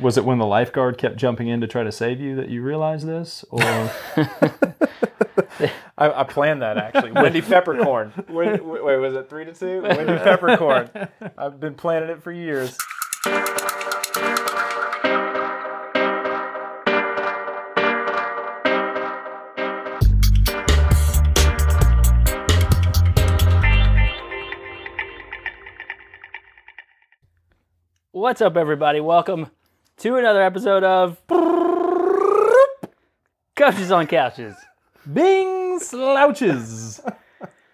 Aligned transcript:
was 0.00 0.16
it 0.16 0.24
when 0.24 0.38
the 0.38 0.46
lifeguard 0.46 0.96
kept 0.96 1.16
jumping 1.16 1.48
in 1.48 1.60
to 1.60 1.66
try 1.66 1.82
to 1.82 1.92
save 1.92 2.20
you 2.20 2.36
that 2.36 2.48
you 2.48 2.62
realized 2.62 3.06
this, 3.06 3.44
or 3.50 3.62
I, 4.22 5.70
I 5.98 6.24
planned 6.24 6.62
that 6.62 6.78
actually. 6.78 7.12
Wendy 7.12 7.42
Peppercorn. 7.42 8.12
Wait, 8.28 8.64
wait, 8.64 8.96
was 8.96 9.14
it 9.14 9.28
three 9.28 9.44
to 9.44 9.52
two? 9.52 9.82
Wendy 9.82 10.04
Peppercorn. 10.24 10.90
I've 11.36 11.60
been 11.60 11.74
planning 11.74 12.08
it 12.08 12.22
for 12.22 12.32
years. 12.32 12.76
What's 28.12 28.40
up, 28.42 28.56
everybody? 28.56 29.00
Welcome 29.00 29.50
to 30.00 30.16
another 30.16 30.40
episode 30.42 30.82
of 30.82 31.18
Couches 33.54 33.92
on 33.92 34.06
Couches. 34.06 34.56
Bing 35.12 35.78
slouches 35.78 37.02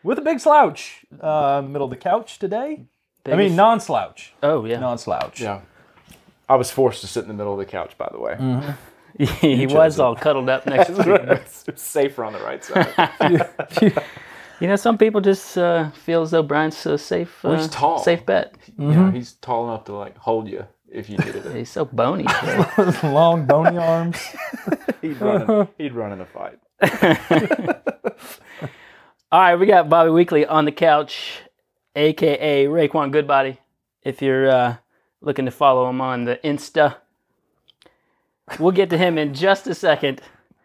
with 0.02 0.18
a 0.18 0.23
big 0.23 0.41
slouch 0.41 1.04
uh, 1.20 1.62
middle 1.65 1.84
of 1.84 1.91
the 1.91 1.96
couch 1.96 2.41
today? 2.41 2.87
I 3.24 3.30
mean, 3.30 3.37
Biggest- 3.37 3.56
non-slouch, 3.56 4.34
oh 4.42 4.65
yeah, 4.65 4.80
non-slouch. 4.80 5.41
Yeah. 5.41 5.60
I 6.48 6.56
was 6.56 6.70
forced 6.70 7.01
to 7.02 7.06
sit 7.06 7.23
in 7.23 7.28
the 7.28 7.34
middle 7.34 7.52
of 7.52 7.59
the 7.60 7.65
couch, 7.65 7.96
by 7.96 8.09
the 8.10 8.18
way. 8.18 8.74
he 9.40 9.66
was 9.68 10.01
all 10.01 10.16
cuddled 10.16 10.48
up 10.48 10.66
next 10.66 10.88
to 10.88 11.06
me. 11.06 11.12
it's, 11.32 11.65
it's 11.68 11.82
safer 11.82 12.24
on 12.24 12.32
the 12.32 12.40
right 12.40 12.65
side. 12.65 14.02
You 14.59 14.68
know, 14.68 14.77
some 14.77 14.96
people 14.96 15.20
just 15.20 15.59
uh, 15.59 15.90
feel 15.90 16.23
as 16.23 16.30
though 16.30 16.43
Brian's 16.43 16.87
a 16.87 16.96
safe, 16.96 17.45
uh, 17.45 17.56
he's 17.59 17.68
tall. 17.68 17.98
safe 17.98 18.24
bet. 18.24 18.54
You 18.79 18.87
know, 18.87 19.10
he's 19.10 19.34
tall 19.34 19.68
enough 19.68 19.84
to 19.84 19.93
like 19.93 20.16
hold 20.16 20.48
you 20.48 20.65
if 20.96 21.09
you 21.10 21.18
needed 21.18 21.46
it. 21.46 21.55
He's 21.55 21.70
so 21.70 21.84
bony. 21.84 22.24
Long 23.02 23.46
bony 23.46 23.77
arms. 23.77 24.16
He'd 25.02 25.20
run. 25.20 25.50
In, 25.50 25.68
he'd 25.78 25.92
run 25.92 26.12
in 26.12 26.21
a 26.21 26.26
fight. 26.26 26.59
all 29.30 29.40
right, 29.40 29.56
we 29.56 29.66
got 29.66 29.88
Bobby 29.88 30.10
Weekly 30.10 30.46
on 30.46 30.65
the 30.65 30.73
couch, 30.73 31.40
aka 31.95 32.66
Raekwon 32.66 33.12
Goodbody. 33.12 33.59
If 34.02 34.23
you're 34.23 34.48
uh, 34.51 34.76
looking 35.21 35.45
to 35.45 35.51
follow 35.51 35.88
him 35.88 36.01
on 36.01 36.24
the 36.24 36.38
Insta, 36.43 36.96
we'll 38.59 38.73
get 38.73 38.90
to 38.90 38.99
him 38.99 39.18
in 39.18 39.34
just 39.34 39.66
a 39.66 39.74
second. 39.74 40.21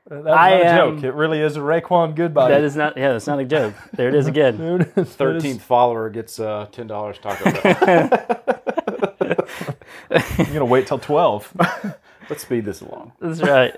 That's 0.07 0.25
I 0.27 0.49
not 0.51 0.61
a 0.61 0.65
am- 0.65 0.95
joke. 0.95 1.03
It 1.03 1.13
really 1.13 1.39
is 1.39 1.55
a 1.55 1.59
Raekwon 1.59 2.15
Goodbody. 2.15 2.53
That 2.53 2.63
is 2.63 2.75
not, 2.75 2.97
yeah, 2.97 3.11
that's 3.13 3.27
not 3.27 3.39
a 3.39 3.45
joke. 3.45 3.73
There 3.93 4.09
it 4.09 4.15
is 4.15 4.27
again. 4.27 4.57
There 4.57 4.75
it 4.77 4.81
is. 4.81 4.93
That 4.95 5.01
is- 5.07 5.15
Thirteenth 5.15 5.61
follower 5.63 6.09
gets 6.09 6.39
uh, 6.39 6.67
ten 6.71 6.87
dollars 6.87 7.17
Taco 7.19 7.51
Bell. 7.51 9.10
You're 10.11 10.47
gonna 10.47 10.65
wait 10.65 10.87
till 10.87 10.99
twelve. 10.99 11.51
Let's 12.29 12.43
speed 12.43 12.65
this 12.65 12.81
along. 12.81 13.13
That's 13.19 13.41
right. 13.41 13.75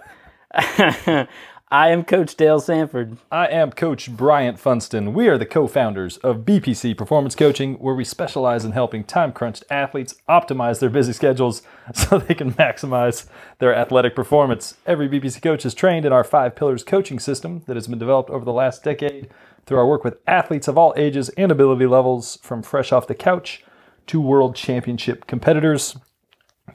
I 1.74 1.90
am 1.90 2.04
Coach 2.04 2.36
Dale 2.36 2.60
Sanford. 2.60 3.18
I 3.32 3.48
am 3.48 3.72
Coach 3.72 4.12
Bryant 4.16 4.60
Funston. 4.60 5.12
We 5.12 5.28
are 5.28 5.40
the 5.40 5.46
co-founders 5.48 6.18
of 6.18 6.46
BPC 6.46 6.96
Performance 6.96 7.34
Coaching, 7.34 7.80
where 7.80 7.96
we 7.96 8.04
specialize 8.04 8.64
in 8.64 8.74
helping 8.74 9.04
time-crunched 9.04 9.64
athletes 9.72 10.14
optimize 10.30 10.80
their 10.80 10.92
busy 10.92 11.14
schedules 11.14 11.64
so 11.96 12.20
they 12.20 12.36
can 12.36 12.54
maximize 12.54 13.26
their 13.58 13.76
athletic 13.76 14.16
performance. 14.16 14.76
Every 14.86 15.10
BPC 15.10 15.42
coach 15.42 15.66
is 15.66 15.74
trained 15.74 16.06
in 16.06 16.14
our 16.14 16.24
five 16.24 16.56
pillars 16.56 16.84
coaching 16.84 17.18
system 17.18 17.64
that 17.66 17.76
has 17.76 17.88
been 17.88 17.98
developed 17.98 18.30
over 18.30 18.46
the 18.46 18.54
last 18.54 18.84
decade 18.84 19.32
through 19.66 19.80
our 19.80 19.88
work 19.88 20.04
with 20.04 20.20
athletes 20.28 20.68
of 20.68 20.78
all 20.78 20.94
ages 20.96 21.30
and 21.30 21.52
ability 21.52 21.88
levels, 21.88 22.38
from 22.44 22.62
fresh 22.62 22.92
off 22.92 23.08
the 23.08 23.16
couch 23.16 23.64
to 24.06 24.22
world 24.22 24.56
championship 24.56 25.26
competitors. 25.26 25.98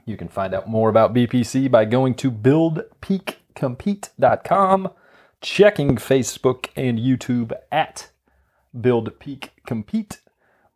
You 0.09 0.17
can 0.17 0.29
find 0.29 0.55
out 0.55 0.67
more 0.67 0.89
about 0.89 1.13
BPC 1.13 1.71
by 1.71 1.85
going 1.85 2.15
to 2.15 2.31
buildpeakcompete.com, 2.31 4.89
checking 5.43 5.97
Facebook 5.97 6.69
and 6.75 6.99
YouTube 6.99 7.53
at 7.71 8.09
buildpeakcompete, 8.75 10.21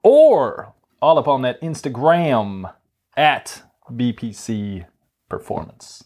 or 0.02 0.74
all 1.00 1.18
up 1.18 1.28
on 1.28 1.40
that 1.42 1.58
Instagram 1.62 2.74
at 3.16 3.62
BPC 3.90 4.84
Performance. 5.30 6.04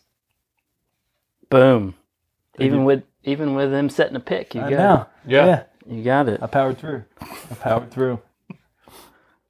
Boom. 1.50 1.96
Even 2.60 2.84
with 2.84 3.02
even 3.24 3.56
with 3.56 3.72
them 3.72 3.90
setting 3.90 4.14
a 4.14 4.20
pick, 4.20 4.54
you 4.54 4.60
got 4.60 4.70
Now, 4.70 5.08
Yeah. 5.26 5.56
it. 5.56 5.68
You 5.88 6.04
got 6.04 6.28
it. 6.28 6.40
I 6.40 6.46
powered 6.46 6.78
through. 6.78 7.02
I 7.20 7.54
powered 7.58 7.90
through. 7.90 8.20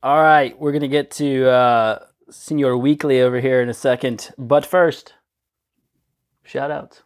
All 0.03 0.23
right, 0.23 0.59
we're 0.59 0.73
gonna 0.73 0.89
get 0.89 1.11
to 1.13 1.47
uh, 1.47 1.99
Senior 2.31 2.77
Weekly 2.77 3.21
over 3.21 3.41
here 3.41 3.63
in 3.63 3.69
a 3.69 3.75
second, 3.75 4.31
but 4.37 4.67
first, 4.67 5.15
shout 6.43 6.71
outs. 6.71 7.03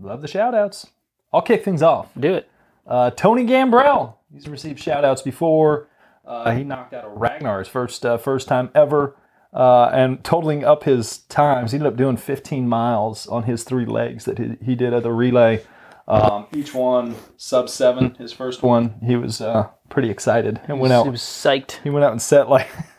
Love 0.00 0.22
the 0.22 0.28
shout 0.28 0.54
outs. 0.54 0.86
I'll 1.32 1.42
kick 1.42 1.64
things 1.64 1.82
off. 1.82 2.08
Do 2.18 2.34
it. 2.34 2.50
Uh, 2.86 3.10
Tony 3.10 3.44
Gambrell. 3.44 4.14
He's 4.32 4.48
received 4.48 4.80
shout 4.80 5.04
outs 5.04 5.22
before. 5.22 5.88
Uh, 6.24 6.52
he 6.52 6.64
knocked 6.64 6.94
out 6.94 7.04
a 7.04 7.08
Ragnar 7.08 7.58
his 7.58 7.68
first 7.68 8.04
uh, 8.04 8.18
first 8.18 8.48
time 8.48 8.70
ever. 8.74 9.16
Uh, 9.52 9.90
and 9.92 10.22
totaling 10.22 10.62
up 10.62 10.84
his 10.84 11.18
times, 11.18 11.72
he 11.72 11.76
ended 11.76 11.90
up 11.92 11.96
doing 11.96 12.16
15 12.18 12.68
miles 12.68 13.26
on 13.26 13.44
his 13.44 13.64
three 13.64 13.86
legs 13.86 14.26
that 14.26 14.38
he, 14.38 14.56
he 14.62 14.74
did 14.74 14.92
at 14.92 15.02
the 15.02 15.12
relay. 15.12 15.64
Um, 16.06 16.46
each 16.54 16.74
one 16.74 17.16
sub 17.36 17.68
seven. 17.68 18.14
His 18.14 18.32
first 18.32 18.62
one, 18.62 18.96
he 19.04 19.16
was 19.16 19.40
uh, 19.40 19.68
pretty 19.90 20.10
excited 20.10 20.60
and 20.68 20.80
went 20.80 20.92
out. 20.92 21.04
He 21.04 21.10
was 21.10 21.22
psyched. 21.22 21.82
He 21.82 21.90
went 21.90 22.04
out 22.04 22.12
and 22.12 22.22
set 22.22 22.48
like 22.48 22.68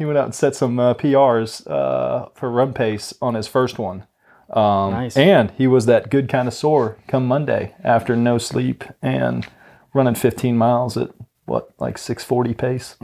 he 0.00 0.06
went 0.06 0.16
out 0.16 0.24
and 0.24 0.34
set 0.34 0.56
some 0.56 0.78
uh, 0.80 0.94
PRs 0.94 1.70
uh, 1.70 2.30
for 2.34 2.50
run 2.50 2.72
pace 2.72 3.12
on 3.20 3.34
his 3.34 3.46
first 3.46 3.78
one. 3.78 4.06
Um, 4.48 4.92
Nice. 4.92 5.14
And 5.16 5.50
he 5.52 5.66
was 5.66 5.84
that 5.86 6.08
good 6.10 6.26
kind 6.26 6.48
of 6.48 6.54
sore 6.54 6.96
come 7.06 7.26
Monday 7.26 7.74
after 7.84 8.16
no 8.16 8.38
sleep 8.38 8.82
and 9.02 9.46
running 9.92 10.14
15 10.14 10.56
miles 10.56 10.96
at 10.96 11.10
what 11.44 11.68
like 11.78 11.98
640 11.98 12.54
pace. 12.54 12.96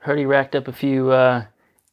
Heard 0.00 0.18
he 0.18 0.24
racked 0.24 0.56
up 0.56 0.66
a 0.66 0.72
few 0.72 1.12
uh, 1.12 1.44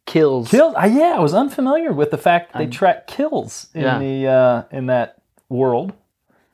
kills. 0.08 0.50
Kills. 0.50 0.74
Uh, 0.76 0.90
yeah, 0.92 1.14
I 1.16 1.20
was 1.20 1.36
unfamiliar 1.36 1.94
with 1.94 2.10
the 2.10 2.18
fact 2.18 2.52
that 2.54 2.60
they 2.60 2.68
track 2.68 3.06
kills 3.06 3.68
in 3.76 3.82
Yeah. 3.84 4.00
the 4.00 4.28
uh, 4.28 4.64
in 4.76 4.88
that 4.88 5.22
world 5.50 5.94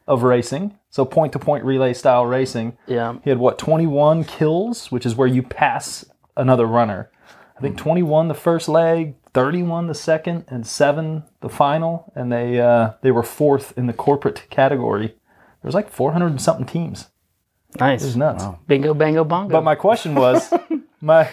of 0.08 0.24
racing. 0.24 0.78
So 0.90 1.06
point 1.06 1.32
to 1.34 1.40
point 1.40 1.64
relay 1.64 1.94
style 1.94 2.26
racing. 2.26 2.78
Yeah. 2.86 3.16
He 3.24 3.30
had 3.30 3.40
what 3.40 3.58
21 3.58 4.26
kills, 4.26 4.92
which 4.92 5.06
is 5.06 5.16
where 5.16 5.28
you 5.30 5.42
pass 5.42 6.03
another 6.36 6.66
runner. 6.66 7.09
I 7.61 7.66
think 7.66 7.77
21 7.77 8.27
the 8.27 8.33
first 8.33 8.67
leg, 8.67 9.13
31 9.35 9.85
the 9.85 9.94
second, 9.94 10.45
and 10.47 10.66
seven 10.66 11.25
the 11.41 11.49
final. 11.49 12.11
And 12.16 12.31
they 12.31 12.59
uh, 12.59 12.94
they 13.03 13.11
were 13.11 13.22
fourth 13.22 13.77
in 13.77 13.85
the 13.85 13.94
corporate 13.94 14.47
category. 14.49 15.07
There 15.07 15.67
was 15.67 15.75
like 15.75 15.91
400 15.91 16.25
and 16.25 16.41
something 16.41 16.66
teams. 16.66 17.09
It 17.75 17.79
Nice. 17.79 18.03
was 18.03 18.17
nuts. 18.17 18.44
Bingo, 18.66 18.95
bango, 18.95 19.23
bongo. 19.23 19.51
But 19.51 19.63
my 19.63 19.75
question 19.75 20.16
was, 20.16 20.51
my 21.01 21.29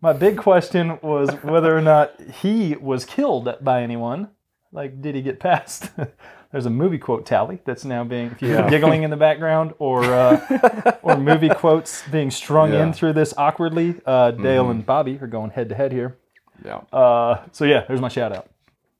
my 0.00 0.12
big 0.12 0.36
question 0.36 0.98
was 1.00 1.30
whether 1.44 1.76
or 1.76 1.80
not 1.80 2.20
he 2.42 2.74
was 2.74 3.04
killed 3.04 3.56
by 3.60 3.82
anyone. 3.82 4.30
Like, 4.72 5.00
did 5.00 5.14
he 5.14 5.22
get 5.22 5.38
past? 5.38 5.90
There's 6.50 6.64
a 6.64 6.70
movie 6.70 6.98
quote 6.98 7.26
tally 7.26 7.60
that's 7.66 7.84
now 7.84 8.04
being, 8.04 8.30
if 8.30 8.40
you 8.40 8.48
hear 8.48 8.68
giggling 8.70 9.02
in 9.02 9.10
the 9.10 9.16
background, 9.16 9.74
or 9.78 10.02
uh, 10.04 10.96
or 11.02 11.18
movie 11.18 11.50
quotes 11.50 12.02
being 12.08 12.30
strung 12.30 12.72
in 12.72 12.92
through 12.94 13.12
this 13.12 13.34
awkwardly. 13.36 13.96
Uh, 14.06 14.30
Dale 14.30 14.70
and 14.70 14.84
Bobby 14.84 15.18
are 15.20 15.26
going 15.26 15.50
head 15.50 15.68
to 15.68 15.74
head 15.74 15.92
here. 15.92 16.16
Yeah. 16.64 16.80
Uh, 16.92 17.42
so 17.52 17.64
yeah, 17.66 17.84
there's 17.86 18.00
my 18.00 18.08
shout 18.08 18.32
out. 18.32 18.48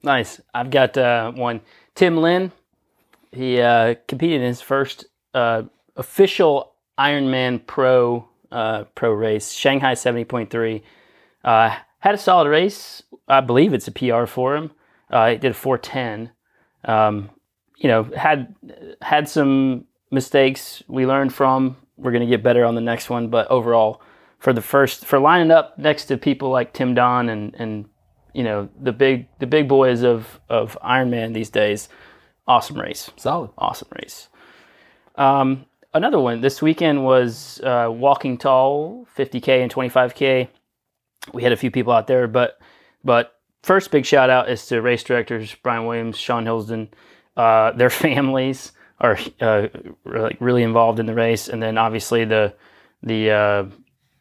Nice. 0.03 0.41
I've 0.53 0.71
got 0.71 0.97
uh, 0.97 1.33
one. 1.33 1.61
Tim 1.95 2.19
Lin. 2.19 2.53
He 3.33 3.61
uh, 3.61 3.95
competed 4.07 4.41
in 4.41 4.47
his 4.47 4.61
first 4.61 5.07
uh, 5.35 5.63
official 5.97 6.73
Ironman 6.99 7.67
Pro 7.67 8.29
uh, 8.51 8.85
pro 8.95 9.13
race, 9.13 9.53
Shanghai 9.53 9.95
seventy 9.95 10.25
point 10.25 10.51
three. 10.51 10.83
Uh, 11.45 11.77
had 12.01 12.15
a 12.15 12.19
solid 12.19 12.49
race. 12.49 13.03
I 13.27 13.41
believe 13.41 13.75
it's 13.75 13.89
a 13.89 13.93
PR 13.93 14.27
for 14.27 14.57
him. 14.57 14.71
Uh, 15.11 15.31
he 15.31 15.37
did 15.37 15.51
a 15.51 15.55
four 15.55 15.79
ten. 15.79 16.31
Um, 16.85 17.31
you 17.79 17.89
know, 17.89 18.05
had 18.17 18.55
had 19.01 19.29
some 19.29 19.85
mistakes 20.11 20.83
we 20.89 21.07
learned 21.07 21.33
from. 21.33 21.77
We're 21.97 22.13
gonna 22.13 22.27
get 22.27 22.43
better 22.43 22.65
on 22.65 22.75
the 22.75 22.81
next 22.81 23.09
one, 23.09 23.29
but 23.29 23.49
overall, 23.51 24.03
for 24.39 24.53
the 24.53 24.61
first 24.61 25.05
for 25.05 25.19
lining 25.19 25.51
up 25.51 25.79
next 25.79 26.07
to 26.07 26.17
people 26.17 26.51
like 26.51 26.73
Tim 26.73 26.95
Don 26.95 27.29
and 27.29 27.55
and 27.59 27.89
you 28.35 28.43
know 28.43 28.69
the 28.81 28.93
big 28.93 29.29
the 29.39 29.47
big 29.47 29.69
boys 29.69 30.03
of 30.03 30.41
of 30.49 30.77
Ironman 30.85 31.35
these 31.35 31.51
days. 31.51 31.89
Awesome 32.47 32.81
race, 32.81 33.11
Solid. 33.17 33.51
awesome 33.59 33.89
race. 34.01 34.29
Um, 35.17 35.67
another 35.93 36.19
one 36.19 36.41
this 36.41 36.63
weekend 36.63 37.05
was 37.05 37.61
uh, 37.63 37.89
walking 37.91 38.39
tall, 38.39 39.07
50k 39.17 39.63
and 39.63 39.73
25k. 39.73 40.49
We 41.35 41.43
had 41.43 41.53
a 41.53 41.57
few 41.57 41.71
people 41.71 41.93
out 41.93 42.07
there, 42.07 42.27
but 42.27 42.59
but 43.05 43.35
first 43.63 43.91
big 43.91 44.07
shout 44.07 44.31
out 44.31 44.49
is 44.49 44.67
to 44.67 44.81
race 44.81 45.03
directors 45.03 45.55
Brian 45.57 45.87
Williams, 45.87 46.17
Sean 46.17 46.45
Hilsden, 46.45 46.89
uh, 47.39 47.73
their 47.73 47.91
families 48.05 48.73
are 49.01 49.19
uh, 49.41 49.69
like 50.05 50.37
really 50.41 50.63
involved 50.63 50.99
in 51.01 51.07
the 51.07 51.15
race, 51.15 51.49
and 51.49 51.63
then 51.63 51.79
obviously 51.79 52.25
the 52.25 52.53
the 53.03 53.31
uh, 53.31 53.65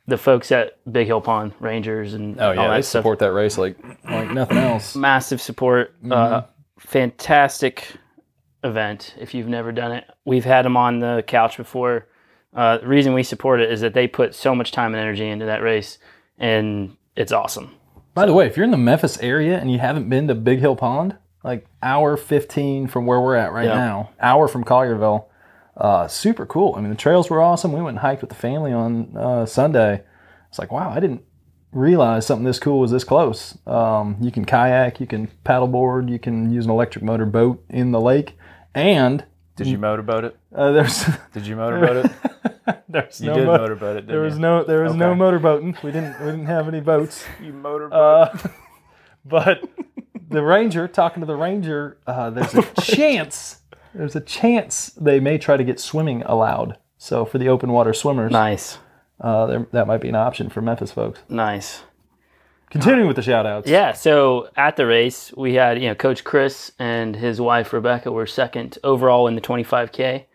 the 0.05 0.17
folks 0.17 0.51
at 0.51 0.77
Big 0.91 1.07
Hill 1.07 1.19
Pond 1.19 1.51
Rangers 1.59 2.13
and 2.13 2.39
Oh 2.39 2.51
yeah, 2.51 2.61
all 2.61 2.69
they 2.69 2.81
stuff. 2.81 3.01
support 3.01 3.19
that 3.19 3.33
race 3.33 3.57
like 3.57 3.75
like 4.05 4.31
nothing 4.31 4.57
else. 4.57 4.95
Massive 4.95 5.41
support. 5.41 5.95
Uh, 6.09 6.43
fantastic 6.79 7.95
event. 8.63 9.15
If 9.19 9.33
you've 9.33 9.47
never 9.47 9.71
done 9.71 9.91
it, 9.91 10.05
we've 10.25 10.45
had 10.45 10.63
them 10.65 10.77
on 10.77 10.99
the 10.99 11.23
couch 11.27 11.57
before. 11.57 12.07
Uh, 12.55 12.77
the 12.77 12.87
reason 12.87 13.13
we 13.13 13.23
support 13.23 13.59
it 13.59 13.71
is 13.71 13.81
that 13.81 13.93
they 13.93 14.07
put 14.07 14.33
so 14.33 14.55
much 14.55 14.71
time 14.71 14.93
and 14.93 15.01
energy 15.01 15.27
into 15.27 15.45
that 15.45 15.61
race, 15.61 15.99
and 16.37 16.95
it's 17.15 17.31
awesome. 17.31 17.71
By 18.13 18.25
the 18.25 18.33
way, 18.33 18.47
if 18.47 18.57
you're 18.57 18.63
in 18.63 18.71
the 18.71 18.77
Memphis 18.77 19.19
area 19.19 19.59
and 19.59 19.71
you 19.71 19.77
haven't 19.79 20.09
been 20.09 20.27
to 20.27 20.33
Big 20.35 20.59
Hill 20.59 20.75
Pond, 20.75 21.17
like 21.47 21.65
hour 21.81 22.15
15 22.17 22.87
from 22.87 23.05
where 23.07 23.19
we're 23.19 23.35
at 23.35 23.51
right 23.51 23.65
Yeah. 23.65 23.75
now, 23.75 24.09
hour 24.19 24.47
from 24.47 24.63
Collierville, 24.63 25.25
uh, 25.77 26.07
super 26.07 26.45
cool. 26.45 26.75
I 26.77 26.81
mean, 26.81 26.89
the 26.91 26.95
trails 26.95 27.29
were 27.29 27.41
awesome. 27.41 27.71
We 27.71 27.77
went 27.81 27.89
and 27.97 27.99
hiked 27.99 28.21
with 28.21 28.29
the 28.29 28.35
family 28.35 28.71
on 28.73 29.15
uh, 29.17 29.45
Sunday. 29.47 30.03
It's 30.49 30.59
like, 30.59 30.71
wow, 30.71 30.89
I 30.91 30.99
didn't 30.99 31.21
realize 31.71 32.25
something 32.25 32.43
this 32.45 32.59
cool 32.59 32.79
was 32.79 32.91
this 32.91 33.03
close. 33.03 33.57
Um, 33.67 34.17
you 34.21 34.31
can 34.31 34.45
kayak, 34.45 34.99
you 34.99 35.07
can 35.07 35.29
paddleboard, 35.45 36.09
you 36.09 36.19
can 36.19 36.51
use 36.51 36.65
an 36.65 36.71
electric 36.71 37.03
motor 37.03 37.25
boat 37.25 37.63
in 37.69 37.91
the 37.91 37.99
lake, 38.01 38.37
and 38.75 39.23
Did 39.55 39.67
you 39.67 39.77
motorboat 39.77 40.23
it? 40.25 40.37
uh, 40.55 40.71
there's 40.71 41.05
Did 41.33 41.45
you 41.47 41.55
motorboat 41.55 42.05
it? 42.05 42.11
there's 42.89 43.21
You 43.21 43.27
no 43.29 43.35
did 43.35 43.45
mo- 43.45 43.57
motorboat 43.57 43.97
it, 43.97 44.01
didn't 44.01 44.07
there 44.09 44.21
was 44.21 44.35
you? 44.35 44.41
no 44.41 44.63
there 44.63 44.83
was 44.83 44.95
no 44.95 45.11
Okay. 45.11 45.19
motorboating. 45.19 45.81
We 45.83 45.91
didn't 45.91 46.19
we 46.19 46.25
didn't 46.31 46.47
have 46.47 46.67
any 46.67 46.81
boats. 46.81 47.23
You 47.41 47.53
motorboat. 47.53 47.93
Uh, 47.93 48.37
but 49.25 49.61
the 50.29 50.43
ranger, 50.43 50.87
talking 50.87 51.21
to 51.21 51.25
the 51.27 51.35
ranger, 51.35 51.97
uh, 52.07 52.29
there's 52.29 52.53
a 52.55 52.63
chance. 52.81 53.61
There's 53.93 54.15
a 54.15 54.21
chance 54.21 54.87
they 54.99 55.19
may 55.19 55.37
try 55.37 55.57
to 55.57 55.63
get 55.63 55.79
swimming 55.79 56.23
allowed. 56.23 56.77
So 56.97 57.25
for 57.25 57.37
the 57.37 57.47
open 57.49 57.71
water 57.71 57.93
swimmers, 57.93 58.31
Nice, 58.31 58.77
uh, 59.21 59.45
there, 59.45 59.67
that 59.71 59.87
might 59.87 60.01
be 60.01 60.09
an 60.09 60.15
option 60.15 60.49
for 60.49 60.61
Memphis 60.61 60.91
folks. 60.91 61.19
nice. 61.29 61.83
Continuing 62.69 63.07
with 63.07 63.15
the 63.15 63.21
shout 63.21 63.45
outs. 63.45 63.69
Yeah, 63.69 63.93
so 63.93 64.49
at 64.57 64.75
the 64.75 64.85
race, 64.85 65.31
we 65.37 65.53
had, 65.53 65.81
you 65.81 65.87
know, 65.87 65.95
Coach 65.95 66.25
Chris 66.25 66.69
and 66.77 67.15
his 67.15 67.39
wife 67.39 67.71
Rebecca 67.71 68.11
were 68.11 68.25
second 68.27 68.77
overall 68.83 69.27
in 69.27 69.35
the 69.35 69.41
25K. 69.41 70.25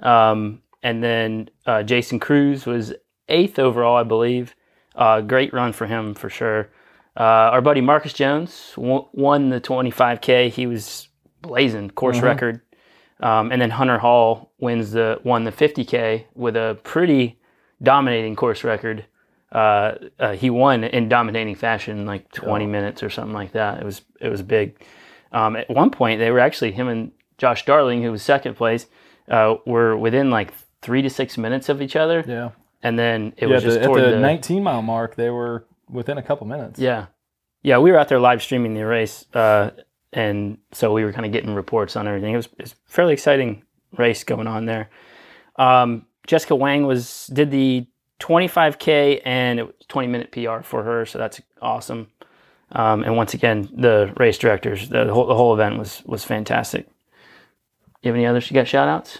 Um, 0.00 0.62
and 0.82 1.00
then 1.04 1.48
uh, 1.64 1.84
Jason 1.84 2.18
Cruz 2.18 2.66
was 2.66 2.92
eighth 3.28 3.60
overall, 3.60 3.96
I 3.96 4.02
believe. 4.02 4.56
Uh, 4.96 5.20
great 5.20 5.52
run 5.52 5.72
for 5.72 5.86
him 5.86 6.14
for 6.14 6.28
sure. 6.28 6.70
Uh, 7.16 7.22
our 7.52 7.60
buddy 7.62 7.80
Marcus 7.80 8.12
Jones 8.12 8.72
w- 8.76 9.06
won 9.12 9.48
the 9.48 9.60
25K. 9.60 10.50
He 10.50 10.66
was 10.66 11.08
blazing 11.42 11.90
course 11.90 12.20
record. 12.20 12.60
Um, 13.20 13.50
and 13.50 13.62
then 13.62 13.70
Hunter 13.70 13.98
Hall 13.98 14.52
wins 14.58 14.90
the 14.92 15.18
won 15.24 15.44
the 15.44 15.52
50K 15.52 16.24
with 16.34 16.56
a 16.56 16.78
pretty 16.84 17.38
dominating 17.82 18.36
course 18.36 18.64
record 18.64 19.06
uh, 19.52 19.94
uh, 20.18 20.32
he 20.32 20.50
won 20.50 20.84
in 20.84 21.08
dominating 21.08 21.54
fashion, 21.54 22.04
like 22.04 22.30
20 22.32 22.66
minutes 22.66 23.02
or 23.02 23.08
something 23.08 23.32
like 23.32 23.52
that. 23.52 23.80
It 23.80 23.84
was 23.84 24.02
it 24.20 24.28
was 24.28 24.42
big. 24.42 24.82
Um, 25.32 25.56
at 25.56 25.70
one 25.70 25.90
point, 25.90 26.18
they 26.18 26.30
were 26.30 26.40
actually 26.40 26.72
him 26.72 26.88
and 26.88 27.12
Josh 27.38 27.64
Darling, 27.64 28.02
who 28.02 28.10
was 28.10 28.22
second 28.22 28.54
place, 28.56 28.86
uh, 29.28 29.54
were 29.64 29.96
within 29.96 30.30
like 30.30 30.52
three 30.82 31.00
to 31.00 31.08
six 31.08 31.38
minutes 31.38 31.68
of 31.68 31.80
each 31.80 31.96
other, 31.96 32.24
Yeah. 32.26 32.50
and 32.82 32.98
then 32.98 33.32
it 33.36 33.46
Yeah, 33.46 33.54
was 33.54 33.62
just 33.62 33.76
the, 33.76 33.82
at 33.82 33.86
toward 33.86 34.02
the, 34.02 34.10
the, 34.10 34.20
19 34.20 34.62
mile 34.62 34.82
mark, 34.82 35.14
they 35.16 35.30
were 35.30 35.64
within 35.90 36.18
a 36.18 36.22
couple 36.22 36.46
minutes. 36.46 36.78
yeah, 36.78 37.06
yeah. 37.62 37.78
We 37.78 37.92
were 37.92 37.98
out 37.98 38.08
there 38.08 38.20
live 38.20 38.42
streaming 38.42 38.74
the 38.74 38.84
race, 38.86 39.24
uh, 39.34 39.70
and 40.12 40.58
so 40.72 40.92
we 40.92 41.04
were 41.04 41.12
kind 41.12 41.26
of 41.26 41.32
getting 41.32 41.54
reports 41.54 41.96
on 41.96 42.06
everything. 42.06 42.32
It 42.34 42.36
was, 42.36 42.46
it 42.46 42.62
was 42.62 42.72
a 42.72 42.90
fairly 42.90 43.12
exciting 43.12 43.62
race 43.96 44.24
going 44.24 44.46
on 44.46 44.66
there. 44.66 44.90
Um, 45.56 46.06
Jessica 46.26 46.54
Wang 46.54 46.86
was 46.86 47.28
did 47.28 47.50
the 47.50 47.86
25k 48.20 49.22
and 49.24 49.58
it 49.58 49.66
was 49.66 49.74
20 49.88 50.08
minute 50.08 50.32
PR 50.32 50.60
for 50.62 50.82
her, 50.82 51.06
so 51.06 51.18
that's 51.18 51.40
awesome. 51.62 52.08
Um, 52.72 53.04
and 53.04 53.16
once 53.16 53.32
again, 53.34 53.68
the 53.72 54.12
race 54.16 54.38
directors, 54.38 54.88
the 54.88 55.12
whole, 55.12 55.26
the 55.26 55.34
whole 55.34 55.54
event 55.54 55.78
was 55.78 56.02
was 56.04 56.24
fantastic. 56.24 56.88
You 58.02 58.08
have 58.10 58.16
any 58.16 58.26
others? 58.26 58.50
You 58.50 58.54
got 58.54 58.68
shout 58.68 58.88
outs? 58.88 59.18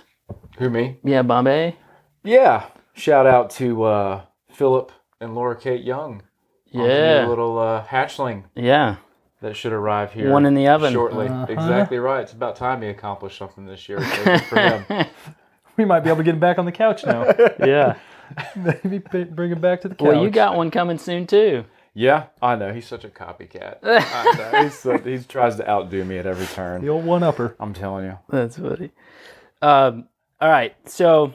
Who 0.58 0.70
me? 0.70 0.98
Yeah, 1.04 1.22
Bombay. 1.22 1.76
Yeah. 2.24 2.66
Shout 2.94 3.26
out 3.26 3.50
to 3.50 3.84
uh, 3.84 4.22
Philip 4.50 4.90
and 5.20 5.34
Laura 5.34 5.56
Kate 5.56 5.84
Young. 5.84 6.22
On 6.82 6.88
the 6.88 6.94
Yeah, 6.94 7.22
new 7.24 7.28
little 7.28 7.58
uh, 7.58 7.84
hatchling 7.84 8.44
yeah. 8.54 8.96
that 9.42 9.56
should 9.56 9.72
arrive 9.72 10.12
here. 10.12 10.30
One 10.30 10.46
in 10.46 10.54
the 10.54 10.68
oven. 10.68 10.92
shortly. 10.92 11.28
Uh-huh. 11.28 11.46
Exactly 11.48 11.98
right. 11.98 12.20
It's 12.22 12.32
about 12.32 12.56
time 12.56 12.82
he 12.82 12.88
accomplished 12.88 13.38
something 13.38 13.66
this 13.66 13.88
year. 13.88 14.00
For 14.00 14.56
him. 14.60 15.06
We 15.76 15.84
might 15.84 16.00
be 16.00 16.08
able 16.08 16.16
to 16.18 16.22
get 16.24 16.32
him 16.32 16.40
back 16.40 16.58
on 16.58 16.64
the 16.64 16.72
couch 16.72 17.04
now. 17.04 17.24
yeah. 17.60 17.96
Maybe 18.56 18.96
bring 18.98 19.52
him 19.52 19.60
back 19.60 19.82
to 19.82 19.88
the 19.90 19.94
couch. 19.94 20.08
Well, 20.08 20.22
you 20.24 20.30
got 20.30 20.56
one 20.56 20.70
coming 20.70 20.96
soon 20.96 21.26
too. 21.26 21.66
Yeah, 21.92 22.26
I 22.40 22.56
know. 22.56 22.72
He's 22.72 22.86
such 22.86 23.04
a 23.04 23.08
copycat. 23.08 23.78
I 23.82 24.34
know. 24.38 24.62
He's 24.64 24.74
so, 24.78 24.96
he 24.96 25.18
tries 25.18 25.56
to 25.56 25.68
outdo 25.68 26.02
me 26.04 26.16
at 26.18 26.26
every 26.26 26.46
turn. 26.46 26.80
the 26.82 26.88
old 26.88 27.04
one 27.04 27.22
upper. 27.22 27.56
I'm 27.60 27.74
telling 27.74 28.06
you. 28.06 28.18
That's 28.30 28.56
funny. 28.58 28.90
Um, 29.60 30.08
all 30.40 30.48
right, 30.48 30.74
so 30.88 31.34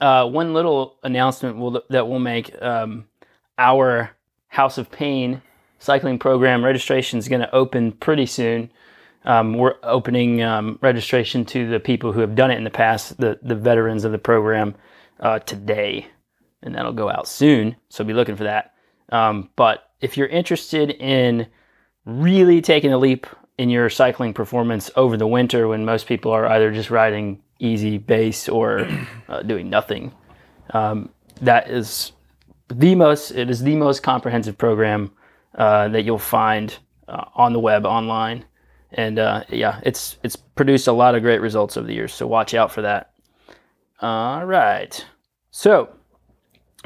uh, 0.00 0.28
one 0.28 0.52
little 0.54 0.96
announcement 1.02 1.56
will, 1.56 1.82
that 1.90 2.08
we'll 2.08 2.18
make: 2.18 2.54
um, 2.62 3.06
our 3.58 4.10
House 4.52 4.76
of 4.76 4.90
Pain 4.90 5.40
cycling 5.78 6.18
program 6.18 6.62
registration 6.62 7.18
is 7.18 7.26
going 7.26 7.40
to 7.40 7.54
open 7.54 7.90
pretty 7.90 8.26
soon. 8.26 8.70
Um, 9.24 9.54
we're 9.54 9.76
opening 9.82 10.42
um, 10.42 10.78
registration 10.82 11.46
to 11.46 11.70
the 11.70 11.80
people 11.80 12.12
who 12.12 12.20
have 12.20 12.34
done 12.34 12.50
it 12.50 12.58
in 12.58 12.64
the 12.64 12.70
past, 12.70 13.18
the 13.18 13.38
the 13.42 13.54
veterans 13.54 14.04
of 14.04 14.12
the 14.12 14.18
program, 14.18 14.74
uh, 15.20 15.38
today, 15.38 16.06
and 16.62 16.74
that'll 16.74 16.92
go 16.92 17.08
out 17.08 17.26
soon. 17.26 17.76
So 17.88 18.04
be 18.04 18.12
looking 18.12 18.36
for 18.36 18.44
that. 18.44 18.74
Um, 19.08 19.48
but 19.56 19.90
if 20.02 20.18
you're 20.18 20.26
interested 20.26 20.90
in 20.90 21.46
really 22.04 22.60
taking 22.60 22.92
a 22.92 22.98
leap 22.98 23.26
in 23.56 23.70
your 23.70 23.88
cycling 23.88 24.34
performance 24.34 24.90
over 24.96 25.16
the 25.16 25.26
winter 25.26 25.66
when 25.66 25.86
most 25.86 26.06
people 26.06 26.30
are 26.30 26.46
either 26.46 26.72
just 26.72 26.90
riding 26.90 27.42
easy 27.58 27.96
base 27.96 28.50
or 28.50 28.86
uh, 29.28 29.42
doing 29.42 29.70
nothing. 29.70 30.12
Um, 30.74 31.08
that 31.40 31.70
is 31.70 32.12
the 32.68 32.94
most. 32.94 33.30
It 33.32 33.50
is 33.50 33.62
the 33.62 33.76
most 33.76 34.02
comprehensive 34.02 34.58
program 34.58 35.12
uh, 35.56 35.88
that 35.88 36.02
you'll 36.02 36.18
find 36.18 36.76
uh, 37.08 37.24
on 37.34 37.52
the 37.52 37.60
web 37.60 37.84
online, 37.84 38.44
and 38.92 39.18
uh, 39.18 39.44
yeah, 39.48 39.80
it's 39.84 40.16
it's 40.22 40.36
produced 40.36 40.88
a 40.88 40.92
lot 40.92 41.14
of 41.14 41.22
great 41.22 41.40
results 41.40 41.76
over 41.76 41.86
the 41.86 41.94
years. 41.94 42.12
So 42.12 42.26
watch 42.26 42.54
out 42.54 42.72
for 42.72 42.82
that. 42.82 43.12
All 44.00 44.44
right, 44.44 45.04
so 45.50 45.90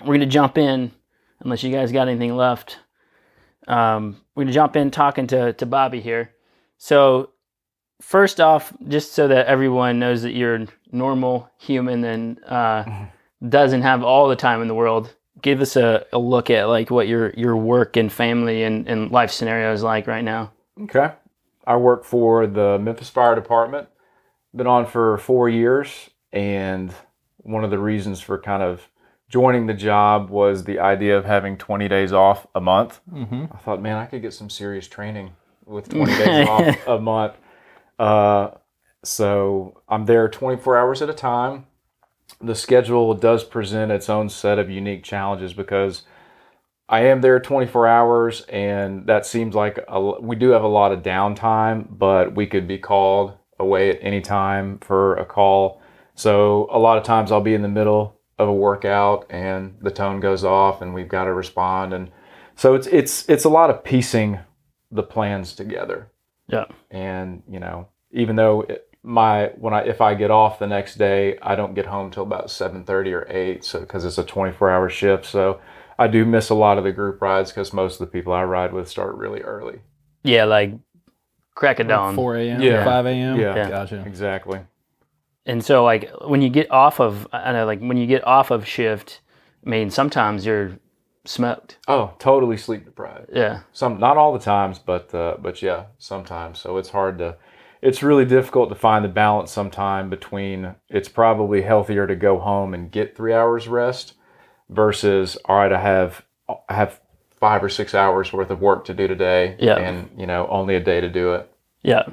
we're 0.04 0.14
gonna 0.14 0.26
jump 0.26 0.58
in, 0.58 0.92
unless 1.40 1.62
you 1.62 1.72
guys 1.72 1.92
got 1.92 2.08
anything 2.08 2.36
left. 2.36 2.78
Um, 3.66 4.20
we're 4.34 4.44
gonna 4.44 4.52
jump 4.52 4.76
in 4.76 4.90
talking 4.90 5.26
to 5.28 5.52
to 5.54 5.66
Bobby 5.66 6.00
here. 6.00 6.32
So, 6.78 7.30
first 8.00 8.40
off, 8.40 8.72
just 8.86 9.12
so 9.14 9.28
that 9.28 9.46
everyone 9.46 9.98
knows 9.98 10.22
that 10.22 10.32
you're 10.32 10.56
a 10.56 10.66
normal 10.92 11.50
human 11.58 12.04
and 12.04 12.44
uh, 12.44 12.84
doesn't 13.48 13.82
have 13.82 14.02
all 14.02 14.28
the 14.28 14.36
time 14.36 14.60
in 14.60 14.68
the 14.68 14.74
world, 14.74 15.14
give 15.46 15.60
us 15.60 15.76
a, 15.76 16.04
a 16.12 16.18
look 16.18 16.50
at 16.50 16.64
like 16.64 16.90
what 16.90 17.06
your 17.06 17.30
your 17.36 17.56
work 17.56 17.96
and 17.96 18.12
family 18.12 18.64
and, 18.64 18.88
and 18.88 19.12
life 19.12 19.30
scenario 19.30 19.72
is 19.72 19.80
like 19.80 20.08
right 20.08 20.24
now. 20.24 20.52
Okay. 20.82 21.12
I 21.64 21.76
work 21.76 22.04
for 22.04 22.48
the 22.48 22.80
Memphis 22.80 23.10
Fire 23.10 23.36
Department. 23.36 23.88
Been 24.52 24.66
on 24.66 24.86
for 24.86 25.18
four 25.18 25.48
years, 25.48 26.10
and 26.32 26.92
one 27.38 27.62
of 27.62 27.70
the 27.70 27.78
reasons 27.78 28.20
for 28.20 28.40
kind 28.40 28.62
of 28.62 28.88
joining 29.28 29.66
the 29.66 29.74
job 29.74 30.30
was 30.30 30.64
the 30.64 30.80
idea 30.80 31.16
of 31.16 31.24
having 31.24 31.56
20 31.56 31.86
days 31.86 32.12
off 32.12 32.48
a 32.52 32.60
month. 32.60 32.98
Mm-hmm. 33.12 33.44
I 33.52 33.56
thought, 33.58 33.80
man, 33.80 33.98
I 33.98 34.06
could 34.06 34.22
get 34.22 34.32
some 34.34 34.50
serious 34.50 34.88
training 34.88 35.32
with 35.64 35.88
20 35.90 36.12
days 36.12 36.48
off 36.48 36.86
a 36.88 36.98
month. 36.98 37.34
Uh, 38.00 38.50
so 39.04 39.80
I'm 39.88 40.06
there 40.06 40.28
24 40.28 40.76
hours 40.76 41.02
at 41.02 41.10
a 41.10 41.14
time. 41.14 41.66
The 42.40 42.54
schedule 42.54 43.14
does 43.14 43.44
present 43.44 43.92
its 43.92 44.08
own 44.08 44.28
set 44.28 44.58
of 44.58 44.70
unique 44.70 45.04
challenges 45.04 45.52
because 45.52 46.02
I 46.88 47.00
am 47.06 47.20
there 47.20 47.40
24 47.40 47.86
hours, 47.86 48.42
and 48.42 49.06
that 49.06 49.26
seems 49.26 49.54
like 49.54 49.78
a, 49.88 50.00
we 50.20 50.36
do 50.36 50.50
have 50.50 50.62
a 50.62 50.68
lot 50.68 50.92
of 50.92 51.02
downtime, 51.02 51.86
but 51.90 52.34
we 52.34 52.46
could 52.46 52.68
be 52.68 52.78
called 52.78 53.36
away 53.58 53.90
at 53.90 53.98
any 54.00 54.20
time 54.20 54.78
for 54.78 55.16
a 55.16 55.24
call. 55.24 55.80
So 56.14 56.68
a 56.70 56.78
lot 56.78 56.98
of 56.98 57.04
times 57.04 57.32
I'll 57.32 57.40
be 57.40 57.54
in 57.54 57.62
the 57.62 57.68
middle 57.68 58.20
of 58.38 58.48
a 58.48 58.52
workout 58.52 59.26
and 59.30 59.76
the 59.80 59.90
tone 59.90 60.20
goes 60.20 60.44
off, 60.44 60.80
and 60.80 60.94
we've 60.94 61.08
got 61.08 61.24
to 61.24 61.32
respond. 61.32 61.92
And 61.92 62.10
so 62.54 62.74
it's 62.74 62.86
it's 62.86 63.28
it's 63.28 63.44
a 63.44 63.48
lot 63.48 63.70
of 63.70 63.82
piecing 63.82 64.38
the 64.90 65.02
plans 65.02 65.54
together. 65.54 66.12
Yeah. 66.46 66.66
And 66.90 67.42
you 67.48 67.58
know, 67.58 67.88
even 68.12 68.36
though 68.36 68.62
it, 68.62 68.85
my 69.06 69.52
when 69.56 69.72
I 69.72 69.82
if 69.82 70.00
I 70.00 70.14
get 70.14 70.30
off 70.30 70.58
the 70.58 70.66
next 70.66 70.96
day, 70.96 71.38
I 71.40 71.54
don't 71.54 71.74
get 71.74 71.86
home 71.86 72.10
till 72.10 72.24
about 72.24 72.48
7:30 72.48 73.12
or 73.12 73.26
8, 73.30 73.64
so 73.64 73.80
because 73.80 74.04
it's 74.04 74.18
a 74.18 74.24
24-hour 74.24 74.90
shift. 74.90 75.24
So 75.24 75.60
I 75.98 76.08
do 76.08 76.24
miss 76.24 76.50
a 76.50 76.54
lot 76.54 76.76
of 76.76 76.84
the 76.84 76.92
group 76.92 77.22
rides 77.22 77.50
because 77.50 77.72
most 77.72 77.94
of 77.94 78.00
the 78.00 78.12
people 78.12 78.32
I 78.32 78.42
ride 78.42 78.72
with 78.72 78.88
start 78.88 79.14
really 79.14 79.40
early. 79.40 79.80
Yeah, 80.24 80.44
like 80.44 80.74
crack 81.54 81.78
of 81.78 81.88
dawn. 81.88 82.16
4 82.16 82.36
a.m. 82.36 82.60
Yeah. 82.60 82.84
5 82.84 83.06
a.m. 83.06 83.40
Yeah. 83.40 83.54
Yeah. 83.54 83.68
Gotcha. 83.68 84.02
Exactly. 84.04 84.60
And 85.46 85.64
so, 85.64 85.84
like, 85.84 86.10
when 86.26 86.42
you 86.42 86.48
get 86.48 86.68
off 86.72 86.98
of, 86.98 87.28
I 87.32 87.52
know, 87.52 87.66
like, 87.66 87.78
when 87.78 87.96
you 87.96 88.08
get 88.08 88.26
off 88.26 88.50
of 88.50 88.66
shift, 88.66 89.20
I 89.64 89.70
mean, 89.70 89.90
sometimes 89.90 90.44
you're 90.44 90.78
smoked. 91.24 91.78
Oh, 91.86 92.14
totally 92.18 92.56
sleep 92.56 92.84
deprived. 92.84 93.30
Yeah. 93.32 93.60
Some, 93.72 94.00
not 94.00 94.16
all 94.16 94.32
the 94.32 94.40
times, 94.40 94.80
but 94.80 95.14
uh, 95.14 95.36
but 95.40 95.62
yeah, 95.62 95.84
sometimes. 95.98 96.58
So 96.58 96.76
it's 96.78 96.90
hard 96.90 97.18
to. 97.18 97.36
It's 97.82 98.02
really 98.02 98.24
difficult 98.24 98.68
to 98.70 98.74
find 98.74 99.04
the 99.04 99.08
balance 99.08 99.50
sometime 99.50 100.08
between. 100.10 100.74
It's 100.88 101.08
probably 101.08 101.62
healthier 101.62 102.06
to 102.06 102.16
go 102.16 102.38
home 102.38 102.74
and 102.74 102.90
get 102.90 103.16
three 103.16 103.32
hours 103.32 103.68
rest, 103.68 104.14
versus 104.68 105.36
all 105.44 105.56
right, 105.56 105.72
I 105.72 105.80
have 105.80 106.24
I 106.68 106.74
have 106.74 107.00
five 107.38 107.62
or 107.62 107.68
six 107.68 107.94
hours 107.94 108.32
worth 108.32 108.50
of 108.50 108.60
work 108.60 108.84
to 108.86 108.94
do 108.94 109.06
today, 109.06 109.56
Yeah. 109.58 109.76
and 109.76 110.08
you 110.18 110.26
know 110.26 110.46
only 110.48 110.74
a 110.74 110.80
day 110.80 111.00
to 111.00 111.08
do 111.08 111.34
it. 111.34 111.50
Yeah. 111.82 112.04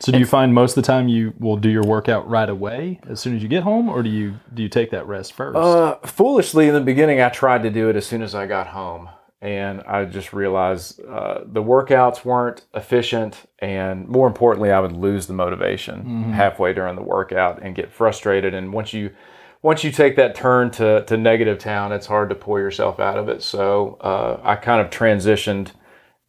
So 0.00 0.12
do 0.12 0.18
you 0.20 0.26
find 0.26 0.54
most 0.54 0.76
of 0.76 0.84
the 0.84 0.86
time 0.86 1.08
you 1.08 1.34
will 1.40 1.56
do 1.56 1.68
your 1.68 1.82
workout 1.82 2.28
right 2.28 2.48
away 2.48 3.00
as 3.08 3.18
soon 3.18 3.34
as 3.34 3.42
you 3.42 3.48
get 3.48 3.64
home, 3.64 3.88
or 3.88 4.02
do 4.04 4.10
you 4.10 4.34
do 4.54 4.62
you 4.62 4.68
take 4.68 4.90
that 4.92 5.08
rest 5.08 5.32
first? 5.32 5.56
Uh, 5.56 5.96
foolishly, 6.06 6.68
in 6.68 6.74
the 6.74 6.80
beginning, 6.80 7.20
I 7.20 7.30
tried 7.30 7.64
to 7.64 7.70
do 7.70 7.88
it 7.88 7.96
as 7.96 8.06
soon 8.06 8.22
as 8.22 8.32
I 8.34 8.46
got 8.46 8.68
home, 8.68 9.08
and 9.40 9.82
I 9.82 10.04
just 10.04 10.32
realized 10.32 11.00
uh, 11.04 11.40
the 11.46 11.62
workouts 11.62 12.24
weren't 12.24 12.64
efficient, 12.74 13.48
and 13.60 14.08
more 14.08 14.26
importantly, 14.26 14.70
I 14.72 14.80
would 14.80 14.92
lose 14.96 15.26
the 15.26 15.32
motivation 15.34 16.32
halfway 16.32 16.72
during 16.72 16.96
the 16.96 17.02
workout 17.02 17.62
and 17.62 17.74
get 17.74 17.92
frustrated. 17.92 18.52
And 18.54 18.72
once 18.72 18.92
you 18.92 19.10
once 19.62 19.82
you 19.84 19.90
take 19.92 20.16
that 20.16 20.34
turn 20.34 20.70
to, 20.72 21.04
to 21.04 21.16
negative 21.16 21.58
town, 21.58 21.90
it's 21.92 22.06
hard 22.06 22.28
to 22.30 22.34
pull 22.34 22.58
yourself 22.58 23.00
out 23.00 23.18
of 23.18 23.28
it. 23.28 23.42
So 23.42 23.96
uh, 24.00 24.40
I 24.42 24.54
kind 24.56 24.80
of 24.80 24.90
transitioned 24.90 25.72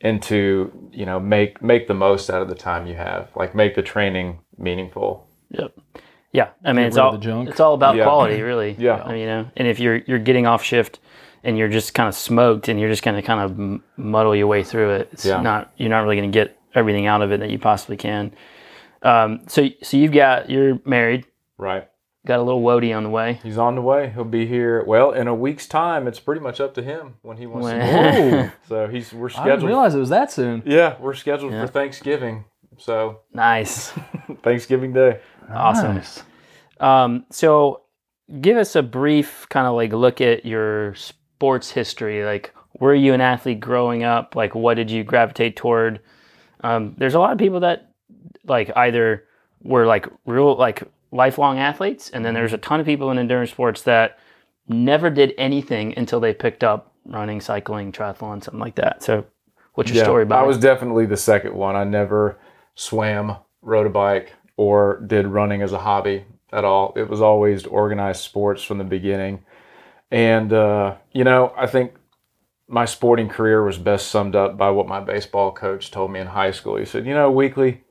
into 0.01 0.71
you 0.91 1.05
know 1.05 1.19
make 1.19 1.61
make 1.61 1.87
the 1.87 1.93
most 1.93 2.29
out 2.29 2.41
of 2.41 2.47
the 2.47 2.55
time 2.55 2.87
you 2.87 2.95
have, 2.95 3.29
like 3.35 3.53
make 3.55 3.75
the 3.75 3.81
training 3.81 4.39
meaningful. 4.57 5.27
Yep. 5.51 5.73
Yeah. 6.31 6.49
I 6.63 6.73
mean, 6.73 6.85
it's 6.85 6.97
all 6.97 7.11
the 7.11 7.17
junk. 7.17 7.49
it's 7.49 7.59
all 7.59 7.73
about 7.73 7.95
Yeah. 7.95 8.03
quality, 8.03 8.41
really. 8.43 8.75
Yeah. 8.77 9.01
I 9.03 9.09
mean, 9.13 9.21
you 9.21 9.25
know, 9.25 9.47
and 9.57 9.67
if 9.67 9.79
you're 9.79 9.97
you're 10.05 10.19
getting 10.19 10.45
off 10.45 10.63
shift 10.63 10.99
and 11.43 11.57
you're 11.57 11.67
just 11.69 11.93
kind 11.93 12.07
of 12.09 12.15
smoked 12.15 12.67
and 12.67 12.79
you're 12.79 12.89
just 12.89 13.03
going 13.03 13.15
to 13.15 13.21
kind 13.21 13.39
of 13.39 13.81
muddle 13.97 14.35
your 14.35 14.47
way 14.47 14.63
through 14.63 14.91
it, 14.95 15.09
it's 15.13 15.25
Yeah. 15.25 15.41
not 15.41 15.71
you're 15.77 15.89
not 15.89 16.01
really 16.03 16.15
going 16.17 16.31
to 16.31 16.37
get 16.37 16.57
everything 16.75 17.07
out 17.07 17.21
of 17.21 17.31
it 17.31 17.39
that 17.39 17.49
you 17.49 17.59
possibly 17.59 17.97
can. 17.97 18.31
Um, 19.01 19.41
so 19.47 19.67
so 19.81 19.97
you've 19.97 20.11
got 20.11 20.49
you're 20.49 20.79
married, 20.85 21.25
Right. 21.57 21.87
got 22.27 22.39
a 22.39 22.43
little 22.43 22.61
woody 22.61 22.91
on 22.93 23.03
the 23.03 23.09
way. 23.09 23.39
He's 23.43 23.57
on 23.57 23.75
the 23.75 23.81
way. 23.81 24.11
He'll 24.13 24.23
be 24.25 24.45
here. 24.45 24.83
Well, 24.85 25.11
in 25.11 25.27
a 25.27 25.33
week's 25.33 25.67
time, 25.67 26.07
it's 26.07 26.19
pretty 26.19 26.41
much 26.41 26.59
up 26.59 26.73
to 26.75 26.81
him 26.83 27.15
when 27.21 27.37
he 27.37 27.45
wants 27.47 27.69
to. 27.69 27.77
When- 27.77 28.31
Go. 28.31 28.37
oh, 28.49 28.51
So 28.67 28.87
he's 28.87 29.13
we're 29.13 29.29
scheduled. 29.29 29.47
I 29.51 29.55
didn't 29.55 29.67
realize 29.67 29.95
it 29.95 29.99
was 29.99 30.09
that 30.09 30.31
soon. 30.31 30.63
yeah, 30.65 30.95
we're 30.99 31.13
scheduled 31.13 31.53
Yeah. 31.53 31.65
for 31.65 31.71
Thanksgiving. 31.71 32.43
So 32.77 33.19
nice. 33.33 33.91
Thanksgiving 34.43 34.93
Day. 34.93 35.19
Awesome. 35.53 35.95
Nice. 35.95 36.23
Um, 36.79 37.25
so 37.29 37.81
give 38.41 38.55
us 38.57 38.75
a 38.75 38.83
brief 38.83 39.47
kind 39.49 39.65
of 39.67 39.73
like 39.73 39.91
look 39.91 40.21
at 40.21 40.45
your 40.45 40.93
sports 41.39 41.71
history. 41.71 42.25
Like, 42.25 42.53
were 42.81 42.93
you 42.93 43.13
an 43.13 43.21
athlete 43.21 43.61
growing 43.61 44.03
up? 44.03 44.35
Like, 44.35 44.55
what 44.55 44.73
did 44.73 44.91
you 44.91 45.05
gravitate 45.05 45.55
toward? 45.55 46.01
Um, 46.61 46.95
there's 46.97 47.13
a 47.13 47.19
lot 47.19 47.31
of 47.31 47.37
people 47.37 47.61
that 47.61 47.93
like 48.45 48.75
either 48.75 49.23
were 49.63 49.85
like 49.85 50.05
real 50.25 50.57
like 50.57 50.83
lifelong 51.11 51.57
athletes, 51.57 52.09
and 52.09 52.25
then 52.25 52.33
there's 52.33 52.51
a 52.51 52.57
ton 52.57 52.81
of 52.81 52.85
people 52.85 53.09
in 53.09 53.17
endurance 53.17 53.51
sports 53.51 53.83
that 53.83 54.19
never 54.67 55.09
did 55.09 55.33
anything 55.37 55.93
until 55.97 56.19
they 56.19 56.33
picked 56.33 56.61
up 56.61 56.93
running, 57.05 57.39
cycling, 57.39 57.93
triathlon, 57.93 58.43
something 58.43 58.59
like 58.59 58.75
that. 58.75 59.01
So, 59.01 59.25
what's 59.75 59.91
your 59.91 60.03
story 60.03 60.23
about 60.23 60.43
I 60.43 60.45
was 60.45 60.57
definitely 60.57 61.05
the 61.05 61.15
second 61.15 61.53
one. 61.55 61.77
I 61.77 61.85
never 61.85 62.37
swam, 62.75 63.37
rode 63.61 63.87
a 63.87 63.89
bike, 63.89 64.33
or 64.57 65.01
did 65.07 65.25
running 65.25 65.61
as 65.61 65.71
a 65.71 65.79
hobby 65.79 66.25
at 66.51 66.65
all. 66.65 66.91
It 66.97 67.07
was 67.07 67.21
always 67.21 67.65
organized 67.65 68.19
sports 68.23 68.61
from 68.61 68.77
the 68.77 68.83
beginning. 68.83 69.41
And, 70.11 70.51
uh, 70.53 70.95
you 71.11 71.23
know, 71.23 71.53
I 71.57 71.67
think 71.67 71.93
my 72.67 72.85
sporting 72.85 73.29
career 73.29 73.63
was 73.63 73.77
best 73.77 74.07
summed 74.09 74.35
up 74.35 74.57
by 74.57 74.69
what 74.69 74.87
my 74.87 74.99
baseball 74.99 75.51
coach 75.51 75.91
told 75.91 76.11
me 76.11 76.19
in 76.19 76.27
high 76.27 76.51
school. 76.51 76.75
He 76.77 76.85
said, 76.85 77.05
You 77.05 77.13
know, 77.13 77.31
Weekly, 77.31 77.83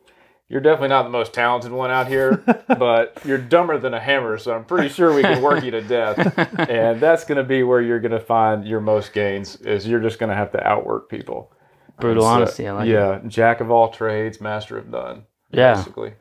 you're 0.49 0.61
definitely 0.61 0.89
not 0.89 1.03
the 1.03 1.11
most 1.11 1.33
talented 1.35 1.73
one 1.73 1.91
out 1.91 2.07
here, 2.09 2.43
but 2.69 3.19
you're 3.25 3.39
dumber 3.39 3.79
than 3.79 3.93
a 3.95 4.01
hammer, 4.01 4.39
so 4.39 4.55
I'm 4.55 4.65
pretty 4.65 4.89
sure 4.89 5.13
we 5.15 5.23
can 5.23 5.43
work 5.43 5.63
you 5.65 5.71
to 5.73 5.81
death. 5.83 6.17
And 6.69 7.01
that's 7.01 7.25
going 7.25 7.39
to 7.39 7.45
be 7.45 7.63
where 7.63 7.81
you're 7.81 8.01
going 8.01 8.13
to 8.13 8.21
find 8.21 8.67
your 8.67 8.81
most 8.81 9.13
gains 9.13 9.57
is 9.57 9.87
you're 9.87 10.01
just 10.01 10.19
going 10.19 10.31
to 10.31 10.37
have 10.37 10.51
to 10.53 10.67
outwork 10.67 11.09
people. 11.09 11.53
Brutal 12.01 12.23
So, 12.23 12.29
honesty. 12.29 12.69
I 12.69 12.73
like 12.73 12.89
it. 12.89 12.93
yeah, 12.93 13.21
jack 13.27 13.61
of 13.61 13.71
all 13.71 13.91
trades, 13.91 14.41
master 14.41 14.79
of 14.79 14.89
none. 14.89 15.25
Yeah. 15.51 15.75
basically. 15.75 16.15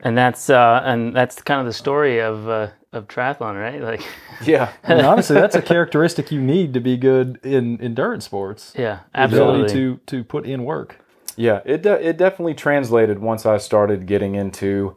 And 0.00 0.16
that's 0.16 0.50
uh, 0.50 0.82
and 0.84 1.14
that's 1.16 1.40
kind 1.42 1.60
of 1.60 1.66
the 1.66 1.72
story 1.72 2.20
of 2.20 2.48
uh, 2.48 2.68
of 2.92 3.06
triathlon, 3.08 3.60
right? 3.60 3.82
Like, 3.82 4.02
Yeah, 4.44 4.72
And 4.82 5.00
honestly, 5.02 5.34
that's 5.34 5.54
a 5.56 5.62
characteristic 5.62 6.30
you 6.32 6.40
need 6.40 6.72
to 6.74 6.80
be 6.80 6.96
good 6.96 7.38
in 7.42 7.80
endurance 7.80 8.24
sports. 8.24 8.72
yeah, 8.76 9.00
The 9.14 9.24
ability 9.24 9.62
absolutely. 9.64 9.96
to 10.06 10.18
to 10.18 10.24
put 10.24 10.46
in 10.46 10.64
work. 10.64 10.96
yeah. 11.36 11.60
It 11.64 11.82
de- 11.82 12.08
it 12.08 12.16
definitely 12.16 12.54
translated 12.54 13.18
once 13.18 13.44
I 13.46 13.58
started 13.58 14.06
getting 14.06 14.34
into 14.34 14.96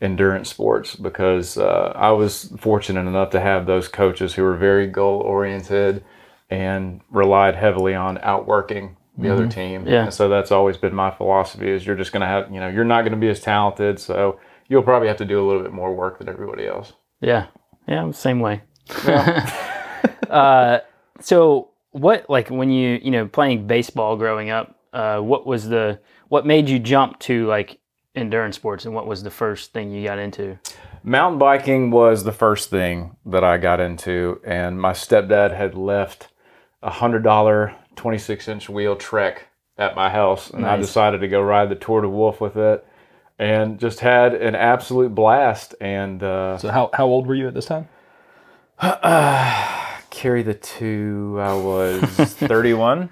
endurance 0.00 0.48
sports 0.48 0.96
because 0.96 1.58
uh, 1.58 1.92
I 1.94 2.10
was 2.12 2.52
fortunate 2.58 3.06
enough 3.06 3.30
to 3.30 3.40
have 3.40 3.66
those 3.66 3.86
coaches 3.88 4.34
who 4.34 4.42
were 4.42 4.56
very 4.56 4.86
goal 4.86 5.20
oriented 5.20 6.02
and 6.48 7.00
relied 7.10 7.54
heavily 7.54 7.94
on 7.94 8.18
outworking 8.22 8.96
the 9.18 9.30
other 9.30 9.46
team. 9.46 9.86
Yeah. 9.86 10.04
And 10.04 10.14
so 10.14 10.28
that's 10.30 10.50
always 10.50 10.78
been 10.78 10.94
my 10.94 11.10
philosophy 11.10 11.68
is 11.70 11.84
you're 11.86 11.96
just 11.96 12.12
going 12.12 12.22
to 12.22 12.26
have, 12.26 12.50
you 12.50 12.58
know, 12.60 12.68
you're 12.68 12.84
not 12.86 13.02
going 13.02 13.12
to 13.12 13.18
be 13.18 13.28
as 13.28 13.40
talented. 13.40 13.98
So 14.00 14.40
you'll 14.68 14.82
probably 14.82 15.08
have 15.08 15.18
to 15.18 15.26
do 15.26 15.38
a 15.38 15.46
little 15.46 15.62
bit 15.62 15.72
more 15.72 15.94
work 15.94 16.18
than 16.18 16.28
everybody 16.30 16.66
else. 16.66 16.94
Yeah, 17.20 17.46
yeah, 17.86 18.02
I'm 18.02 18.12
the 18.12 18.16
same 18.16 18.40
way. 18.40 18.62
uh, 20.30 20.78
so 21.20 21.70
what, 21.92 22.28
like, 22.28 22.48
when 22.48 22.70
you 22.70 22.98
you 23.02 23.10
know 23.10 23.26
playing 23.26 23.66
baseball 23.66 24.16
growing 24.16 24.50
up, 24.50 24.76
uh, 24.92 25.20
what 25.20 25.46
was 25.46 25.68
the 25.68 26.00
what 26.28 26.46
made 26.46 26.68
you 26.68 26.78
jump 26.78 27.18
to 27.20 27.46
like 27.46 27.78
endurance 28.14 28.56
sports, 28.56 28.84
and 28.84 28.94
what 28.94 29.06
was 29.06 29.22
the 29.22 29.30
first 29.30 29.72
thing 29.72 29.90
you 29.92 30.04
got 30.04 30.18
into? 30.18 30.58
Mountain 31.02 31.38
biking 31.38 31.90
was 31.90 32.24
the 32.24 32.32
first 32.32 32.68
thing 32.70 33.16
that 33.24 33.42
I 33.42 33.56
got 33.56 33.80
into, 33.80 34.40
and 34.44 34.80
my 34.80 34.92
stepdad 34.92 35.56
had 35.56 35.74
left 35.74 36.28
a 36.82 36.90
hundred 36.90 37.22
dollar 37.22 37.74
26 37.96 38.48
inch 38.48 38.68
wheel 38.68 38.96
Trek 38.96 39.48
at 39.78 39.96
my 39.96 40.10
house, 40.10 40.50
and 40.50 40.66
I 40.66 40.76
decided 40.76 41.20
to 41.20 41.28
go 41.28 41.40
ride 41.40 41.70
the 41.70 41.74
Tour 41.74 42.02
de 42.02 42.08
Wolf 42.08 42.40
with 42.40 42.56
it, 42.56 42.86
and 43.40 43.80
just 43.80 43.98
had 44.00 44.34
an 44.34 44.54
absolute 44.54 45.14
blast. 45.14 45.74
And 45.80 46.22
uh, 46.22 46.58
So 46.58 46.68
how 46.70 46.90
how 46.94 47.06
old 47.06 47.26
were 47.26 47.34
you 47.34 47.48
at 47.48 47.54
this 47.54 47.66
time? 47.66 47.88
Uh, 48.80 49.86
carry 50.10 50.42
the 50.42 50.54
two, 50.54 51.36
I 51.40 51.54
was 51.54 52.00
31. 52.34 53.10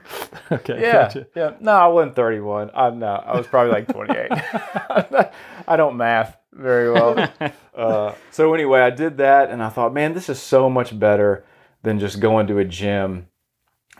Okay, 0.51 0.81
Yeah, 0.81 0.93
gotcha. 0.93 1.27
yeah. 1.37 1.51
No, 1.61 1.73
I 1.73 1.87
wasn't 1.89 2.17
31. 2.17 2.71
I'm 2.75 2.99
no, 2.99 3.07
I 3.07 3.37
was 3.37 3.47
probably 3.47 3.73
like 3.73 3.87
28. 3.89 4.29
I 5.69 5.77
don't 5.77 5.97
math 5.97 6.37
very 6.53 6.91
well. 6.91 7.31
Uh, 7.79 8.13
so 8.33 8.53
anyway, 8.55 8.81
I 8.81 8.91
did 8.91 9.19
that, 9.19 9.51
and 9.51 9.63
I 9.63 9.69
thought, 9.69 9.95
man, 9.95 10.13
this 10.13 10.29
is 10.29 10.41
so 10.41 10.69
much 10.69 10.99
better 10.99 11.45
than 11.85 12.01
just 12.01 12.19
going 12.19 12.49
to 12.49 12.59
a 12.59 12.65
gym 12.65 13.29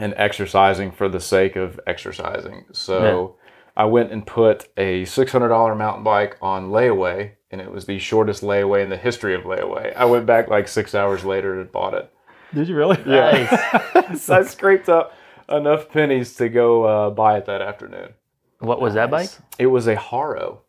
and 0.01 0.13
exercising 0.17 0.91
for 0.91 1.09
the 1.09 1.21
sake 1.21 1.55
of 1.55 1.79
exercising. 1.87 2.65
So 2.73 3.37
I 3.79 3.85
went 3.85 4.11
and 4.11 4.27
put 4.27 4.69
a 4.77 5.05
$600 5.05 5.79
mountain 5.79 6.03
bike 6.03 6.37
on 6.43 6.71
layaway, 6.71 7.35
and 7.53 7.61
it 7.61 7.71
was 7.71 7.85
the 7.85 8.01
shortest 8.01 8.43
layaway 8.43 8.83
in 8.83 8.91
the 8.91 8.97
history 8.97 9.37
of 9.37 9.43
layaway. 9.43 9.95
I 9.95 10.05
went 10.05 10.27
back 10.27 10.49
like 10.49 10.67
six 10.67 10.97
hours 10.97 11.25
later 11.25 11.61
and 11.61 11.71
bought 11.71 11.95
it. 11.95 12.13
Did 12.53 12.69
you 12.69 12.75
really? 12.75 13.01
Yeah. 13.07 14.15
so 14.17 14.35
I 14.35 14.43
scraped 14.43 14.89
up 14.89 15.15
enough 15.49 15.91
pennies 15.91 16.35
to 16.37 16.49
go 16.49 16.85
uh, 16.85 17.11
buy 17.11 17.39
it 17.39 17.47
that 17.47 17.63
afternoon. 17.63 18.15
What 18.59 18.81
was 18.81 18.95
that 18.95 19.13
bike? 19.13 19.31
It 19.61 19.67
was 19.67 19.87
a 19.87 19.95
Haro. 19.95 20.63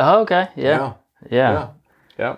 Oh, 0.00 0.22
okay, 0.22 0.48
yeah, 0.56 0.94
yeah, 1.30 1.68
Yeah. 2.18 2.36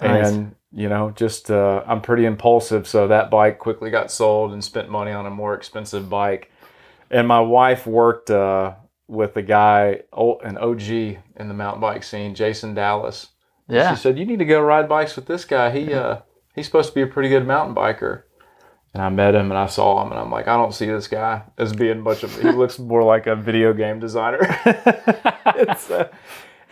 Nice. 0.00 0.28
And, 0.28 0.54
you 0.70 0.88
know, 0.88 1.10
just 1.10 1.50
uh, 1.50 1.82
I'm 1.84 2.00
pretty 2.00 2.26
impulsive. 2.26 2.86
So 2.86 3.08
that 3.08 3.28
bike 3.28 3.58
quickly 3.58 3.90
got 3.90 4.12
sold 4.12 4.52
and 4.52 4.62
spent 4.62 4.88
money 4.88 5.10
on 5.10 5.26
a 5.26 5.30
more 5.30 5.54
expensive 5.54 6.08
bike. 6.08 6.52
And 7.10 7.26
my 7.26 7.40
wife 7.40 7.86
worked 7.86 8.30
uh, 8.30 8.74
with 9.08 9.36
a 9.36 9.42
guy, 9.42 10.00
an 10.12 10.58
OG 10.58 10.82
in 10.90 11.48
the 11.48 11.54
mountain 11.54 11.80
bike 11.80 12.02
scene, 12.04 12.34
Jason 12.34 12.74
Dallas. 12.74 13.28
yeah. 13.68 13.94
She 13.94 14.00
said, 14.00 14.18
"You 14.18 14.24
need 14.26 14.38
to 14.38 14.44
go 14.44 14.60
ride 14.60 14.88
bikes 14.88 15.16
with 15.16 15.26
this 15.26 15.44
guy. 15.44 15.70
He 15.70 15.92
uh, 15.92 16.18
he's 16.54 16.66
supposed 16.66 16.88
to 16.90 16.94
be 16.94 17.02
a 17.02 17.06
pretty 17.06 17.28
good 17.28 17.46
mountain 17.46 17.74
biker." 17.74 18.22
And 18.94 19.02
I 19.02 19.08
met 19.08 19.34
him 19.34 19.50
and 19.50 19.58
I 19.58 19.66
saw 19.66 20.00
him 20.04 20.12
and 20.12 20.20
I'm 20.20 20.30
like, 20.30 20.46
I 20.46 20.56
don't 20.56 20.72
see 20.72 20.86
this 20.86 21.08
guy 21.08 21.42
as 21.58 21.72
being 21.72 22.00
much 22.00 22.22
of. 22.22 22.32
He 22.40 22.48
looks 22.52 22.78
more 22.78 23.02
like 23.02 23.26
a 23.26 23.34
video 23.34 23.72
game 23.72 23.98
designer. 23.98 24.38
It's, 25.56 25.90
uh, 25.90 26.08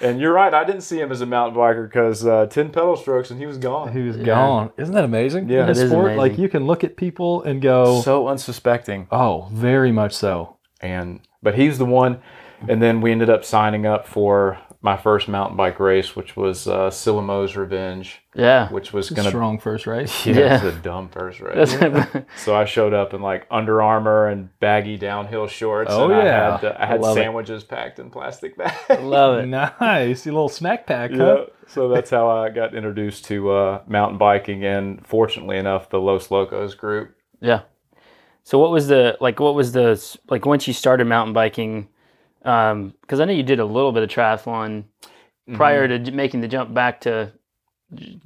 and 0.00 0.20
you're 0.20 0.32
right. 0.32 0.52
I 0.52 0.64
didn't 0.64 0.80
see 0.80 1.00
him 1.00 1.12
as 1.12 1.20
a 1.20 1.26
mountain 1.26 1.56
biker 1.58 1.88
because 1.88 2.26
uh, 2.26 2.46
ten 2.46 2.70
pedal 2.70 2.96
strokes 2.96 3.30
and 3.30 3.38
he 3.40 3.46
was 3.46 3.58
gone. 3.58 3.92
He 3.92 4.02
was 4.02 4.16
gone. 4.16 4.72
Isn't 4.76 4.94
that 4.94 5.04
amazing? 5.04 5.48
Yeah. 5.48 5.64
In 5.64 5.70
a 5.70 5.74
That 5.74 5.82
is 5.82 5.90
sport, 5.90 6.16
like 6.16 6.38
you 6.38 6.48
can 6.48 6.66
look 6.66 6.82
at 6.84 6.96
people 6.96 7.42
and 7.42 7.60
go, 7.62 8.00
So 8.02 8.26
unsuspecting. 8.28 9.06
"Oh, 9.12 9.48
very 9.52 9.92
much 9.92 10.14
so." 10.14 10.56
And 10.82 11.20
but 11.42 11.54
he's 11.54 11.78
the 11.78 11.86
one 11.86 12.20
and 12.68 12.80
then 12.80 13.00
we 13.00 13.10
ended 13.10 13.28
up 13.30 13.44
signing 13.44 13.86
up 13.86 14.06
for 14.06 14.56
my 14.84 14.96
first 14.96 15.26
mountain 15.28 15.56
bike 15.56 15.78
race, 15.80 16.14
which 16.16 16.36
was 16.36 16.66
uh, 16.68 16.90
Syllamo's 16.90 17.56
Revenge, 17.56 18.20
Yeah. 18.34 18.68
which 18.70 18.92
was 18.92 19.10
gonna 19.10 19.28
Strong 19.30 19.58
first 19.60 19.86
race. 19.86 20.26
yeah, 20.26 20.34
Yeah. 20.36 20.54
it's 20.56 20.76
a 20.76 20.80
dumb 20.80 21.08
first 21.08 21.40
race. 21.40 21.76
So 22.36 22.54
I 22.56 22.64
showed 22.64 22.92
up 22.94 23.14
in 23.14 23.20
like 23.22 23.46
Under 23.50 23.80
Armour 23.82 24.28
and 24.28 24.48
baggy 24.60 24.96
downhill 24.96 25.46
shorts. 25.48 25.90
Oh, 25.92 26.10
and 26.10 26.22
yeah. 26.24 26.48
I 26.48 26.56
had, 26.56 26.64
uh, 26.64 26.76
I 26.78 26.86
had 26.86 27.00
love 27.00 27.16
it. 27.16 27.20
sandwiches 27.20 27.62
packed 27.64 27.98
in 28.00 28.10
plastic 28.10 28.56
bags. 28.56 28.76
Love 29.02 29.38
it. 29.38 29.46
Nice. 29.46 30.24
Your 30.26 30.34
little 30.34 30.48
snack 30.48 30.86
pack, 30.86 31.10
Yeah, 31.12 31.16
huh? 31.18 31.44
so 31.68 31.88
that's 31.88 32.10
how 32.10 32.28
I 32.28 32.48
got 32.50 32.74
introduced 32.74 33.24
to 33.26 33.50
uh, 33.50 33.82
mountain 33.86 34.18
biking, 34.18 34.64
and 34.64 35.04
fortunately 35.06 35.58
enough, 35.58 35.90
the 35.90 36.00
Los 36.00 36.30
Locos 36.30 36.74
group. 36.74 37.14
Yeah. 37.40 37.62
So 38.44 38.58
what 38.58 38.70
was 38.70 38.88
the 38.88 39.16
like? 39.20 39.40
What 39.40 39.54
was 39.54 39.72
the 39.72 40.02
like 40.28 40.46
once 40.46 40.66
you 40.66 40.74
started 40.74 41.06
mountain 41.06 41.32
biking? 41.32 41.88
Um, 42.44 42.94
because 43.00 43.20
I 43.20 43.24
know 43.24 43.32
you 43.32 43.44
did 43.44 43.60
a 43.60 43.64
little 43.64 43.92
bit 43.92 44.02
of 44.02 44.08
triathlon 44.08 44.82
mm-hmm. 44.82 45.56
prior 45.56 45.86
to 45.86 46.10
making 46.10 46.40
the 46.40 46.48
jump 46.48 46.74
back 46.74 47.02
to 47.02 47.32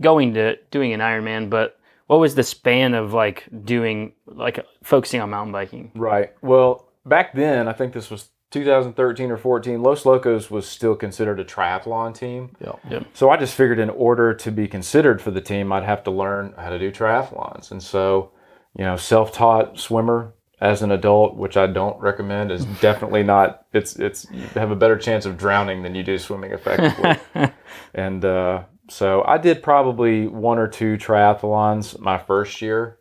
going 0.01 0.35
to 0.35 0.57
doing 0.71 0.93
an 0.93 1.01
Ironman. 1.01 1.51
But 1.51 1.79
what 2.07 2.21
was 2.21 2.35
the 2.35 2.43
span 2.43 2.95
of 2.95 3.13
like 3.13 3.47
doing 3.65 4.13
like 4.27 4.65
focusing 4.83 5.21
on 5.21 5.31
mountain 5.31 5.53
biking? 5.53 5.93
Right. 5.95 6.33
Well, 6.43 6.89
back 7.05 7.35
then, 7.35 7.69
I 7.69 7.73
think 7.73 7.93
this 7.93 8.11
was 8.11 8.31
2013 8.53 9.31
or 9.31 9.37
14. 9.37 9.83
Los 9.83 10.07
Locos 10.07 10.51
was 10.51 10.69
still 10.69 10.95
considered 10.95 11.41
a 11.41 11.45
triathlon 11.45 12.15
team. 12.17 12.57
Yeah. 12.61 13.01
So 13.13 13.31
I 13.31 13.37
just 13.37 13.55
figured 13.55 13.79
in 13.79 13.91
order 13.91 14.35
to 14.35 14.51
be 14.51 14.69
considered 14.69 15.21
for 15.21 15.31
the 15.31 15.41
team, 15.41 15.73
I'd 15.73 15.83
have 15.83 16.05
to 16.05 16.11
learn 16.11 16.55
how 16.57 16.71
to 16.71 16.79
do 16.79 16.93
triathlons. 16.93 17.71
And 17.71 17.83
so, 17.83 18.31
you 18.77 18.85
know, 18.85 18.97
self-taught 18.97 19.79
swimmer 19.79 20.33
as 20.61 20.83
an 20.83 20.91
adult, 20.91 21.37
which 21.37 21.57
I 21.57 21.67
don't 21.67 21.99
recommend, 22.01 22.51
is 22.51 22.65
definitely 22.81 23.23
not. 23.23 23.67
It's 23.73 23.97
it's 23.97 24.27
you 24.31 24.43
have 24.55 24.71
a 24.71 24.77
better 24.77 24.97
chance 24.97 25.27
of 25.27 25.37
drowning 25.37 25.83
than 25.83 25.95
you 25.95 26.03
do 26.03 26.19
swimming 26.19 26.53
effectively. 26.53 27.17
and 27.95 28.25
uh, 28.25 28.65
so 28.89 29.23
I 29.27 29.39
did 29.39 29.63
probably 29.63 30.27
one 30.27 30.59
or 30.59 30.69
two 30.69 30.97
triathlons 30.97 31.99
my 31.99 32.19
first 32.19 32.63
year, 32.63 32.99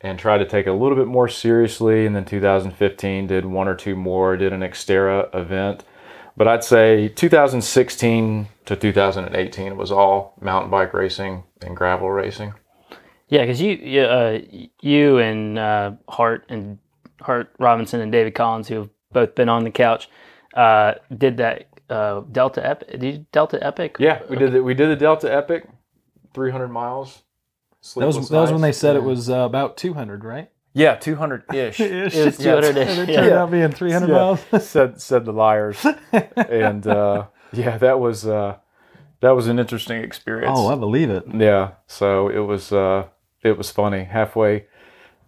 and 0.00 0.18
tried 0.18 0.38
to 0.38 0.46
take 0.46 0.66
it 0.66 0.70
a 0.70 0.74
little 0.74 0.96
bit 0.96 1.06
more 1.06 1.28
seriously. 1.28 2.06
And 2.06 2.14
then 2.14 2.24
2015 2.24 3.26
did 3.26 3.46
one 3.46 3.68
or 3.68 3.74
two 3.74 3.96
more. 3.96 4.36
Did 4.36 4.52
an 4.52 4.60
Xterra 4.60 5.34
event. 5.34 5.84
But 6.34 6.48
I'd 6.48 6.64
say 6.64 7.08
2016 7.08 8.48
to 8.64 8.76
2018 8.76 9.76
was 9.76 9.92
all 9.92 10.34
mountain 10.40 10.70
bike 10.70 10.94
racing 10.94 11.44
and 11.60 11.76
gravel 11.76 12.10
racing. 12.10 12.54
Yeah, 13.32 13.40
because 13.44 13.62
you 13.62 13.70
you, 13.76 14.00
uh, 14.02 14.40
you 14.82 15.16
and 15.16 15.58
uh, 15.58 15.92
Hart 16.06 16.44
and 16.50 16.78
Hart 17.22 17.48
Robinson 17.58 18.02
and 18.02 18.12
David 18.12 18.34
Collins, 18.34 18.68
who 18.68 18.74
have 18.74 18.90
both 19.10 19.34
been 19.34 19.48
on 19.48 19.64
the 19.64 19.70
couch, 19.70 20.10
uh, 20.54 20.94
did 21.16 21.38
that 21.38 21.66
uh, 21.88 22.20
Delta 22.30 22.60
Epic. 22.66 23.00
Did 23.00 23.30
Delta 23.32 23.58
Epic? 23.64 23.96
Yeah, 23.98 24.20
we 24.28 24.36
did 24.36 24.52
the, 24.52 24.62
we 24.62 24.74
did 24.74 24.90
the 24.90 24.96
Delta 24.96 25.32
Epic, 25.34 25.66
300 26.34 26.68
miles. 26.68 27.22
That 27.96 28.04
was, 28.06 28.28
that 28.28 28.38
was 28.38 28.52
when 28.52 28.60
they 28.60 28.68
nights. 28.68 28.76
said 28.78 28.96
it 28.96 29.02
was 29.02 29.30
uh, 29.30 29.38
about 29.38 29.78
200, 29.78 30.24
right? 30.24 30.50
yeah 30.74 30.94
200 30.96 31.44
ish. 31.54 31.80
It 31.80 32.12
was 32.26 32.36
200 32.36 32.76
And 32.76 32.76
it 32.76 33.08
ish. 33.08 33.16
turned 33.16 33.30
Yeah. 33.30 33.42
out 33.42 33.50
being 33.50 33.72
300 33.72 34.08
Yeah. 34.08 34.12
miles. 34.12 34.44
said 34.68 35.00
said 35.00 35.24
the 35.24 35.32
liars, 35.32 35.84
and 36.36 36.86
uh, 36.86 37.28
yeah, 37.52 37.78
that 37.78 37.98
was 37.98 38.26
uh, 38.26 38.56
that 39.20 39.30
was 39.30 39.48
an 39.48 39.58
interesting 39.58 40.04
experience. 40.04 40.52
oh, 40.54 40.66
I 40.68 40.74
believe 40.74 41.08
it. 41.08 41.24
Yeah, 41.32 41.70
so 41.86 42.28
it 42.28 42.40
was 42.40 42.72
uh, 42.72 43.06
it 43.42 43.58
was 43.58 43.70
funny. 43.70 44.04
Halfway, 44.04 44.66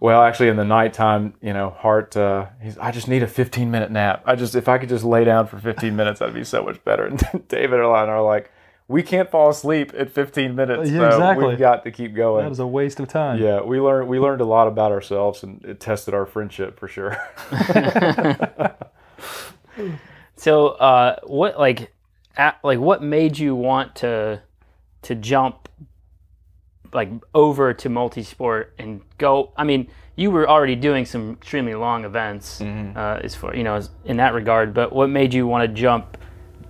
well, 0.01 0.23
actually, 0.23 0.49
in 0.49 0.57
the 0.57 0.65
nighttime, 0.65 1.35
you 1.41 1.53
know, 1.53 1.71
Hart, 1.71 2.17
uh, 2.17 2.47
he's, 2.63 2.77
I 2.79 2.91
just 2.91 3.09
need 3.09 3.23
a 3.23 3.27
15 3.27 3.71
minute 3.71 3.91
nap. 3.91 4.23
I 4.27 4.35
just 4.37 4.55
if 4.55 4.69
I 4.69 4.79
could 4.79 4.89
just 4.89 5.05
lay 5.05 5.25
down 5.25 5.47
for 5.47 5.59
15 5.59 5.95
minutes, 5.97 6.21
that'd 6.21 6.35
be 6.35 6.45
so 6.45 6.63
much 6.65 6.83
better. 6.85 7.07
And 7.33 7.49
David 7.49 7.81
and 7.81 7.89
I 7.89 8.07
are 8.07 8.23
like, 8.23 8.51
we 8.87 9.03
can't 9.03 9.31
fall 9.31 9.49
asleep 9.49 9.93
at 9.97 10.11
15 10.11 10.55
minutes. 10.55 10.91
Yeah, 10.91 10.99
so 10.99 11.07
exactly. 11.17 11.47
We've 11.47 11.59
got 11.59 11.85
to 11.85 11.91
keep 11.91 12.15
going. 12.15 12.45
That 12.45 12.51
was 12.51 12.59
a 12.59 12.67
waste 12.67 13.01
of 13.01 13.09
time. 13.09 13.41
yeah, 13.41 13.63
we 13.63 13.81
learned 13.81 14.09
we 14.09 14.19
learned 14.19 14.43
a 14.43 14.45
lot 14.45 14.69
about 14.69 14.93
ourselves, 14.93 15.43
and 15.43 15.65
it 15.65 15.81
tested 15.81 16.13
our 16.13 16.27
friendship 16.27 16.79
for 16.79 16.87
sure. 16.89 17.17
So, 20.37 20.69
uh, 20.69 21.17
what 21.25 21.59
like, 21.59 21.93
at, 22.37 22.59
like, 22.63 22.79
what 22.79 23.03
made 23.03 23.39
you 23.39 23.55
want 23.55 23.95
to 23.97 24.43
to 25.03 25.15
jump 25.15 25.64
like 26.95 27.11
over 27.35 27.75
to 27.75 27.89
multi-sport 27.89 28.73
and 28.79 29.01
go? 29.19 29.53
I 29.57 29.65
mean, 29.65 29.89
you 30.17 30.31
were 30.31 30.49
already 30.49 30.77
doing 30.77 31.05
some 31.05 31.33
extremely 31.33 31.75
long 31.75 32.05
events, 32.05 32.61
uh, 32.61 33.21
as 33.23 33.35
far 33.35 33.55
you 33.55 33.65
know, 33.65 33.75
as, 33.75 33.91
in 34.05 34.17
that 34.19 34.33
regard. 34.33 34.73
But 34.73 34.93
what 34.93 35.11
made 35.11 35.35
you 35.35 35.47
want 35.47 35.69
to 35.69 35.75
jump 35.75 36.17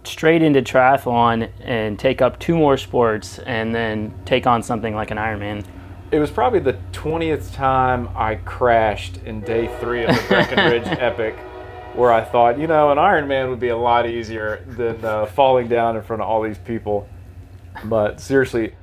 straight 0.04 0.42
into 0.42 0.62
triathlon 0.62 1.50
and 1.60 1.98
take 1.98 2.22
up 2.22 2.38
two 2.38 2.56
more 2.56 2.76
sports 2.76 3.38
and 3.40 3.74
then 3.74 4.14
take 4.24 4.46
on 4.46 4.62
something 4.62 4.94
like 4.94 5.10
an 5.10 5.18
Ironman? 5.18 5.64
It 6.10 6.18
was 6.18 6.30
probably 6.30 6.60
the 6.60 6.78
20th 6.92 7.52
time 7.54 8.08
I 8.14 8.36
crashed 8.36 9.18
in 9.24 9.40
day 9.40 9.74
three 9.80 10.04
of 10.04 10.14
the 10.14 10.22
Breckenridge 10.28 10.86
Epic, 10.86 11.36
where 11.94 12.12
I 12.12 12.22
thought, 12.22 12.58
you 12.58 12.66
know, 12.66 12.92
an 12.92 12.98
Ironman 12.98 13.50
would 13.50 13.60
be 13.60 13.68
a 13.68 13.76
lot 13.76 14.08
easier 14.08 14.64
than 14.68 15.04
uh, 15.04 15.26
falling 15.26 15.68
down 15.68 15.96
in 15.96 16.02
front 16.02 16.22
of 16.22 16.28
all 16.28 16.42
these 16.42 16.58
people. 16.58 17.08
But 17.84 18.20
seriously, 18.20 18.74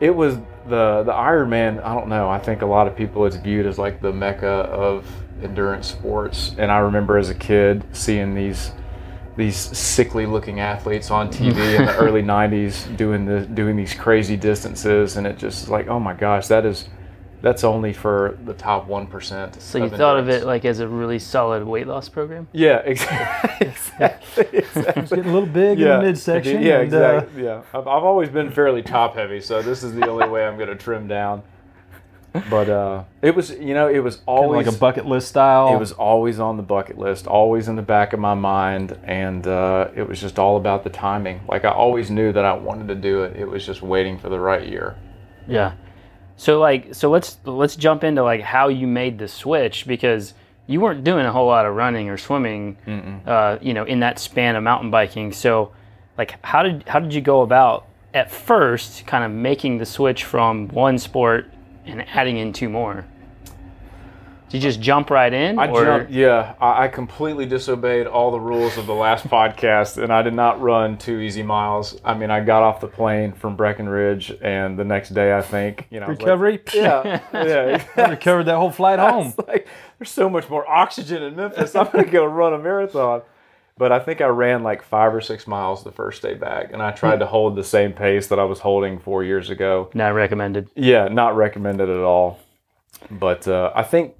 it 0.00 0.14
was 0.14 0.36
the 0.68 1.02
the 1.04 1.12
Ironman. 1.12 1.82
I 1.84 1.94
don't 1.94 2.08
know. 2.08 2.28
I 2.28 2.38
think 2.38 2.62
a 2.62 2.66
lot 2.66 2.86
of 2.86 2.96
people 2.96 3.24
it's 3.26 3.36
viewed 3.36 3.66
as 3.66 3.78
like 3.78 4.00
the 4.00 4.12
mecca 4.12 4.46
of 4.46 5.06
endurance 5.42 5.88
sports. 5.88 6.54
And 6.58 6.70
I 6.70 6.78
remember 6.78 7.18
as 7.18 7.30
a 7.30 7.34
kid 7.34 7.84
seeing 7.92 8.34
these 8.34 8.72
these 9.36 9.56
sickly 9.56 10.24
looking 10.24 10.60
athletes 10.60 11.10
on 11.10 11.28
TV 11.28 11.78
in 11.78 11.84
the 11.84 11.96
early 11.98 12.22
90s 12.22 12.96
doing 12.96 13.26
the 13.26 13.40
doing 13.42 13.76
these 13.76 13.92
crazy 13.92 14.36
distances 14.36 15.16
and 15.16 15.26
it 15.26 15.36
just 15.36 15.64
is 15.64 15.68
like 15.68 15.88
oh 15.88 16.00
my 16.00 16.14
gosh 16.14 16.48
that 16.48 16.64
is 16.64 16.88
that's 17.42 17.64
only 17.64 17.92
for 17.92 18.38
the 18.44 18.54
top 18.54 18.88
1% 18.88 19.60
So 19.60 19.78
you 19.78 19.90
thought 19.90 20.18
of 20.18 20.28
it 20.28 20.44
like 20.44 20.64
as 20.64 20.80
a 20.80 20.88
really 20.88 21.18
solid 21.18 21.64
weight 21.64 21.86
loss 21.86 22.08
program? 22.08 22.48
yeah 22.52 22.78
exactly 22.84 23.66
exactly, 23.68 24.46
exactly. 24.58 25.02
Getting 25.02 25.30
a 25.30 25.32
little 25.32 25.46
big 25.48 25.80
in 25.80 25.88
the 25.88 26.00
midsection. 26.00 26.62
yeah 26.62 26.80
and, 26.80 26.94
uh, 26.94 26.98
exactly 27.16 27.44
yeah 27.44 27.62
I've, 27.74 27.86
I've 27.86 28.04
always 28.04 28.28
been 28.28 28.50
fairly 28.50 28.82
top 28.82 29.14
heavy 29.14 29.40
so 29.40 29.62
this 29.62 29.82
is 29.82 29.94
the 29.94 30.08
only 30.08 30.28
way 30.28 30.46
I'm 30.46 30.56
going 30.56 30.68
to 30.70 30.76
trim 30.76 31.06
down 31.08 31.42
but 32.50 32.68
uh 32.68 33.02
it 33.22 33.34
was 33.34 33.50
you 33.52 33.72
know 33.72 33.88
it 33.88 34.00
was 34.00 34.16
kinda 34.16 34.30
always 34.30 34.66
like 34.66 34.74
a 34.74 34.78
bucket 34.78 35.06
list 35.06 35.28
style. 35.28 35.74
it 35.74 35.78
was 35.78 35.92
always 35.92 36.38
on 36.38 36.58
the 36.58 36.62
bucket 36.62 36.98
list, 36.98 37.26
always 37.26 37.66
in 37.68 37.76
the 37.76 37.82
back 37.82 38.12
of 38.12 38.20
my 38.20 38.34
mind, 38.34 38.98
and 39.04 39.46
uh, 39.46 39.88
it 39.94 40.06
was 40.06 40.20
just 40.20 40.38
all 40.38 40.58
about 40.58 40.84
the 40.84 40.90
timing. 40.90 41.40
Like 41.48 41.64
I 41.64 41.70
always 41.70 42.10
knew 42.10 42.32
that 42.34 42.44
I 42.44 42.52
wanted 42.52 42.88
to 42.88 42.94
do 42.94 43.22
it. 43.22 43.36
It 43.36 43.46
was 43.46 43.64
just 43.64 43.80
waiting 43.80 44.18
for 44.18 44.28
the 44.28 44.38
right 44.38 44.68
year. 44.68 44.96
Yeah. 45.48 45.72
So 46.36 46.60
like 46.60 46.94
so 46.94 47.10
let's 47.10 47.38
let's 47.44 47.76
jump 47.76 48.04
into 48.04 48.22
like 48.22 48.42
how 48.42 48.68
you 48.68 48.86
made 48.86 49.18
the 49.18 49.28
switch 49.28 49.86
because 49.86 50.34
you 50.66 50.80
weren't 50.80 51.04
doing 51.04 51.24
a 51.24 51.32
whole 51.32 51.46
lot 51.46 51.64
of 51.64 51.74
running 51.74 52.10
or 52.10 52.18
swimming 52.18 52.76
uh, 53.26 53.58
you 53.62 53.72
know 53.72 53.84
in 53.84 54.00
that 54.00 54.18
span 54.18 54.56
of 54.56 54.62
mountain 54.62 54.90
biking. 54.90 55.32
So 55.32 55.72
like 56.18 56.36
how 56.44 56.62
did 56.62 56.84
how 56.88 56.98
did 57.00 57.14
you 57.14 57.20
go 57.20 57.42
about 57.42 57.86
at 58.14 58.30
first 58.30 59.06
kind 59.06 59.24
of 59.24 59.30
making 59.30 59.78
the 59.78 59.86
switch 59.86 60.24
from 60.24 60.68
one 60.68 60.98
sport 60.98 61.50
and 61.86 62.06
adding 62.08 62.36
in 62.38 62.52
two 62.52 62.68
more? 62.68 63.06
Did 64.48 64.62
you 64.62 64.68
just 64.68 64.80
jump 64.80 65.10
right 65.10 65.32
in 65.32 65.58
I 65.58 65.68
or 65.68 65.84
jumped, 65.84 66.12
yeah, 66.12 66.54
I, 66.60 66.84
I 66.84 66.88
completely 66.88 67.46
disobeyed 67.46 68.06
all 68.06 68.30
the 68.30 68.38
rules 68.38 68.78
of 68.78 68.86
the 68.86 68.94
last 68.94 69.24
podcast, 69.28 70.00
and 70.00 70.12
I 70.12 70.22
did 70.22 70.34
not 70.34 70.60
run 70.60 70.98
two 70.98 71.20
easy 71.20 71.42
miles. 71.42 72.00
I 72.04 72.14
mean, 72.14 72.30
I 72.30 72.40
got 72.40 72.62
off 72.62 72.80
the 72.80 72.86
plane 72.86 73.32
from 73.32 73.56
Breckenridge, 73.56 74.32
and 74.40 74.78
the 74.78 74.84
next 74.84 75.10
day, 75.10 75.36
I 75.36 75.42
think, 75.42 75.88
you 75.90 75.98
know, 75.98 76.06
I 76.06 76.10
was 76.10 76.18
like, 76.18 76.26
recovery. 76.26 76.60
yeah, 76.74 77.20
yeah. 77.32 78.10
recovered 78.10 78.44
that 78.44 78.56
whole 78.56 78.70
flight 78.70 79.00
home. 79.00 79.34
Like 79.48 79.66
there's 79.98 80.10
so 80.10 80.30
much 80.30 80.48
more 80.48 80.68
oxygen 80.68 81.22
in 81.22 81.34
Memphis. 81.34 81.74
I'm 81.74 81.90
gonna 81.90 82.04
go 82.04 82.24
run 82.24 82.54
a 82.54 82.58
marathon. 82.58 83.22
But 83.78 83.92
I 83.92 83.98
think 83.98 84.22
I 84.22 84.28
ran 84.28 84.62
like 84.62 84.82
five 84.82 85.14
or 85.14 85.20
six 85.20 85.46
miles 85.46 85.84
the 85.84 85.92
first 85.92 86.22
day 86.22 86.32
back, 86.32 86.72
and 86.72 86.80
I 86.80 86.92
tried 86.92 87.18
to 87.18 87.26
hold 87.26 87.56
the 87.56 87.64
same 87.64 87.92
pace 87.92 88.28
that 88.28 88.38
I 88.38 88.44
was 88.44 88.60
holding 88.60 88.98
four 88.98 89.22
years 89.22 89.50
ago. 89.50 89.90
not 89.92 90.14
recommended? 90.14 90.70
Yeah, 90.74 91.08
not 91.08 91.36
recommended 91.36 91.90
at 91.90 92.00
all. 92.00 92.38
But 93.10 93.46
uh, 93.46 93.72
I 93.74 93.82
think 93.82 94.14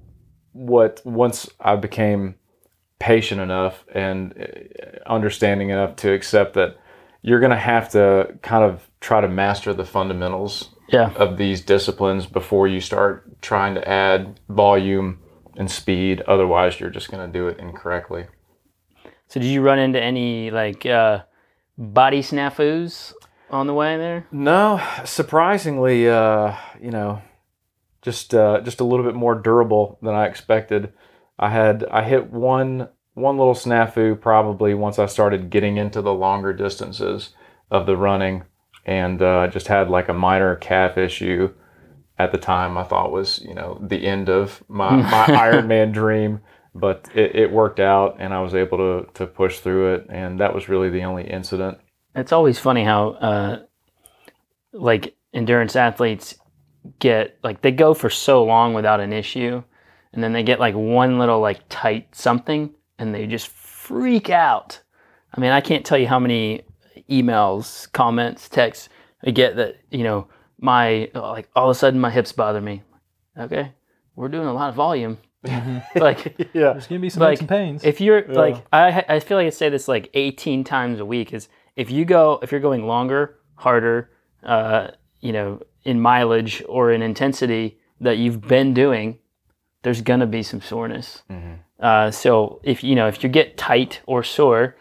what 0.57 1.01
once 1.05 1.49
I 1.59 1.75
became 1.75 2.35
patient 2.99 3.39
enough 3.41 3.85
and 3.93 4.33
uh, 4.39 4.99
understanding 5.09 5.69
enough 5.69 5.95
to 5.97 6.11
accept 6.11 6.53
that 6.55 6.77
you're 7.21 7.39
going 7.39 7.51
to 7.51 7.55
have 7.73 7.89
to 7.89 8.35
kind 8.41 8.63
of 8.63 8.89
try 9.01 9.21
to 9.21 9.27
master 9.27 9.73
the 9.73 9.85
fundamentals 9.85 10.69
Yeah. 10.89 11.11
of 11.15 11.37
these 11.37 11.61
disciplines 11.61 12.25
before 12.25 12.67
you 12.67 12.79
start 12.81 13.41
trying 13.41 13.75
to 13.75 13.87
add 13.87 14.39
volume 14.49 15.19
and 15.57 15.69
speed. 15.69 16.21
Otherwise, 16.21 16.79
you're 16.79 16.89
just 16.89 17.11
going 17.11 17.25
to 17.25 17.31
do 17.39 17.47
it 17.47 17.59
incorrectly. 17.59 18.25
So 19.27 19.39
did 19.39 19.47
you 19.47 19.61
run 19.61 19.77
into 19.79 20.01
any 20.01 20.49
like 20.51 20.85
uh, 20.85 21.23
body 21.77 22.21
snafus 22.21 23.13
on 23.51 23.67
the 23.67 23.73
way 23.73 23.97
there? 23.97 24.25
No, 24.31 24.81
surprisingly, 25.05 26.09
uh, 26.09 26.55
you 26.81 26.91
know, 26.91 27.21
just 28.07 28.33
uh, 28.33 28.61
just 28.61 28.79
a 28.79 28.85
little 28.85 29.05
bit 29.05 29.15
more 29.15 29.35
durable 29.35 29.99
than 30.01 30.15
I 30.15 30.27
expected. 30.27 30.93
I 31.37 31.49
had 31.49 31.83
I 31.91 32.03
hit 32.03 32.31
one 32.31 32.87
one 33.15 33.37
little 33.37 33.53
snafu 33.53 34.19
probably 34.19 34.73
once 34.73 34.97
I 34.97 35.07
started 35.07 35.49
getting 35.49 35.75
into 35.75 36.01
the 36.01 36.13
longer 36.13 36.53
distances 36.53 37.31
of 37.69 37.85
the 37.85 37.97
running, 37.97 38.43
and 38.85 39.21
uh, 39.21 39.47
just 39.47 39.67
had 39.67 39.89
like 39.89 40.07
a 40.07 40.13
minor 40.13 40.55
calf 40.55 40.97
issue 40.97 41.53
at 42.17 42.31
the 42.31 42.37
time. 42.37 42.77
I 42.77 42.85
thought 42.85 43.11
was 43.11 43.41
you 43.43 43.53
know 43.53 43.77
the 43.85 44.07
end 44.07 44.29
of 44.29 44.63
my 44.69 44.95
my 44.95 45.25
Ironman 45.25 45.91
dream, 45.91 46.39
but 46.73 47.09
it, 47.13 47.35
it 47.35 47.51
worked 47.51 47.81
out, 47.81 48.15
and 48.19 48.33
I 48.33 48.41
was 48.41 48.55
able 48.55 48.77
to 48.77 49.11
to 49.15 49.27
push 49.27 49.59
through 49.59 49.95
it, 49.95 50.05
and 50.07 50.39
that 50.39 50.55
was 50.55 50.69
really 50.69 50.89
the 50.89 51.03
only 51.03 51.29
incident. 51.29 51.77
It's 52.15 52.31
always 52.31 52.57
funny 52.57 52.83
how, 52.83 53.09
uh, 53.09 53.59
like, 54.71 55.15
endurance 55.35 55.75
athletes 55.75 56.33
get, 56.99 57.37
like, 57.43 57.61
they 57.61 57.71
go 57.71 57.93
for 57.93 58.09
so 58.09 58.43
long 58.43 58.73
without 58.73 58.99
an 58.99 59.13
issue, 59.13 59.63
and 60.13 60.23
then 60.23 60.33
they 60.33 60.43
get, 60.43 60.59
like, 60.59 60.75
one 60.75 61.19
little, 61.19 61.39
like, 61.39 61.61
tight 61.69 62.13
something, 62.15 62.73
and 62.99 63.13
they 63.13 63.27
just 63.27 63.47
freak 63.47 64.29
out. 64.29 64.81
I 65.35 65.39
mean, 65.41 65.51
I 65.51 65.61
can't 65.61 65.85
tell 65.85 65.97
you 65.97 66.07
how 66.07 66.19
many 66.19 66.63
emails, 67.09 67.91
comments, 67.91 68.49
texts 68.49 68.89
I 69.25 69.31
get 69.31 69.55
that, 69.55 69.77
you 69.91 70.03
know, 70.03 70.27
my, 70.59 71.09
like, 71.13 71.49
all 71.55 71.69
of 71.69 71.75
a 71.75 71.79
sudden 71.79 71.99
my 71.99 72.09
hips 72.11 72.31
bother 72.31 72.61
me. 72.61 72.83
Okay, 73.37 73.71
we're 74.15 74.29
doing 74.29 74.47
a 74.47 74.53
lot 74.53 74.69
of 74.69 74.75
volume. 74.75 75.17
like, 75.95 76.35
Yeah, 76.53 76.73
There's 76.73 76.87
gonna 76.87 76.99
be 76.99 77.09
some 77.09 77.21
Like, 77.21 77.39
aches 77.39 77.47
pains. 77.47 77.83
if 77.83 78.01
you're 78.01 78.23
like 78.27 78.65
I, 78.73 79.05
I 79.07 79.19
feel 79.19 79.37
like 79.37 79.45
I 79.47 79.51
say 79.51 79.69
this 79.69 79.87
like 79.87 80.09
18 80.15 80.63
times 80.63 80.99
a 80.99 81.05
week 81.05 81.31
is 81.31 81.47
if 81.75 81.91
you 81.91 82.03
go 82.05 82.39
if 82.41 82.51
you're 82.51 82.59
going 82.59 82.85
longer 82.87 83.37
harder 83.55 84.09
uh, 84.43 84.89
you 85.21 85.31
know 85.31 85.61
in 85.87 85.99
mileage 85.99 86.63
or 86.67 86.91
in 86.91 87.01
intensity 87.01 87.79
that 88.01 88.17
you've 88.17 88.41
been 88.41 88.73
doing 88.73 89.17
there's 89.83 90.01
gonna 90.01 90.27
be 90.27 90.43
some 90.43 90.61
soreness. 90.61 91.23
Uh, 91.79 92.11
so 92.11 92.59
if 92.63 92.83
you 92.83 92.95
know 92.95 93.07
if 93.07 93.23
you 93.23 93.29
get 93.29 93.57
tight 93.57 94.01
or 94.05 94.21
sore 94.23 94.75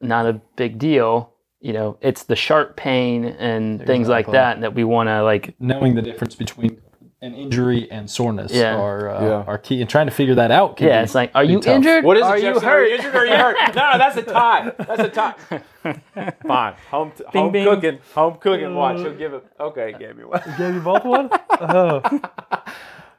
not 0.00 0.26
a 0.26 0.40
big 0.56 0.78
deal. 0.78 1.34
You 1.60 1.74
know 1.74 1.98
it's 2.00 2.22
the 2.22 2.36
sharp 2.36 2.76
pain 2.76 3.24
and 3.24 3.84
things 3.86 4.08
like 4.08 4.26
that 4.32 4.62
that 4.62 4.74
we 4.74 4.82
want 4.82 5.08
to 5.08 5.22
like 5.22 5.54
Knowing 5.60 5.94
the 5.94 6.00
difference 6.00 6.34
between 6.34 6.80
an 7.22 7.34
injury 7.34 7.90
and 7.90 8.10
soreness 8.10 8.50
Yeah. 8.52 8.76
are 8.76 9.08
uh, 9.10 9.22
Yeah. 9.24 9.44
are 9.46 9.58
key, 9.58 9.80
and 9.80 9.90
trying 9.90 10.06
to 10.06 10.12
figure 10.12 10.34
that 10.36 10.50
out. 10.50 10.76
Can 10.78 10.86
yeah 10.88 11.00
be- 11.00 11.04
it's 11.04 11.14
like 11.14 11.30
are 11.34 11.44
you 11.44 11.60
tough. 11.60 11.74
injured 11.76 12.04
What 12.04 12.16
is 12.16 12.22
are 12.22 12.36
it? 12.38 12.42
you 12.44 12.54
hurt 12.54 12.64
Are 12.64 12.84
you 12.86 12.94
injured 12.96 13.14
or 13.14 13.18
are 13.18 13.26
you 13.26 13.34
hurt? 13.36 13.56
No, 13.74 13.92
no, 13.92 13.98
that's 13.98 14.16
a 14.16 14.22
tie. 14.22 14.72
That's 14.78 15.00
a 15.02 15.08
tie. 15.08 15.34
Fine. 16.46 16.74
Home, 16.90 17.12
home 17.26 17.52
bing. 17.52 17.64
cooking. 17.64 17.98
Home 18.14 18.34
cooking. 18.38 18.74
Watch. 18.74 18.98
He'll 19.00 19.14
give 19.14 19.34
it. 19.34 19.44
Okay, 19.58 19.94
gave 19.98 20.16
me 20.16 20.24
one. 20.24 20.40
gave 20.58 20.74
you 20.74 20.80
both 20.80 21.04
one. 21.04 21.28
oh, 21.50 22.02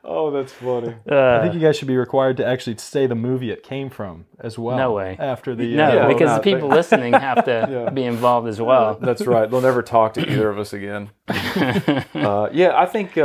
Oh, 0.04 0.32
that's 0.32 0.52
funny. 0.52 0.96
I 1.08 1.14
uh, 1.14 1.42
think 1.44 1.54
you 1.54 1.60
guys 1.60 1.78
should 1.78 1.88
be 1.88 1.96
required 1.96 2.38
to 2.38 2.46
actually 2.46 2.76
say 2.78 3.06
the 3.06 3.14
movie 3.14 3.52
it 3.52 3.62
came 3.62 3.92
from 3.92 4.26
as 4.40 4.58
well. 4.58 4.76
No 4.76 4.94
way. 4.94 5.16
After 5.20 5.54
the 5.54 5.76
no 5.76 5.86
uh, 5.86 5.94
Yeah, 5.94 6.08
because 6.08 6.36
the 6.38 6.42
people 6.42 6.70
listening 6.70 7.14
have 7.14 7.46
to 7.46 7.92
be 7.94 8.04
involved 8.06 8.48
as 8.48 8.60
well 8.60 8.98
That's 9.00 9.28
right. 9.28 9.50
They'll 9.50 9.62
never 9.62 9.84
talk 9.84 10.16
to 10.16 10.22
either 10.28 10.50
of 10.50 10.58
us 10.58 10.74
again. 10.74 11.12
uh, 11.28 12.50
yeah, 12.52 12.76
I 12.76 12.88
think. 12.88 13.16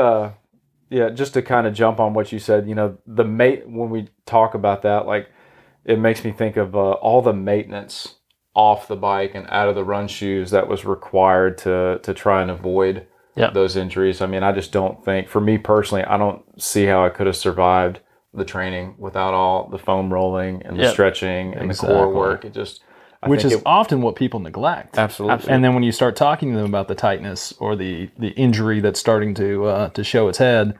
Yeah, 0.88 1.10
just 1.10 1.34
to 1.34 1.42
kind 1.42 1.66
of 1.66 1.74
jump 1.74 1.98
on 1.98 2.14
what 2.14 2.30
you 2.32 2.38
said, 2.38 2.68
you 2.68 2.74
know, 2.74 2.96
the 3.06 3.24
mate 3.24 3.68
when 3.68 3.90
we 3.90 4.08
talk 4.24 4.54
about 4.54 4.82
that, 4.82 5.06
like 5.06 5.30
it 5.84 5.98
makes 5.98 6.24
me 6.24 6.30
think 6.32 6.56
of 6.56 6.74
uh, 6.76 6.92
all 6.92 7.22
the 7.22 7.32
maintenance 7.32 8.16
off 8.54 8.88
the 8.88 8.96
bike 8.96 9.32
and 9.34 9.46
out 9.50 9.68
of 9.68 9.74
the 9.74 9.84
run 9.84 10.08
shoes 10.08 10.50
that 10.50 10.68
was 10.68 10.84
required 10.84 11.58
to 11.58 11.98
to 12.02 12.14
try 12.14 12.40
and 12.42 12.50
avoid 12.50 13.06
Yep. 13.36 13.52
those 13.52 13.76
injuries. 13.76 14.22
I 14.22 14.26
mean, 14.26 14.42
I 14.42 14.52
just 14.52 14.72
don't 14.72 15.04
think, 15.04 15.28
for 15.28 15.42
me 15.42 15.58
personally, 15.58 16.02
I 16.04 16.16
don't 16.16 16.42
see 16.60 16.86
how 16.86 17.04
I 17.04 17.10
could 17.10 17.26
have 17.26 17.36
survived 17.36 18.00
the 18.32 18.46
training 18.46 18.94
without 18.96 19.34
all 19.34 19.68
the 19.68 19.76
foam 19.78 20.10
rolling 20.10 20.62
and 20.64 20.78
the 20.78 20.84
Yep. 20.84 20.92
stretching 20.92 21.54
and 21.54 21.68
the 21.70 21.74
core 21.74 22.08
work. 22.10 22.46
It 22.46 22.54
just, 22.54 22.82
I 23.26 23.28
which 23.28 23.42
think 23.42 23.52
is 23.54 23.58
it- 23.60 23.66
often 23.66 24.00
what 24.02 24.16
people 24.16 24.40
neglect. 24.40 24.96
absolutely. 24.98 25.50
And 25.52 25.62
then 25.62 25.74
when 25.74 25.82
you 25.82 25.92
start 25.92 26.16
talking 26.16 26.52
to 26.52 26.56
them 26.58 26.66
about 26.66 26.88
the 26.88 26.94
tightness 26.94 27.52
or 27.58 27.76
the 27.76 28.10
the 28.18 28.28
injury 28.30 28.80
that's 28.80 28.98
starting 29.00 29.34
to 29.34 29.64
uh, 29.66 29.88
to 29.90 30.02
show 30.04 30.28
its 30.28 30.38
head, 30.38 30.78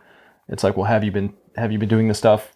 it's 0.48 0.64
like, 0.64 0.76
well, 0.76 0.86
have 0.86 1.04
you 1.04 1.12
been 1.12 1.34
have 1.56 1.72
you 1.72 1.78
been 1.78 1.88
doing 1.88 2.08
the 2.08 2.14
stuff 2.14 2.52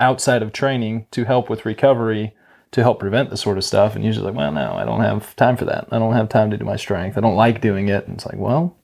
outside 0.00 0.42
of 0.42 0.52
training 0.52 1.06
to 1.12 1.24
help 1.24 1.48
with 1.50 1.64
recovery 1.64 2.34
to 2.72 2.82
help 2.82 2.98
prevent 2.98 3.30
this 3.30 3.40
sort 3.40 3.56
of 3.58 3.64
stuff? 3.64 3.94
And 3.94 4.04
usually, 4.04 4.26
like, 4.26 4.34
well, 4.36 4.52
no, 4.52 4.72
I 4.74 4.84
don't 4.84 5.00
have 5.00 5.34
time 5.36 5.56
for 5.56 5.64
that. 5.66 5.86
I 5.92 5.98
don't 5.98 6.14
have 6.14 6.28
time 6.28 6.50
to 6.50 6.56
do 6.56 6.64
my 6.64 6.76
strength. 6.76 7.16
I 7.16 7.20
don't 7.20 7.36
like 7.36 7.60
doing 7.60 7.88
it. 7.88 8.06
And 8.06 8.14
it's 8.16 8.26
like, 8.26 8.36
well, 8.38 8.76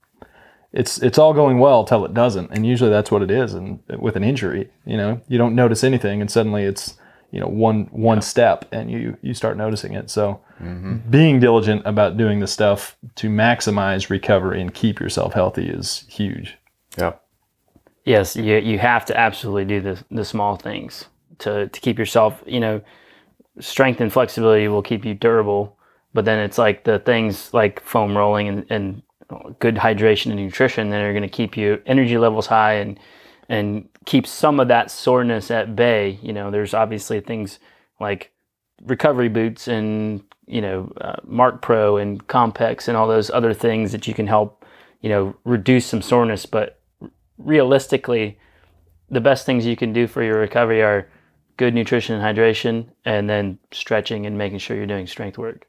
it's 0.73 0.99
it's 1.03 1.19
all 1.19 1.35
going 1.35 1.59
well 1.59 1.85
till 1.85 2.05
it 2.05 2.15
doesn't, 2.15 2.51
and 2.53 2.65
usually 2.65 2.91
that's 2.91 3.11
what 3.11 3.23
it 3.23 3.31
is. 3.31 3.55
And 3.55 3.81
with 3.99 4.15
an 4.17 4.23
injury, 4.23 4.71
you 4.87 4.97
know, 4.97 5.21
you 5.29 5.37
don't 5.37 5.57
notice 5.57 5.83
anything, 5.83 6.21
and 6.21 6.31
suddenly 6.31 6.63
it's 6.65 6.95
you 7.31 7.41
know 7.41 7.49
one 7.49 7.85
one 7.91 8.23
step, 8.23 8.67
and 8.73 8.91
you 8.91 9.17
you 9.23 9.35
start 9.35 9.57
noticing 9.57 9.95
it. 9.95 10.11
So 10.11 10.41
mm-hmm. 10.61 10.99
being 11.09 11.41
diligent 11.41 11.83
about 11.85 12.17
doing 12.17 12.41
the 12.41 12.47
stuff 12.47 12.97
to 13.17 13.29
maximize 13.29 14.11
recovery 14.11 14.61
and 14.61 14.73
keep 14.73 15.01
yourself 15.01 15.33
healthy 15.33 15.69
is 15.69 16.05
huge. 16.09 16.57
yeah. 16.99 17.13
Yes, 18.05 18.35
you 18.35 18.57
you 18.57 18.79
have 18.79 19.05
to 19.07 19.17
absolutely 19.19 19.67
do 19.67 19.81
the 19.81 20.05
the 20.11 20.25
small 20.25 20.57
things 20.57 21.05
to 21.39 21.69
to 21.69 21.81
keep 21.81 21.99
yourself. 21.99 22.43
You 22.47 22.61
know, 22.61 22.81
strength 23.61 24.01
and 24.01 24.13
flexibility 24.13 24.69
will 24.69 24.83
keep 24.83 25.05
you 25.05 25.15
durable, 25.15 25.77
but 26.15 26.25
then 26.25 26.39
it's 26.39 26.59
like 26.59 26.85
the 26.85 26.99
things 26.99 27.53
like 27.53 27.81
foam 27.81 28.17
rolling 28.17 28.49
and, 28.49 28.67
and 28.71 29.03
good 29.59 29.77
hydration 29.77 30.27
and 30.27 30.37
nutrition 30.37 30.91
that 30.91 31.03
are 31.03 31.13
going 31.13 31.23
to 31.23 31.29
keep 31.29 31.57
you 31.57 31.81
energy 31.87 32.19
levels 32.19 32.47
high 32.47 32.75
and 32.75 32.99
and 33.51 33.89
keep 34.07 34.29
some 34.29 34.61
of 34.61 34.69
that 34.69 34.91
soreness 34.91 35.51
at 35.51 35.75
bay. 35.75 36.21
You 36.23 36.33
know, 36.33 36.51
there's 36.51 36.73
obviously 36.73 37.21
things 37.21 37.59
like 37.99 38.33
recovery 38.85 39.29
boots 39.29 39.69
and 39.69 40.23
you 40.47 40.63
know 40.63 40.91
uh, 41.01 41.17
Marc 41.25 41.61
Pro 41.61 41.99
and 41.99 42.27
Compex 42.29 42.89
and 42.89 42.97
all 42.97 43.09
those 43.09 43.29
other 43.29 43.53
things 43.53 43.93
that 43.93 44.07
you 44.07 44.15
can 44.15 44.27
help 44.27 44.65
you 45.03 45.11
know 45.11 45.35
reduce 45.45 45.85
some 45.85 46.01
soreness, 46.01 46.47
but 46.47 46.81
realistically, 47.37 48.39
the 49.11 49.21
best 49.21 49.45
things 49.45 49.67
you 49.67 49.77
can 49.77 49.93
do 49.93 50.07
for 50.07 50.23
your 50.23 50.39
recovery 50.39 50.83
are 50.83 51.09
good 51.57 51.75
nutrition 51.75 52.19
and 52.19 52.25
hydration, 52.25 52.87
and 53.05 53.29
then 53.29 53.59
stretching 53.73 54.25
and 54.27 54.39
making 54.39 54.59
sure 54.59 54.77
you're 54.77 54.87
doing 54.87 55.07
strength 55.07 55.37
work. 55.37 55.67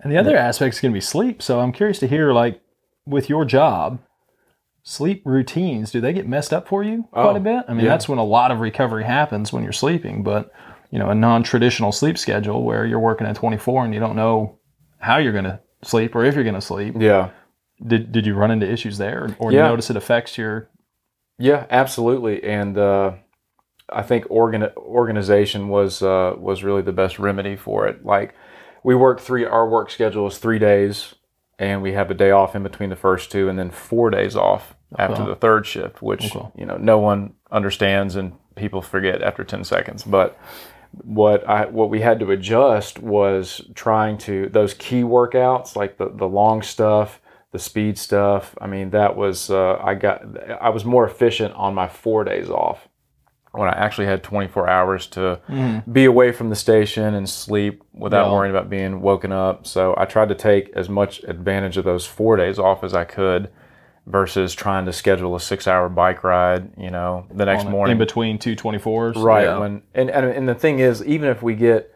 And 0.00 0.12
the 0.12 0.18
other 0.18 0.36
aspect 0.36 0.74
is 0.74 0.80
going 0.80 0.92
to 0.92 0.96
be 0.96 1.00
sleep. 1.00 1.42
So 1.42 1.60
I'm 1.60 1.72
curious 1.72 1.98
to 1.98 2.06
hear, 2.06 2.32
like, 2.32 2.60
with 3.06 3.28
your 3.28 3.44
job, 3.44 3.98
sleep 4.84 5.22
routines, 5.24 5.90
do 5.90 6.00
they 6.00 6.12
get 6.12 6.28
messed 6.28 6.52
up 6.52 6.68
for 6.68 6.84
you 6.84 7.08
quite 7.10 7.24
Oh, 7.32 7.36
a 7.36 7.40
bit? 7.40 7.64
I 7.66 7.72
mean, 7.74 7.84
yeah. 7.86 7.90
that's 7.90 8.08
when 8.08 8.18
a 8.18 8.24
lot 8.24 8.50
of 8.52 8.60
recovery 8.60 9.02
happens 9.04 9.52
when 9.52 9.62
you're 9.64 9.72
sleeping. 9.72 10.22
But, 10.22 10.52
you 10.90 10.98
know, 10.98 11.08
a 11.10 11.14
non 11.14 11.42
traditional 11.42 11.90
sleep 11.90 12.16
schedule 12.18 12.62
where 12.64 12.86
you're 12.86 13.00
working 13.00 13.26
at 13.26 13.34
24 13.36 13.84
and 13.86 13.92
you 13.94 13.98
don't 14.00 14.14
know 14.14 14.58
how 14.98 15.16
you're 15.18 15.32
going 15.32 15.44
to 15.44 15.58
sleep 15.82 16.14
or 16.14 16.24
if 16.24 16.34
you're 16.34 16.44
going 16.44 16.54
to 16.54 16.60
sleep. 16.60 16.94
Yeah. 16.98 17.30
Did, 17.84 18.12
did 18.12 18.24
you 18.26 18.34
run 18.34 18.50
into 18.50 18.70
issues 18.70 18.98
there 18.98 19.34
or 19.38 19.50
Yeah. 19.52 19.62
notice 19.68 19.90
it 19.90 19.96
affects 19.96 20.38
your. 20.38 20.70
Yeah, 21.38 21.66
absolutely. 21.70 22.44
And 22.44 22.78
uh, 22.78 23.14
I 23.90 24.02
think 24.02 24.26
organ- 24.30 24.70
organization 24.76 25.68
was 25.68 26.00
uh, 26.02 26.34
was 26.38 26.62
really 26.62 26.82
the 26.82 26.92
best 26.92 27.18
remedy 27.18 27.56
for 27.56 27.88
it. 27.88 28.04
Like 28.04 28.34
we 28.84 28.94
work 28.94 29.18
three, 29.20 29.44
our 29.44 29.68
work 29.68 29.90
schedule 29.90 30.26
is 30.28 30.38
three 30.38 30.58
days, 30.60 31.14
and 31.58 31.82
we 31.82 31.92
have 31.92 32.10
a 32.10 32.14
day 32.14 32.30
off 32.30 32.54
in 32.56 32.62
between 32.62 32.90
the 32.90 32.96
first 32.96 33.30
two, 33.30 33.48
and 33.48 33.58
then 33.58 33.70
four 33.70 34.10
days 34.10 34.36
off 34.36 34.74
after 34.98 35.22
Okay. 35.22 35.26
the 35.30 35.36
third 35.36 35.66
shift, 35.66 36.02
which 36.02 36.34
Okay. 36.34 36.46
you 36.56 36.66
know 36.66 36.76
no 36.76 36.98
one 36.98 37.34
understands 37.50 38.16
and 38.16 38.32
people 38.56 38.82
forget 38.82 39.22
after 39.22 39.44
ten 39.44 39.64
seconds. 39.64 40.02
But 40.04 40.36
what 41.02 41.48
I 41.48 41.66
what 41.66 41.90
we 41.90 42.00
had 42.00 42.20
to 42.20 42.30
adjust 42.30 43.00
was 43.00 43.60
trying 43.74 44.18
to 44.18 44.48
those 44.48 44.74
key 44.74 45.02
workouts 45.02 45.74
like 45.76 45.96
the 45.98 46.08
the 46.08 46.28
long 46.28 46.62
stuff, 46.62 47.20
the 47.52 47.58
speed 47.58 47.98
stuff. 47.98 48.54
I 48.60 48.66
mean 48.66 48.90
that 48.90 49.16
was 49.16 49.50
uh, 49.50 49.78
I 49.82 49.94
got 49.94 50.22
I 50.60 50.68
was 50.70 50.84
more 50.84 51.04
efficient 51.06 51.54
on 51.54 51.74
my 51.74 51.88
four 51.88 52.22
days 52.24 52.48
off 52.48 52.88
when 53.54 53.68
I 53.68 53.72
actually 53.72 54.06
had 54.06 54.22
24 54.22 54.68
hours 54.68 55.06
to 55.08 55.40
be 55.90 56.04
away 56.04 56.32
from 56.32 56.50
the 56.50 56.56
station 56.56 57.14
and 57.14 57.28
sleep 57.28 57.82
without 57.92 58.26
Yeah. 58.26 58.32
worrying 58.32 58.54
about 58.54 58.68
being 58.68 59.00
woken 59.00 59.32
up. 59.32 59.66
So 59.66 59.94
I 59.96 60.04
tried 60.04 60.28
to 60.30 60.34
take 60.34 60.70
as 60.74 60.88
much 60.88 61.22
advantage 61.24 61.76
of 61.76 61.84
those 61.84 62.04
four 62.06 62.36
days 62.36 62.58
off 62.58 62.82
as 62.84 62.94
I 62.94 63.04
could 63.04 63.48
versus 64.06 64.54
trying 64.54 64.84
to 64.86 64.92
schedule 64.92 65.34
a 65.34 65.40
six 65.40 65.66
hour 65.66 65.88
bike 65.88 66.24
ride, 66.24 66.68
you 66.76 66.90
know, 66.90 67.26
the 67.32 67.46
next 67.46 67.64
morning. 67.64 67.92
In 67.92 67.98
between 67.98 68.38
two 68.38 68.54
24s? 68.54 69.16
Right. 69.22 69.44
Yeah. 69.44 69.58
When 69.58 69.82
and, 69.94 70.10
and 70.10 70.26
and 70.26 70.48
the 70.48 70.54
thing 70.54 70.78
is, 70.80 71.02
even 71.04 71.28
if 71.30 71.42
we 71.42 71.54
get, 71.54 71.94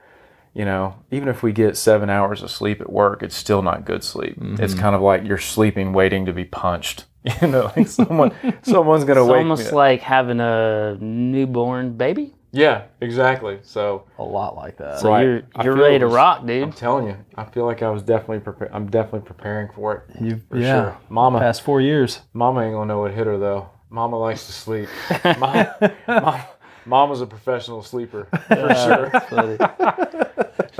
you 0.55 0.65
know, 0.65 0.95
even 1.11 1.29
if 1.29 1.43
we 1.43 1.53
get 1.53 1.77
seven 1.77 2.09
hours 2.09 2.43
of 2.43 2.51
sleep 2.51 2.81
at 2.81 2.91
work, 2.91 3.23
it's 3.23 3.37
still 3.37 3.61
not 3.63 3.85
good 3.85 4.03
sleep. 4.03 4.37
It's 4.41 4.73
Mm-hmm. 4.73 4.81
kind 4.81 4.95
of 4.97 5.03
like 5.03 5.25
you're 5.25 5.37
sleeping, 5.39 5.93
waiting 5.93 6.25
to 6.27 6.33
be 6.33 6.45
punched. 6.47 7.05
You 7.43 7.49
know, 7.49 7.73
like 7.77 7.89
someone 7.89 8.33
someone's 8.63 9.05
gonna 9.05 9.23
It's 9.23 9.31
wake 9.31 9.39
almost 9.39 9.63
me. 9.63 9.67
up. 9.69 9.73
like 9.75 10.01
having 10.01 10.41
a 10.41 10.97
newborn 11.01 11.97
baby. 11.97 12.35
Yeah, 12.53 12.85
exactly. 13.03 13.59
So 13.63 14.05
a 14.19 14.23
lot 14.25 14.57
like 14.57 14.79
that. 14.79 15.01
So 15.01 15.11
Right. 15.11 15.23
you're 15.23 15.43
you're 15.63 15.77
ready 15.77 15.97
it 15.97 15.99
to 16.01 16.07
was- 16.07 16.15
rock, 16.15 16.47
dude. 16.47 16.63
I'm 16.63 16.73
telling 16.73 17.07
you, 17.09 17.17
I 17.37 17.45
feel 17.45 17.67
like 17.67 17.83
I 17.83 17.91
was 17.91 18.03
definitely 18.03 18.41
prepared. 18.41 18.71
I'm 18.73 18.89
definitely 18.89 19.27
preparing 19.27 19.69
for 19.75 19.95
it. 19.97 20.23
You, 20.23 20.41
For 20.49 20.57
yeah. 20.59 20.83
sure. 20.83 20.97
Mama, 21.11 21.41
Past 21.41 21.61
four 21.63 21.81
years. 21.83 22.21
Mama 22.33 22.63
ain't 22.63 22.73
gonna 22.75 22.87
know 22.87 23.01
what 23.01 23.13
hit 23.13 23.27
her 23.27 23.37
though. 23.37 23.69
Mama 23.91 24.19
likes 24.19 24.47
to 24.47 24.53
sleep. 24.53 24.89
Mama, 25.39 25.77
Mama, 26.07 26.47
Mom 26.89 27.11
was 27.11 27.21
a 27.21 27.27
professional 27.27 27.83
sleeper 27.83 28.25
for 28.49 28.75
sure. 28.75 29.11
That's 29.13 29.29
funny. 29.29 29.57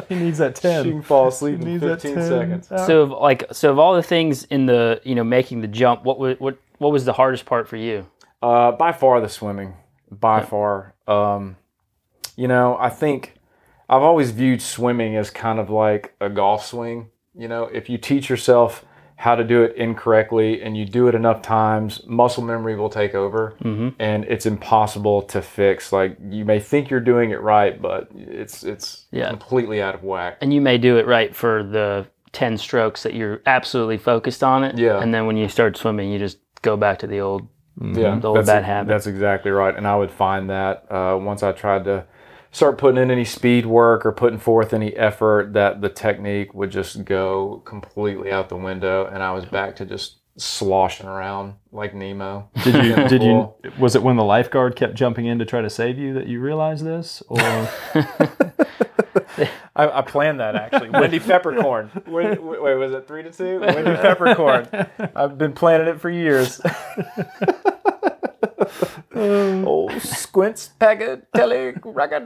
He 0.09 0.15
needs 0.15 0.39
that 0.39 0.55
ten. 0.55 0.85
She 0.85 0.91
10. 0.91 1.01
can 1.01 1.03
fall 1.03 1.29
asleep 1.29 1.61
in 1.61 1.79
15 1.79 2.15
seconds. 2.15 2.69
So 2.69 3.03
of, 3.03 3.11
like 3.11 3.45
so 3.53 3.71
of 3.71 3.79
all 3.79 3.95
the 3.95 4.03
things 4.03 4.45
in 4.45 4.67
the 4.67 5.01
you 5.05 5.15
know 5.15 5.25
making 5.25 5.61
the 5.61 5.69
jump, 5.69 6.05
what 6.05 6.19
was 6.19 6.39
what 6.41 6.59
what 6.79 6.93
was 6.93 7.05
the 7.05 7.13
hardest 7.13 7.45
part 7.45 7.69
for 7.69 7.77
you? 7.77 8.07
Uh, 8.43 8.73
by 8.73 8.93
far 8.93 9.21
the 9.21 9.29
swimming. 9.29 9.75
By 10.11 10.43
far. 10.43 10.95
Um, 11.07 11.57
you 12.37 12.49
know, 12.49 12.77
I 12.79 12.89
think 12.89 13.35
I've 13.89 14.03
always 14.03 14.31
viewed 14.31 14.63
swimming 14.63 15.17
as 15.17 15.29
kind 15.31 15.59
of 15.59 15.69
like 15.69 16.15
a 16.21 16.31
golf 16.31 16.65
swing. 16.65 17.11
You 17.35 17.49
know, 17.49 17.65
if 17.65 17.91
you 17.91 17.99
teach 17.99 18.31
yourself 18.31 18.85
how 19.21 19.35
to 19.35 19.43
do 19.43 19.65
it 19.65 19.75
incorrectly 19.75 20.63
and 20.63 20.77
you 20.77 20.85
do 20.85 21.09
it 21.09 21.15
enough 21.17 21.43
times, 21.43 22.01
muscle 22.07 22.43
memory 22.45 22.77
will 22.77 22.89
take 22.89 23.17
over 23.17 23.57
and 23.99 24.25
it's 24.27 24.47
impossible 24.47 25.23
to 25.23 25.43
fix. 25.43 25.93
Like 25.93 26.17
you 26.31 26.45
may 26.45 26.61
think 26.61 26.89
you're 26.89 27.01
doing 27.01 27.33
it 27.33 27.41
right, 27.41 27.83
but 27.83 28.09
it's 28.15 28.63
it's 28.63 29.07
Yeah. 29.11 29.29
completely 29.31 29.83
out 29.83 29.97
of 29.97 30.05
whack. 30.05 30.39
And 30.41 30.55
you 30.55 30.61
may 30.61 30.79
do 30.79 30.99
it 30.99 31.07
right 31.09 31.35
for 31.35 31.65
the 31.65 32.07
ten 32.31 32.57
strokes 32.57 33.03
that 33.03 33.15
you're 33.15 33.41
absolutely 33.45 33.99
focused 33.99 34.45
on 34.45 34.63
it. 34.63 34.79
Yeah. 34.79 35.01
And 35.03 35.13
then 35.13 35.27
when 35.27 35.37
you 35.37 35.49
start 35.49 35.77
swimming, 35.77 36.13
you 36.13 36.21
just 36.21 36.39
go 36.63 36.77
back 36.77 37.01
to 37.01 37.09
the 37.09 37.19
old. 37.21 37.49
Yeah, 37.81 38.19
The 38.21 38.29
old 38.29 38.47
bad 38.47 38.63
habit. 38.65 38.89
That's 38.89 39.07
exactly 39.09 39.51
right. 39.51 39.77
And 39.77 39.87
I 39.87 39.97
would 39.97 40.11
find 40.13 40.49
that 40.51 40.85
uh, 40.93 41.17
once 41.21 41.43
I 41.43 41.51
tried 41.53 41.85
to 41.85 42.05
start 42.59 42.77
putting 42.77 43.01
in 43.01 43.09
any 43.09 43.25
speed 43.25 43.65
work 43.65 44.05
or 44.05 44.11
putting 44.11 44.39
forth 44.39 44.75
any 44.75 44.93
effort, 44.97 45.53
that 45.53 45.81
the 45.81 45.89
technique 45.89 46.53
would 46.55 46.71
just 46.71 47.05
go 47.05 47.63
completely 47.65 48.33
out 48.33 48.49
the 48.49 48.57
window, 48.57 49.07
and 49.07 49.23
I 49.23 49.31
was 49.33 49.45
back 49.45 49.77
to 49.77 49.87
just 49.87 50.17
sloshing 50.37 51.07
around 51.07 51.55
like 51.71 51.95
Nemo. 51.95 52.51
Did 52.65 52.75
you? 52.85 52.95
in 52.95 53.03
the 53.03 53.09
Did 53.09 53.23
you? 53.23 53.55
Was 53.79 53.95
it 53.95 54.03
when 54.03 54.17
the 54.17 54.25
lifeguard 54.25 54.75
kept 54.75 54.95
jumping 54.95 55.27
in 55.27 55.39
to 55.39 55.45
try 55.45 55.63
to 55.63 55.71
save 55.71 55.99
you 55.99 56.15
that 56.15 56.27
you 56.27 56.41
realized 56.41 56.85
this, 56.85 57.23
or 57.29 57.41
I, 57.45 57.69
I 59.77 60.03
planned 60.03 60.41
that 60.41 60.57
actually. 60.57 60.91
Wendy 60.91 61.21
Peppercorn. 61.21 61.93
wait, 62.07 62.43
wait, 62.43 62.61
wait, 62.61 62.75
was 62.75 62.91
it 62.93 63.07
three 63.07 63.23
to 63.23 63.31
two? 63.31 63.61
Wendy 63.61 63.95
Peppercorn. 63.95 64.67
I've 65.15 65.39
been 65.39 65.53
planning 65.53 65.87
it 65.87 66.01
for 66.01 66.11
years. 66.11 66.61
Oh, 69.19 69.99
squints, 69.99 70.71
pega, 70.81 71.23
telly, 71.35 71.73
ragga 71.73 72.21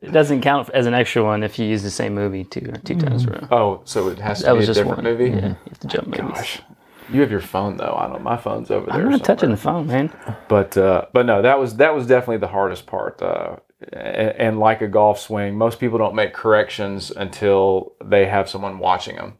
It 0.00 0.12
doesn't 0.12 0.40
count 0.42 0.70
as 0.70 0.86
an 0.86 0.94
extra 0.94 1.24
one 1.24 1.42
if 1.42 1.58
you 1.58 1.66
use 1.66 1.82
the 1.82 1.90
same 1.90 2.14
movie 2.14 2.44
two 2.44 2.72
two 2.84 2.94
times 2.94 3.24
in 3.24 3.34
a. 3.34 3.48
Oh, 3.50 3.82
so 3.84 4.08
it 4.08 4.18
has 4.18 4.38
to 4.38 4.46
That 4.46 4.52
be 4.52 4.58
was 4.58 4.64
a 4.64 4.66
just 4.68 4.78
different 4.78 4.98
one 4.98 5.04
movie. 5.04 5.30
Yeah, 5.30 5.48
you 5.48 5.56
have 5.68 5.80
to 5.80 5.88
jump 5.88 6.06
movies. 6.06 6.20
Gosh, 6.20 6.62
you 7.10 7.20
have 7.22 7.30
your 7.30 7.40
phone 7.40 7.76
though. 7.76 7.94
I 7.98 8.06
don't. 8.06 8.22
My 8.22 8.36
phone's 8.36 8.70
over 8.70 8.86
there. 8.86 8.94
I'm 8.94 9.10
not 9.10 9.24
touching 9.24 9.50
the 9.50 9.56
phone, 9.56 9.88
man. 9.88 10.12
But 10.48 10.76
uh, 10.76 11.06
but 11.12 11.26
no, 11.26 11.42
that 11.42 11.58
was 11.58 11.76
that 11.76 11.94
was 11.94 12.06
definitely 12.06 12.38
the 12.38 12.48
hardest 12.48 12.86
part. 12.86 13.20
Uh, 13.20 13.56
and, 13.92 14.30
and 14.38 14.60
like 14.60 14.80
a 14.80 14.88
golf 14.88 15.18
swing, 15.18 15.56
most 15.58 15.80
people 15.80 15.98
don't 15.98 16.14
make 16.14 16.32
corrections 16.32 17.10
until 17.10 17.94
they 18.04 18.26
have 18.26 18.48
someone 18.48 18.78
watching 18.78 19.16
them. 19.16 19.38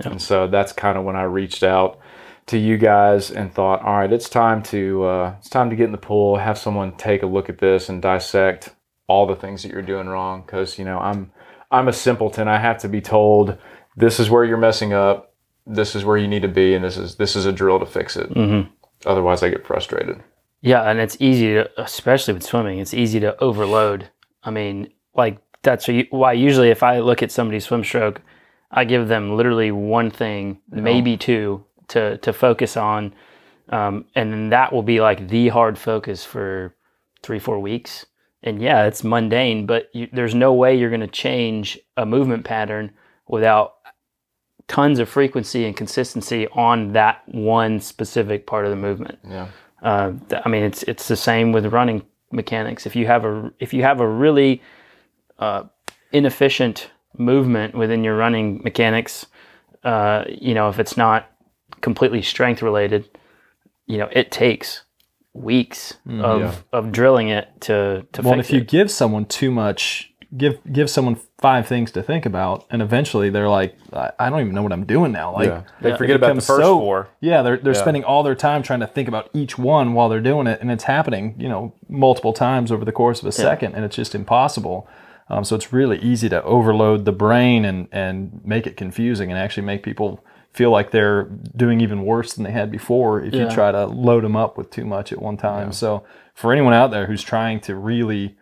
And 0.00 0.20
so 0.20 0.46
that's 0.46 0.72
kind 0.72 0.98
of 0.98 1.04
when 1.04 1.16
I 1.16 1.22
reached 1.22 1.62
out 1.62 1.98
to 2.46 2.58
you 2.58 2.78
guys 2.78 3.30
and 3.30 3.52
thought, 3.52 3.82
all 3.82 3.98
right, 3.98 4.12
it's 4.12 4.28
time 4.28 4.62
to 4.64 5.04
uh, 5.04 5.34
it's 5.38 5.48
time 5.48 5.70
to 5.70 5.76
get 5.76 5.84
in 5.84 5.92
the 5.92 5.98
pool, 5.98 6.36
have 6.36 6.58
someone 6.58 6.96
take 6.96 7.22
a 7.22 7.26
look 7.26 7.48
at 7.48 7.58
this 7.58 7.88
and 7.88 8.00
dissect 8.00 8.70
all 9.08 9.26
the 9.26 9.36
things 9.36 9.62
that 9.62 9.72
you're 9.72 9.82
doing 9.82 10.06
wrong. 10.06 10.42
Because 10.42 10.78
you 10.78 10.84
know 10.84 10.98
I'm 10.98 11.30
I'm 11.70 11.88
a 11.88 11.92
simpleton. 11.92 12.48
I 12.48 12.58
have 12.58 12.78
to 12.78 12.88
be 12.88 13.00
told 13.00 13.58
this 13.96 14.20
is 14.20 14.30
where 14.30 14.44
you're 14.44 14.56
messing 14.58 14.92
up, 14.92 15.34
this 15.66 15.96
is 15.96 16.04
where 16.04 16.16
you 16.16 16.28
need 16.28 16.42
to 16.42 16.48
be, 16.48 16.74
and 16.74 16.84
this 16.84 16.96
is 16.96 17.16
this 17.16 17.34
is 17.34 17.46
a 17.46 17.52
drill 17.52 17.80
to 17.80 17.86
fix 17.86 18.16
it. 18.16 18.30
Mm-hmm. 18.30 18.70
Otherwise, 19.04 19.42
I 19.42 19.50
get 19.50 19.66
frustrated. 19.66 20.22
Yeah, 20.62 20.88
and 20.88 20.98
it's 20.98 21.16
easy 21.20 21.54
to, 21.54 21.70
especially 21.80 22.34
with 22.34 22.42
swimming, 22.42 22.78
it's 22.78 22.94
easy 22.94 23.20
to 23.20 23.38
overload. 23.42 24.10
I 24.42 24.50
mean, 24.50 24.92
like 25.14 25.38
that's 25.62 25.88
why 26.10 26.32
usually 26.32 26.70
if 26.70 26.82
I 26.82 27.00
look 27.00 27.22
at 27.22 27.32
somebody's 27.32 27.64
swim 27.64 27.84
stroke, 27.84 28.20
I 28.70 28.84
give 28.84 29.08
them 29.08 29.36
literally 29.36 29.70
one 29.70 30.10
thing, 30.10 30.60
maybe 30.70 31.16
two, 31.16 31.64
to 31.88 32.18
to 32.18 32.32
focus 32.32 32.76
on, 32.76 33.14
um, 33.68 34.04
and 34.14 34.32
then 34.32 34.48
that 34.50 34.72
will 34.72 34.82
be 34.82 35.00
like 35.00 35.28
the 35.28 35.48
hard 35.48 35.78
focus 35.78 36.24
for 36.24 36.74
three 37.22 37.38
four 37.38 37.58
weeks. 37.60 38.06
And 38.42 38.62
yeah, 38.62 38.84
it's 38.84 39.02
mundane, 39.02 39.66
but 39.66 39.88
you, 39.92 40.08
there's 40.12 40.34
no 40.34 40.52
way 40.52 40.76
you're 40.76 40.90
going 40.90 41.00
to 41.00 41.06
change 41.08 41.78
a 41.96 42.06
movement 42.06 42.44
pattern 42.44 42.92
without 43.26 43.74
tons 44.68 44.98
of 44.98 45.08
frequency 45.08 45.64
and 45.64 45.76
consistency 45.76 46.46
on 46.48 46.92
that 46.92 47.22
one 47.28 47.80
specific 47.80 48.46
part 48.46 48.64
of 48.64 48.70
the 48.70 48.76
movement. 48.76 49.18
Yeah. 49.28 49.48
Uh, 49.82 50.12
I 50.44 50.48
mean, 50.48 50.64
it's 50.64 50.82
it's 50.84 51.08
the 51.08 51.16
same 51.16 51.52
with 51.52 51.66
running 51.66 52.02
mechanics. 52.30 52.86
If 52.86 52.96
you 52.96 53.06
have 53.06 53.24
a 53.24 53.52
if 53.60 53.72
you 53.72 53.82
have 53.82 54.00
a 54.00 54.08
really 54.08 54.62
uh, 55.38 55.64
inefficient 56.12 56.90
movement 57.16 57.74
within 57.74 58.04
your 58.04 58.16
running 58.16 58.60
mechanics, 58.62 59.26
uh, 59.84 60.24
you 60.28 60.54
know, 60.54 60.68
if 60.68 60.78
it's 60.78 60.96
not 60.96 61.30
completely 61.86 62.20
strength 62.22 62.62
related, 62.62 63.02
you 63.86 63.96
know, 63.98 64.08
it 64.20 64.32
takes 64.32 64.82
weeks 65.32 65.94
of 66.08 66.40
Yeah. 66.40 66.52
of 66.72 66.90
drilling 66.90 67.28
it 67.28 67.46
to 67.66 68.04
to 68.12 68.22
well, 68.22 68.34
fix 68.34 68.48
if 68.48 68.52
you 68.54 68.60
it. 68.62 68.68
give 68.68 68.90
someone 68.90 69.24
too 69.26 69.50
much, 69.52 70.12
give 70.36 70.58
give 70.72 70.88
someone 70.90 71.16
five 71.38 71.64
things 71.68 71.92
to 71.92 72.02
think 72.02 72.26
about, 72.26 72.64
and 72.72 72.80
eventually 72.82 73.28
they're 73.30 73.48
like, 73.60 73.76
I, 73.92 74.10
I 74.18 74.30
don't 74.30 74.40
even 74.40 74.54
know 74.54 74.62
what 74.62 74.72
I'm 74.72 74.86
doing 74.86 75.12
now. 75.12 75.32
Like, 75.32 75.48
Yeah. 75.48 75.62
They 75.82 75.92
it 75.92 75.98
forget 75.98 76.16
about 76.16 76.34
the 76.34 76.40
first 76.40 76.64
so- 76.66 76.78
four. 76.80 77.08
Yeah, 77.20 77.42
they're 77.42 77.58
they're 77.58 77.74
Yeah. 77.74 77.80
spending 77.86 78.02
all 78.04 78.22
their 78.24 78.34
time 78.34 78.62
trying 78.62 78.80
to 78.80 78.86
think 78.88 79.06
about 79.08 79.28
each 79.34 79.54
one 79.58 79.92
while 79.94 80.08
they're 80.08 80.28
doing 80.32 80.46
it, 80.48 80.58
and 80.62 80.70
it's 80.72 80.84
happening, 80.84 81.34
you 81.38 81.48
know, 81.48 81.72
multiple 81.88 82.32
times 82.32 82.72
over 82.72 82.84
the 82.84 82.92
course 83.02 83.20
of 83.22 83.28
a 83.28 83.32
second, 83.32 83.74
and 83.76 83.84
it's 83.84 83.96
just 83.96 84.14
impossible. 84.14 84.88
Um, 85.28 85.44
so 85.44 85.54
it's 85.56 85.72
really 85.72 85.98
easy 85.98 86.28
to 86.30 86.42
overload 86.42 87.04
the 87.04 87.12
brain 87.12 87.64
and 87.64 87.86
and 87.92 88.40
make 88.44 88.66
it 88.66 88.76
confusing, 88.76 89.30
and 89.30 89.38
actually 89.38 89.66
make 89.66 89.82
people 89.82 90.24
feel 90.56 90.70
like 90.70 90.90
they're 90.90 91.24
doing 91.56 91.80
even 91.82 92.02
worse 92.04 92.32
than 92.32 92.44
they 92.44 92.50
had 92.50 92.70
before 92.70 93.20
if 93.22 93.34
you 93.34 93.54
try 93.54 93.70
to 93.70 93.84
load 93.86 94.24
them 94.24 94.34
up 94.34 94.56
with 94.56 94.70
too 94.70 94.86
much 94.86 95.12
at 95.12 95.20
one 95.20 95.36
time. 95.36 95.68
So 95.72 96.02
for 96.34 96.50
anyone 96.50 96.72
out 96.72 96.90
there 96.90 97.06
who's 97.06 97.22
trying 97.22 97.60
to 97.60 97.74
really 97.74 98.36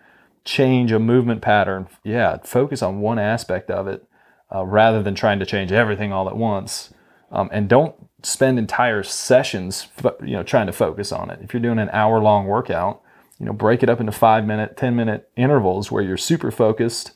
change 0.44 0.92
a 0.92 1.00
movement 1.00 1.42
pattern, 1.42 1.88
yeah, 2.04 2.38
focus 2.44 2.82
on 2.82 3.00
one 3.00 3.18
aspect 3.18 3.68
of 3.68 3.88
it 3.88 4.06
uh, 4.54 4.64
rather 4.64 5.02
than 5.02 5.16
trying 5.16 5.40
to 5.40 5.46
change 5.46 5.72
everything 5.72 6.12
all 6.12 6.28
at 6.28 6.36
once. 6.36 6.94
Um, 7.32 7.50
and 7.52 7.68
don't 7.68 7.96
spend 8.22 8.58
entire 8.60 9.02
sessions, 9.02 9.88
you 10.22 10.34
know, 10.36 10.44
trying 10.44 10.66
to 10.66 10.72
focus 10.72 11.10
on 11.10 11.30
it. 11.30 11.40
If 11.42 11.52
you're 11.52 11.60
doing 11.60 11.80
an 11.80 11.90
hour 11.90 12.20
long 12.20 12.46
workout, 12.46 13.02
you 13.40 13.46
know, 13.46 13.52
break 13.52 13.82
it 13.82 13.88
up 13.88 13.98
into 13.98 14.12
five 14.12 14.46
minute, 14.46 14.76
ten 14.76 14.94
minute 14.94 15.28
intervals 15.36 15.90
where 15.90 16.02
you're 16.02 16.16
super 16.16 16.52
focused, 16.52 17.12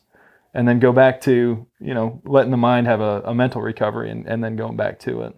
and 0.53 0.67
then 0.67 0.79
go 0.79 0.91
back 0.91 1.21
to 1.21 1.65
you 1.79 1.93
know 1.93 2.21
letting 2.25 2.51
the 2.51 2.57
mind 2.57 2.87
have 2.87 3.01
a, 3.01 3.21
a 3.25 3.33
mental 3.33 3.61
recovery 3.61 4.09
and, 4.09 4.27
and 4.27 4.43
then 4.43 4.55
going 4.55 4.75
back 4.75 4.99
to 4.99 5.21
it. 5.21 5.35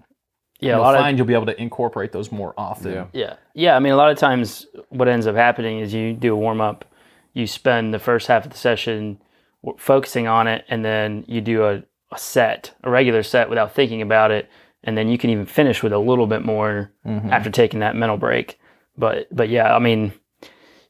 yeah, 0.59 0.71
a 0.71 0.75
You'll 0.75 0.81
lot 0.81 1.11
of 1.11 1.17
you'll 1.17 1.27
be 1.27 1.33
able 1.33 1.47
to 1.47 1.61
incorporate 1.61 2.11
those 2.11 2.31
more 2.31 2.53
often. 2.57 2.93
Yeah. 2.93 3.05
Yeah. 3.13 3.35
Yeah. 3.53 3.75
I 3.75 3.79
mean, 3.79 3.93
a 3.93 3.97
lot 3.97 4.11
of 4.11 4.17
times 4.17 4.67
what 4.89 5.07
ends 5.07 5.27
up 5.27 5.35
happening 5.35 5.79
is 5.79 5.93
you 5.93 6.13
do 6.13 6.33
a 6.33 6.35
warm 6.37 6.61
up, 6.61 6.85
you 7.33 7.47
spend 7.47 7.93
the 7.93 7.99
first 7.99 8.27
half 8.27 8.45
of 8.45 8.51
the 8.51 8.57
session 8.57 9.19
w- 9.63 9.77
focusing 9.79 10.27
on 10.27 10.47
it, 10.47 10.65
and 10.69 10.85
then 10.85 11.25
you 11.27 11.41
do 11.41 11.63
a, 11.63 11.83
a 12.11 12.17
set, 12.17 12.73
a 12.83 12.89
regular 12.89 13.23
set 13.23 13.49
without 13.49 13.73
thinking 13.73 14.01
about 14.01 14.31
it. 14.31 14.49
And 14.83 14.97
then 14.97 15.09
you 15.09 15.17
can 15.17 15.29
even 15.29 15.45
finish 15.45 15.83
with 15.83 15.93
a 15.93 15.99
little 15.99 16.25
bit 16.27 16.43
more 16.43 16.91
mm-hmm. 17.05 17.29
after 17.31 17.49
taking 17.51 17.81
that 17.81 17.95
mental 17.95 18.17
break. 18.17 18.59
But, 18.97 19.27
but 19.35 19.47
yeah, 19.49 19.75
I 19.75 19.79
mean, 19.79 20.11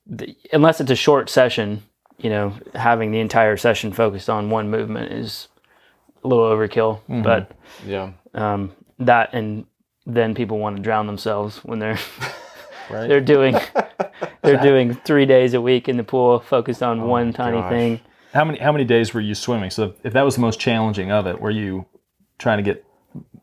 the, 0.06 0.36
unless 0.54 0.80
it's 0.80 0.92
a 0.92 0.96
short 0.96 1.30
session, 1.30 1.84
you 2.24 2.30
know, 2.30 2.54
having 2.76 3.12
the 3.12 3.20
entire 3.20 3.58
session 3.58 3.92
focused 3.92 4.30
on 4.30 4.50
one 4.50 4.70
movement 4.70 5.12
is 5.12 5.48
a 6.24 6.28
little 6.28 6.46
overkill. 6.46 7.00
But 7.24 7.52
Yeah. 7.86 8.12
um, 8.34 8.72
that 9.00 9.34
and 9.34 9.66
then 10.06 10.36
people 10.36 10.60
want 10.60 10.78
to 10.78 10.82
drown 10.82 11.08
themselves 11.08 11.58
when 11.64 11.80
they're 11.80 11.98
Right. 12.90 13.08
they're 13.08 13.22
doing 13.22 13.56
they're 14.42 14.62
doing 14.62 14.94
three 14.96 15.26
days 15.26 15.54
a 15.54 15.62
week 15.62 15.88
in 15.88 15.98
the 15.98 16.04
pool 16.04 16.40
focused 16.40 16.84
on 16.84 17.04
one 17.08 17.32
tiny 17.34 17.58
gosh. 17.60 17.70
thing 17.72 18.00
How 18.34 18.44
many 18.44 18.60
how 18.60 18.72
many 18.72 18.84
days 18.84 19.14
were 19.14 19.22
you 19.22 19.34
swimming? 19.36 19.70
So 19.70 19.94
if 20.04 20.14
that 20.14 20.24
was 20.24 20.36
the 20.36 20.42
most 20.42 20.60
challenging 20.60 21.12
of 21.12 21.26
it, 21.28 21.40
were 21.40 21.52
you 21.52 21.86
trying 22.38 22.58
to 22.58 22.64
get 22.64 22.84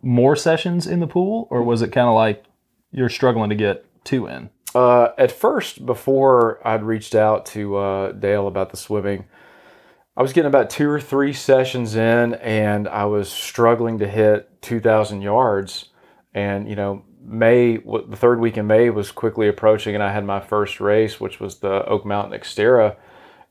more 0.03 0.37
sessions 0.37 0.87
in 0.87 1.01
the 1.01 1.07
pool, 1.07 1.47
or 1.51 1.63
was 1.63 1.83
it 1.83 1.93
kind 1.93 2.09
of 2.09 2.15
like 2.15 2.45
you're 2.93 3.09
struggling 3.09 3.51
to 3.51 3.57
get 3.57 3.85
two 4.05 4.27
in? 4.27 4.51
Uh, 4.75 5.09
at 5.17 5.33
first, 5.33 5.85
before 5.87 6.61
I'd 6.67 6.83
reached 6.83 7.15
out 7.15 7.47
to 7.47 7.77
uh, 7.77 8.13
Dale 8.13 8.47
about 8.47 8.71
the 8.71 8.77
swimming, 8.77 9.25
I 10.17 10.23
was 10.23 10.33
getting 10.33 10.49
about 10.49 10.69
two 10.69 10.91
or 10.91 11.01
three 11.01 11.33
sessions 11.33 11.95
in, 11.95 12.35
and 12.35 12.89
I 12.89 13.05
was 13.05 13.31
struggling 13.31 13.99
to 14.01 14.09
hit 14.09 14.61
2,000 14.63 15.23
yards. 15.23 15.91
And 16.35 16.69
you 16.69 16.77
know, 16.77 17.05
May, 17.25 17.77
the 17.77 18.17
third 18.17 18.41
week 18.41 18.57
in 18.57 18.67
May 18.67 18.91
was 18.91 19.11
quickly 19.11 19.49
approaching, 19.49 19.95
and 19.95 20.03
I 20.03 20.13
had 20.13 20.25
my 20.25 20.41
first 20.41 20.81
race, 20.81 21.21
which 21.21 21.41
was 21.41 21.59
the 21.59 21.85
Oak 21.87 22.05
Mountain 22.05 22.39
Xterra. 22.39 22.97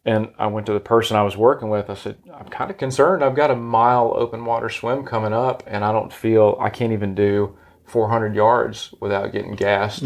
And 0.06 0.30
I 0.38 0.48
went 0.48 0.66
to 0.68 0.74
the 0.74 0.80
person 0.80 1.18
I 1.18 1.24
was 1.24 1.36
working 1.36 1.70
with. 1.70 1.90
I 1.90 1.94
said, 1.94 2.18
I'm 2.34 2.48
kind 2.48 2.72
of 2.72 2.78
concerned. 2.78 3.24
I've 3.24 3.36
got 3.36 3.52
a 3.52 3.56
mile 3.56 4.14
open 4.16 4.46
water 4.46 4.70
swim 4.70 5.04
coming 5.04 5.34
up, 5.34 5.64
and 5.68 5.84
I 5.84 5.92
don't 5.92 6.14
feel 6.14 6.58
I 6.60 6.70
can't 6.70 6.94
even 6.94 7.14
do 7.14 7.58
400 7.86 8.36
yards 8.36 8.94
without 9.00 9.32
getting 9.32 9.56
gassed. 9.56 10.04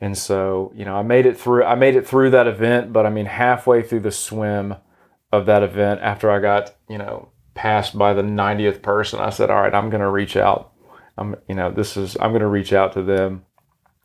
And 0.00 0.16
so, 0.16 0.72
you 0.76 0.84
know, 0.84 0.94
I 0.96 1.02
made 1.02 1.26
it 1.26 1.36
through 1.38 1.64
I 1.64 1.74
made 1.74 1.96
it 1.96 2.06
through 2.06 2.30
that 2.30 2.46
event, 2.46 2.92
but 2.92 3.04
I 3.06 3.10
mean 3.10 3.26
halfway 3.26 3.82
through 3.82 4.00
the 4.00 4.12
swim 4.12 4.76
of 5.32 5.46
that 5.46 5.62
event 5.62 6.00
after 6.02 6.30
I 6.30 6.38
got, 6.40 6.74
you 6.88 6.98
know, 6.98 7.30
passed 7.54 7.98
by 7.98 8.12
the 8.14 8.22
90th 8.22 8.80
person, 8.82 9.18
I 9.20 9.30
said, 9.30 9.50
"All 9.50 9.60
right, 9.60 9.74
I'm 9.74 9.90
going 9.90 10.00
to 10.00 10.08
reach 10.10 10.36
out. 10.36 10.72
I'm, 11.16 11.34
you 11.48 11.54
know, 11.56 11.70
this 11.72 11.96
is 11.96 12.16
I'm 12.20 12.30
going 12.30 12.42
to 12.42 12.46
reach 12.46 12.72
out 12.72 12.92
to 12.92 13.02
them 13.02 13.44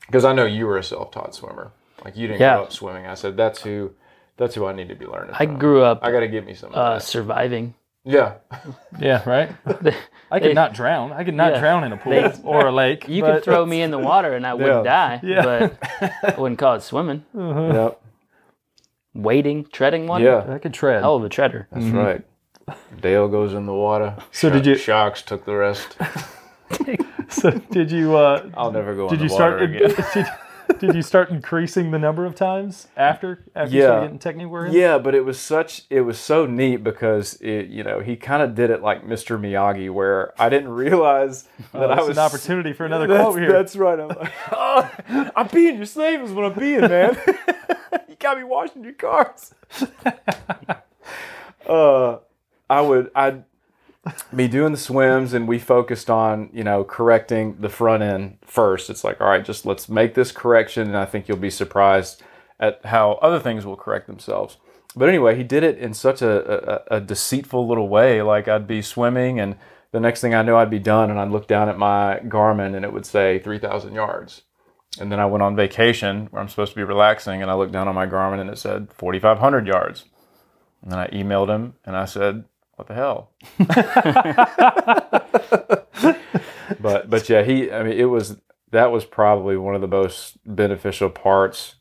because 0.08 0.26
I 0.26 0.34
know 0.34 0.46
you 0.46 0.66
were 0.66 0.78
a 0.78 0.84
self-taught 0.84 1.36
swimmer. 1.36 1.72
Like 2.04 2.18
you 2.18 2.28
didn't 2.28 2.42
Yeah. 2.42 2.56
grow 2.56 2.64
up 2.64 2.74
swimming. 2.74 3.06
I 3.06 3.14
said 3.14 3.38
that's 3.38 3.62
who 3.62 3.92
that's 4.38 4.56
who 4.56 4.66
I 4.66 4.74
need 4.74 4.90
to 4.90 4.96
be 4.96 5.06
learning. 5.06 5.36
I 5.38 5.46
from. 5.46 5.60
grew 5.60 5.84
up 5.84 6.00
I 6.02 6.12
got 6.12 6.22
to 6.22 6.28
give 6.28 6.44
me 6.44 6.56
some 6.56 6.72
uh, 6.74 6.98
surviving. 7.00 7.76
Yeah. 8.04 8.34
Yeah, 9.00 9.22
right. 9.30 9.52
I 10.34 10.40
could 10.40 10.50
They- 10.50 10.54
not 10.54 10.74
drown. 10.74 11.14
I 11.14 11.24
could 11.24 11.36
not 11.36 11.54
Yeah. 11.54 11.60
drown 11.60 11.84
in 11.84 11.94
a 11.94 11.98
pool 11.98 12.12
They- 12.14 12.34
or 12.44 12.68
a 12.68 12.72
lake. 12.72 13.08
You 13.08 13.22
could 13.24 13.44
throw 13.44 13.66
me 13.66 13.82
in 13.82 13.92
the 13.92 14.00
water 14.00 14.34
and 14.34 14.46
I 14.48 14.54
wouldn't 14.60 14.84
die, 14.84 15.20
Yeah. 15.24 15.44
but 15.44 15.78
I 16.02 16.40
wouldn't 16.40 16.60
call 16.60 16.74
it 16.76 16.82
swimming. 16.82 17.24
Yep. 17.36 18.00
Wading, 19.14 19.68
treading 19.72 20.08
water. 20.08 20.24
Yeah. 20.26 20.54
I 20.56 20.58
could 20.58 20.74
tread. 20.74 21.02
hell 21.02 21.16
of 21.18 21.24
a 21.24 21.30
treader. 21.30 21.68
That's 21.72 21.86
right. 21.88 22.24
Dale 23.00 23.28
goes 23.28 23.54
in 23.54 23.66
the 23.68 23.74
water. 23.74 24.16
So 24.32 24.50
did 24.50 24.66
you- 24.66 24.76
Sharks 24.76 25.22
took 25.22 25.46
the 25.46 25.56
rest. 25.56 25.98
So 27.30 27.50
did 27.72 27.92
you? 27.92 28.16
Uh, 28.16 28.50
I'll 28.56 28.72
never 28.72 28.94
go 28.96 29.10
did 29.10 29.16
in 29.18 29.24
you 29.24 29.30
the 29.30 29.34
start? 29.36 29.54
water 29.54 29.64
again. 29.74 29.96
Did, 30.14 30.26
did 30.80 30.96
you 30.96 31.02
start 31.02 31.30
increasing 31.30 31.92
the 31.92 32.00
number 32.00 32.26
of 32.26 32.36
times 32.36 32.88
after 32.98 33.44
after 33.56 33.76
Yeah. 33.76 34.02
getting 34.02 34.20
technique 34.20 34.48
work? 34.48 34.72
Yeah, 34.72 34.98
but 34.98 35.16
it 35.16 35.26
was 35.26 35.40
such 35.40 35.84
it 35.90 36.02
was 36.02 36.20
so 36.20 36.46
neat 36.46 36.78
because 36.84 37.36
it 37.42 37.68
you 37.68 37.84
know 37.84 38.00
he 38.00 38.16
kind 38.16 38.42
of 38.44 38.56
did 38.56 38.70
it 38.70 38.82
like 38.82 39.06
Mr. 39.06 39.40
Miyagi 39.40 39.90
where 39.92 40.34
I 40.42 40.50
didn't 40.50 40.70
realize 40.70 41.48
that 41.74 41.92
I 41.92 42.02
was 42.02 42.18
an 42.18 42.24
opportunity 42.24 42.74
for 42.74 42.86
another 42.86 43.08
quote 43.08 43.40
here. 43.40 43.52
that's 43.52 43.76
right. 43.76 44.00
I'm 44.00 44.08
like, 44.10 44.32
oh, 44.52 44.90
I'm 45.36 45.48
being 45.48 45.78
your 45.78 45.86
slave 45.86 46.22
is 46.22 46.32
what 46.32 46.46
I'm 46.46 46.58
being, 46.60 46.82
man. 46.82 47.18
you 48.08 48.16
got 48.20 48.38
me 48.38 48.44
washing 48.44 48.84
your 48.84 48.94
cars. 48.94 49.54
uh, 51.68 52.18
I 52.70 52.82
would 52.82 53.12
I'd 53.16 53.44
be 54.36 54.48
doing 54.48 54.72
the 54.72 54.78
swims 54.78 55.34
and 55.34 55.48
we 55.48 55.60
focused 55.60 56.10
on 56.10 56.50
you 56.54 56.64
know 56.64 56.84
correcting 56.84 57.58
the 57.60 57.70
front 57.70 58.04
end 58.04 58.38
first. 58.46 58.90
It's 58.90 59.04
like 59.04 59.22
all 59.22 59.28
right, 59.28 59.46
just 59.46 59.66
let's 59.66 59.90
make 59.90 60.14
this 60.14 60.32
correction, 60.32 60.88
and 60.88 60.98
I 60.98 61.06
think 61.06 61.28
you'll 61.28 61.38
be 61.38 61.50
surprised 61.50 62.22
at 62.60 62.86
how 62.86 63.14
other 63.22 63.40
things 63.40 63.66
will 63.66 63.76
correct 63.76 64.08
themselves. 64.08 64.58
But 64.96 65.10
anyway, 65.10 65.36
he 65.36 65.44
did 65.44 65.64
it 65.64 65.78
in 65.78 65.94
such 65.94 66.22
a, 66.22 66.94
a, 66.94 66.98
a 66.98 67.02
deceitful 67.02 67.68
little 67.68 67.90
way. 67.90 68.22
Like 68.22 68.48
I'd 68.48 68.68
be 68.68 68.82
swimming, 68.82 69.40
and 69.40 69.56
the 69.92 70.00
next 70.00 70.22
thing 70.22 70.34
I 70.34 70.42
knew, 70.42 70.56
I'd 70.56 70.70
be 70.70 70.80
done, 70.80 71.10
and 71.10 71.20
I'd 71.20 71.32
look 71.32 71.48
down 71.48 71.70
at 71.70 71.78
my 71.78 72.20
Garmin, 72.26 72.76
and 72.76 72.84
it 72.84 72.92
would 72.92 73.06
say 73.06 73.40
3,000 73.40 73.94
yards. 73.94 74.42
And 75.00 75.12
then 75.12 75.20
I 75.20 75.26
went 75.26 75.44
on 75.44 75.56
vacation 75.56 76.28
where 76.32 76.42
I'm 76.42 76.50
supposed 76.50 76.72
to 76.74 76.76
be 76.76 76.84
relaxing, 76.84 77.42
and 77.42 77.50
I 77.50 77.54
looked 77.54 77.72
down 77.72 77.88
on 77.88 77.96
my 77.96 78.08
Garmin, 78.08 78.40
and 78.40 78.50
it 78.50 78.58
said 78.58 78.90
4,500 78.94 79.68
yards. 79.68 80.06
And 80.82 80.92
then 80.92 81.00
I 81.00 81.08
emailed 81.08 81.50
him, 81.50 81.76
and 81.86 81.96
I 81.96 82.06
said, 82.06 82.46
"What 82.76 82.88
the 82.88 82.94
hell?" 82.94 83.32
but 86.80 87.10
but 87.10 87.30
yeah, 87.30 87.44
he. 87.44 87.72
I 87.72 87.84
mean, 87.84 87.98
it 87.98 88.06
was 88.06 88.38
that 88.72 88.92
was 88.92 89.06
probably 89.06 89.58
one 89.58 89.76
of 89.76 89.82
the 89.82 89.88
most 89.88 90.38
beneficial 90.46 91.10
parts 91.10 91.76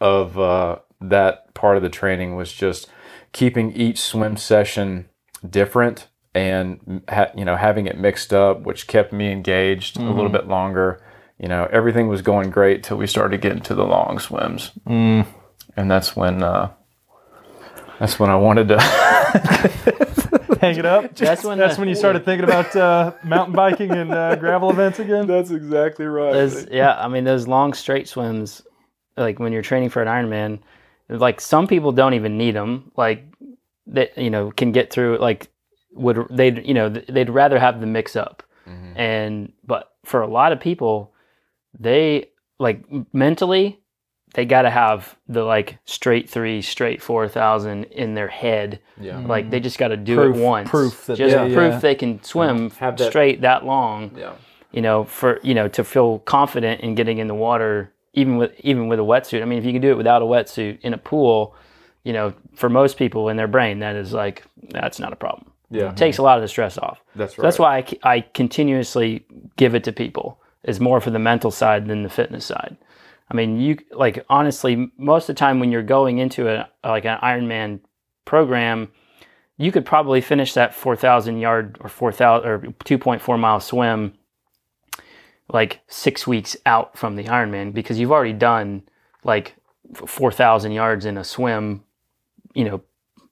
of 0.00 0.38
uh, 0.38 0.78
that 1.00 1.54
part 1.54 1.76
of 1.76 1.82
the 1.82 1.88
training 1.88 2.36
was 2.36 2.52
just 2.52 2.88
keeping 3.32 3.72
each 3.72 4.00
swim 4.00 4.36
session 4.36 5.08
different 5.48 6.08
and 6.34 7.02
ha- 7.08 7.30
you 7.36 7.44
know 7.44 7.56
having 7.56 7.86
it 7.86 7.98
mixed 7.98 8.32
up, 8.32 8.62
which 8.62 8.86
kept 8.86 9.12
me 9.12 9.30
engaged 9.30 9.98
a 9.98 10.02
little 10.12 10.30
bit 10.30 10.48
longer. 10.48 11.04
You 11.38 11.48
know, 11.48 11.68
everything 11.72 12.08
was 12.08 12.22
going 12.22 12.50
great 12.50 12.82
till 12.82 12.96
we 12.96 13.06
started 13.06 13.40
getting 13.40 13.62
to 13.62 13.74
the 13.74 13.84
long 13.84 14.18
swims, 14.18 14.72
and 15.76 15.90
that's 15.90 16.14
when 16.16 16.42
uh, 16.42 16.70
that's 18.02 18.18
when 18.18 18.30
I 18.30 18.36
wanted 18.36 18.66
to. 18.68 18.80
Hang 20.60 20.76
it 20.78 20.84
up. 20.86 21.14
That's 21.14 21.44
when 21.44 21.58
That's 21.58 21.74
the- 21.76 21.80
when 21.80 21.88
you 21.88 21.94
started 21.94 22.24
thinking 22.24 22.44
about 22.44 22.74
uh, 22.76 23.12
mountain 23.24 23.54
biking 23.54 23.90
and 23.90 24.12
uh, 24.12 24.36
gravel 24.36 24.70
events 24.70 24.98
again. 24.98 25.26
that's 25.26 25.50
exactly 25.50 26.06
right. 26.06 26.32
Those, 26.32 26.66
yeah, 26.70 26.94
I 26.98 27.08
mean 27.08 27.24
those 27.24 27.48
long 27.48 27.72
straight 27.74 28.08
swims, 28.08 28.62
like 29.16 29.38
when 29.38 29.52
you're 29.52 29.62
training 29.62 29.90
for 29.90 30.02
an 30.02 30.08
Ironman, 30.08 30.60
like 31.08 31.40
some 31.40 31.66
people 31.66 31.90
don't 31.92 32.14
even 32.14 32.38
need 32.38 32.54
them. 32.54 32.92
Like 32.96 33.24
that, 33.88 34.16
you 34.16 34.30
know, 34.30 34.50
can 34.52 34.72
get 34.72 34.92
through. 34.92 35.18
Like 35.18 35.48
would 35.92 36.26
they, 36.30 36.50
would 36.52 36.66
you 36.66 36.74
know, 36.74 36.88
they'd 36.88 37.30
rather 37.30 37.58
have 37.58 37.80
the 37.80 37.86
mix 37.86 38.14
up. 38.16 38.42
Mhm. 38.68 38.96
And 38.96 39.52
but 39.64 39.92
for 40.04 40.22
a 40.22 40.28
lot 40.28 40.52
of 40.52 40.60
people, 40.60 41.12
they 41.78 42.30
like 42.58 42.84
mentally, 43.12 43.80
they 44.34 44.44
got 44.46 44.62
to 44.62 44.70
have 44.70 45.16
the 45.28 45.42
like 45.44 45.78
straight 45.84 46.28
three, 46.30 46.62
straight 46.62 47.02
four 47.02 47.28
thousand 47.28 47.84
in 47.84 48.14
their 48.14 48.28
head. 48.28 48.80
Yeah. 49.00 49.18
Like 49.18 49.50
they 49.50 49.60
just 49.60 49.78
got 49.78 49.88
to 49.88 49.96
do 49.96 50.16
Proof- 50.16 50.36
it 50.36 50.40
once. 50.40 50.70
proof 50.70 51.06
that 51.06 51.16
just 51.18 51.36
they, 51.36 51.54
proof 51.54 51.74
uh, 51.74 51.78
they 51.80 51.94
can 51.94 52.22
swim 52.22 52.70
Have 52.72 52.96
that- 52.98 53.10
straight 53.10 53.42
that 53.42 53.64
long 53.64 54.12
Yeah. 54.16 54.32
you 54.70 54.80
know, 54.82 55.04
for 55.04 55.38
you 55.42 55.54
know, 55.54 55.68
to 55.68 55.84
feel 55.84 56.20
confident 56.20 56.80
in 56.80 56.94
getting 56.94 57.18
in 57.18 57.26
the 57.26 57.34
water, 57.34 57.92
even 58.14 58.36
with 58.38 58.52
even 58.60 58.88
with 58.88 58.98
a 58.98 59.02
wetsuit. 59.02 59.42
I 59.42 59.44
mean, 59.44 59.58
if 59.58 59.64
you 59.64 59.72
can 59.72 59.82
do 59.82 59.90
it 59.90 59.96
without 59.96 60.22
a 60.22 60.26
wetsuit 60.26 60.80
in 60.80 60.94
a 60.94 60.98
pool, 60.98 61.54
you 62.04 62.12
know, 62.12 62.32
for 62.54 62.68
most 62.68 62.96
people 62.96 63.28
in 63.28 63.36
their 63.36 63.48
brain, 63.48 63.80
that 63.80 63.96
is 63.96 64.12
like 64.12 64.44
that's 64.70 64.98
not 64.98 65.12
a 65.12 65.16
problem. 65.16 65.50
Yeah. 65.70 65.90
It 65.90 65.96
takes 65.96 66.18
a 66.18 66.22
lot 66.22 66.36
of 66.38 66.42
the 66.42 66.48
stress 66.48 66.76
off. 66.78 67.00
That's 67.16 67.32
right. 67.32 67.36
So 67.36 67.42
that's 67.42 67.58
why 67.58 67.78
I, 68.04 68.16
I 68.16 68.20
continuously 68.34 69.24
give 69.56 69.74
it 69.74 69.84
to 69.84 69.92
people. 69.92 70.38
Is 70.64 70.78
more 70.78 71.00
for 71.00 71.10
the 71.10 71.18
mental 71.18 71.50
side 71.50 71.88
than 71.88 72.02
the 72.04 72.08
fitness 72.08 72.44
side. 72.46 72.76
I 73.32 73.34
mean, 73.34 73.58
you 73.58 73.78
like 73.90 74.24
honestly, 74.28 74.92
most 74.98 75.28
of 75.28 75.34
the 75.34 75.40
time 75.40 75.58
when 75.58 75.72
you're 75.72 75.82
going 75.82 76.18
into 76.18 76.48
a 76.48 76.68
like 76.84 77.06
an 77.06 77.18
Ironman 77.22 77.80
program, 78.26 78.92
you 79.56 79.72
could 79.72 79.86
probably 79.86 80.20
finish 80.20 80.52
that 80.52 80.74
4,000 80.74 81.38
yard 81.38 81.78
or 81.80 81.88
4,000 81.88 82.48
or 82.48 82.58
2.4 82.58 83.38
mile 83.38 83.58
swim 83.58 84.12
like 85.48 85.80
six 85.88 86.26
weeks 86.26 86.56
out 86.66 86.96
from 86.96 87.16
the 87.16 87.24
Ironman 87.24 87.72
because 87.72 87.98
you've 87.98 88.12
already 88.12 88.34
done 88.34 88.82
like 89.24 89.56
4,000 89.94 90.72
yards 90.72 91.06
in 91.06 91.16
a 91.16 91.24
swim, 91.24 91.84
you 92.54 92.64
know, 92.64 92.82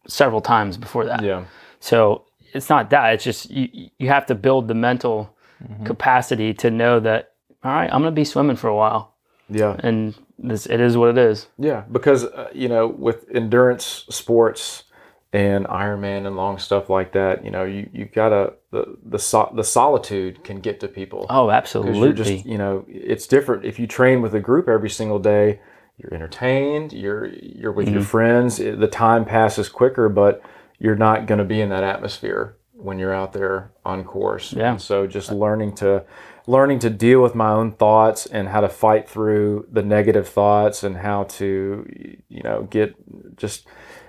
several 0.06 0.40
times 0.40 0.78
before 0.78 1.04
that. 1.04 1.22
Yeah. 1.22 1.44
So 1.80 2.24
it's 2.54 2.70
not 2.70 2.88
that. 2.90 3.14
It's 3.14 3.24
just 3.24 3.50
you, 3.50 3.90
you 3.98 4.08
have 4.08 4.26
to 4.26 4.34
build 4.34 4.66
the 4.68 4.74
mental 4.74 5.36
mm-hmm. 5.62 5.84
capacity 5.84 6.54
to 6.54 6.70
know 6.70 7.00
that, 7.00 7.34
all 7.62 7.72
right, 7.72 7.92
I'm 7.92 8.00
going 8.00 8.14
to 8.14 8.18
be 8.18 8.24
swimming 8.24 8.56
for 8.56 8.68
a 8.68 8.76
while. 8.76 9.09
Yeah. 9.50 9.76
And 9.78 10.14
this, 10.38 10.66
it 10.66 10.80
is 10.80 10.96
what 10.96 11.10
it 11.10 11.18
is. 11.18 11.48
Yeah, 11.58 11.84
because 11.90 12.24
uh, 12.24 12.48
you 12.54 12.68
know, 12.68 12.86
with 12.86 13.26
endurance 13.34 14.06
sports 14.10 14.84
and 15.32 15.66
Ironman 15.66 16.26
and 16.26 16.36
long 16.36 16.58
stuff 16.58 16.88
like 16.88 17.12
that, 17.12 17.44
you 17.44 17.50
know, 17.50 17.64
you 17.64 17.88
you 17.92 18.06
gotta 18.06 18.54
the 18.70 18.96
the 19.04 19.18
so, 19.18 19.52
the 19.54 19.64
solitude 19.64 20.42
can 20.44 20.60
get 20.60 20.80
to 20.80 20.88
people. 20.88 21.26
Oh, 21.28 21.50
absolutely. 21.50 21.98
you're 21.98 22.12
just 22.12 22.46
you 22.46 22.58
know, 22.58 22.84
it's 22.88 23.26
different 23.26 23.64
if 23.64 23.78
you 23.78 23.86
train 23.86 24.22
with 24.22 24.34
a 24.34 24.40
group 24.40 24.68
every 24.68 24.90
single 24.90 25.18
day. 25.18 25.60
You're 25.98 26.14
entertained. 26.14 26.94
You're 26.94 27.26
you're 27.26 27.72
with 27.72 27.90
your 27.90 28.02
friends. 28.02 28.56
The 28.56 28.88
time 28.88 29.26
passes 29.26 29.68
quicker, 29.68 30.08
but 30.08 30.42
you're 30.78 30.96
not 30.96 31.26
going 31.26 31.40
to 31.40 31.44
be 31.44 31.60
in 31.60 31.68
that 31.68 31.84
atmosphere 31.84 32.56
when 32.72 32.98
you're 32.98 33.14
out 33.14 33.34
there 33.34 33.70
on 33.84 34.02
course. 34.04 34.54
Yeah. 34.54 34.72
And 34.72 34.80
so 34.80 35.06
just 35.06 35.30
learning 35.30 35.74
to 35.76 36.04
learning 36.50 36.78
to 36.80 36.90
deal 36.90 37.20
with 37.22 37.34
my 37.34 37.50
own 37.50 37.70
thoughts 37.72 38.26
and 38.26 38.48
how 38.48 38.60
to 38.60 38.68
fight 38.68 39.08
through 39.08 39.66
the 39.70 39.82
negative 39.82 40.28
thoughts 40.28 40.82
and 40.82 40.96
how 40.96 41.24
to 41.24 41.86
you 42.28 42.42
know 42.42 42.62
get 42.70 42.94
just 43.36 43.66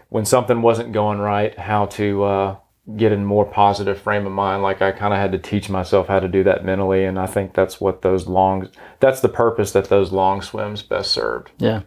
when 0.10 0.26
something 0.26 0.62
wasn't 0.62 0.92
going 0.92 1.20
right 1.20 1.58
how 1.60 1.86
to 1.86 2.24
uh, 2.24 2.56
get 2.98 3.12
in 3.12 3.24
more 3.24 3.46
positive 3.46 3.98
frame 4.00 4.26
of 4.26 4.32
mind 4.32 4.64
like 4.64 4.82
i 4.82 4.92
kind 4.92 5.14
of 5.14 5.20
had 5.20 5.32
to 5.32 5.38
teach 5.38 5.70
myself 5.70 6.08
how 6.08 6.20
to 6.20 6.28
do 6.28 6.44
that 6.44 6.66
mentally 6.66 7.06
and 7.06 7.20
i 7.20 7.28
think 7.28 7.54
that's 7.54 7.80
what 7.80 8.02
those 8.02 8.28
long 8.28 8.68
that's 9.00 9.22
the 9.22 9.30
purpose 9.30 9.72
that 9.74 9.90
those 9.90 10.12
long 10.12 10.42
swims 10.42 10.82
best 10.82 11.12
served 11.12 11.52
yeah. 11.60 11.82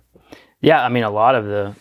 Yeah. 0.61 0.83
I 0.83 0.89
mean, 0.89 1.05
a 1.05 1.11
lot 1.11 1.35
of 1.35 1.45
the, 1.45 1.75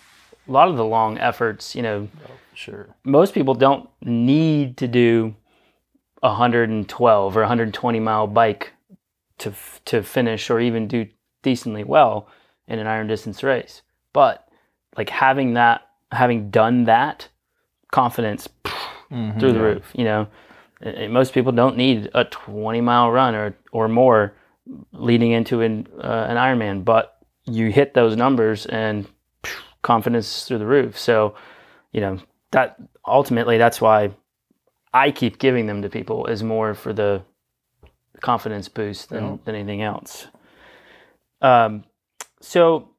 a 0.45 0.51
lot 0.51 0.67
of 0.67 0.75
the 0.75 0.83
long 0.83 1.17
efforts, 1.17 1.73
you 1.73 1.81
know, 1.81 2.09
Sure. 2.53 2.88
most 3.05 3.33
people 3.33 3.55
don't 3.55 3.89
need 4.01 4.75
to 4.77 4.88
do 4.89 5.36
112 6.23 7.38
or 7.38 7.41
120 7.41 7.99
mile 7.99 8.27
bike 8.27 8.73
to 9.39 9.49
f- 9.49 9.81
to 9.86 10.01
finish 10.03 10.49
or 10.49 10.59
even 10.59 10.88
do 10.88 11.07
decently 11.41 11.83
well 11.83 12.27
in 12.67 12.79
an 12.79 12.88
iron 12.88 13.07
distance 13.07 13.43
race. 13.43 13.82
But 14.13 14.47
like 14.97 15.09
having 15.09 15.53
that, 15.55 15.82
having 16.11 16.49
done 16.49 16.86
that, 16.86 17.30
confidence 17.91 18.47
Mm-hmm. 19.11 19.39
through 19.39 19.53
the 19.53 19.61
roof. 19.61 19.91
You 19.93 20.05
know, 20.05 20.28
most 21.09 21.34
people 21.34 21.51
don't 21.51 21.78
need 21.78 22.09
a 22.15 22.26
20 22.26 22.82
mile 22.82 23.11
run 23.11 23.36
or 23.36 23.55
or 23.71 23.88
more 23.88 24.34
leading 24.91 25.32
into 25.32 25.61
an 25.61 25.88
uh, 26.01 26.26
an 26.30 26.38
Ironman, 26.38 26.84
but 26.84 27.17
you 27.45 27.69
hit 27.71 27.93
those 27.93 28.15
numbers 28.15 28.65
and 28.65 29.07
confidence 29.84 30.45
through 30.47 30.57
the 30.57 30.65
roof. 30.65 30.97
So, 30.97 31.36
you 31.91 32.01
know, 32.01 32.17
that 32.51 32.78
ultimately 33.05 33.59
that's 33.59 33.80
why 33.80 34.11
I 34.93 35.11
keep 35.11 35.39
giving 35.39 35.65
them 35.65 35.81
to 35.81 35.89
people 35.89 36.27
is 36.27 36.43
more 36.43 36.73
for 36.73 36.93
the 36.93 37.23
confidence 38.21 38.69
boost 38.69 39.09
than, 39.09 39.23
Yeah. 39.23 39.37
than 39.45 39.55
anything 39.55 39.81
else. 39.81 40.27
Um, 41.41 41.83
so 42.41 42.89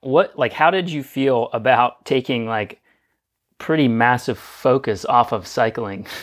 what 0.00 0.38
like 0.38 0.52
how 0.52 0.70
did 0.70 0.90
you 0.90 1.02
feel 1.02 1.50
about 1.52 2.04
taking 2.04 2.46
like 2.46 2.80
pretty 3.58 3.88
massive 3.88 4.38
focus 4.38 5.04
off 5.04 5.32
of 5.32 5.46
cycling? 5.46 6.06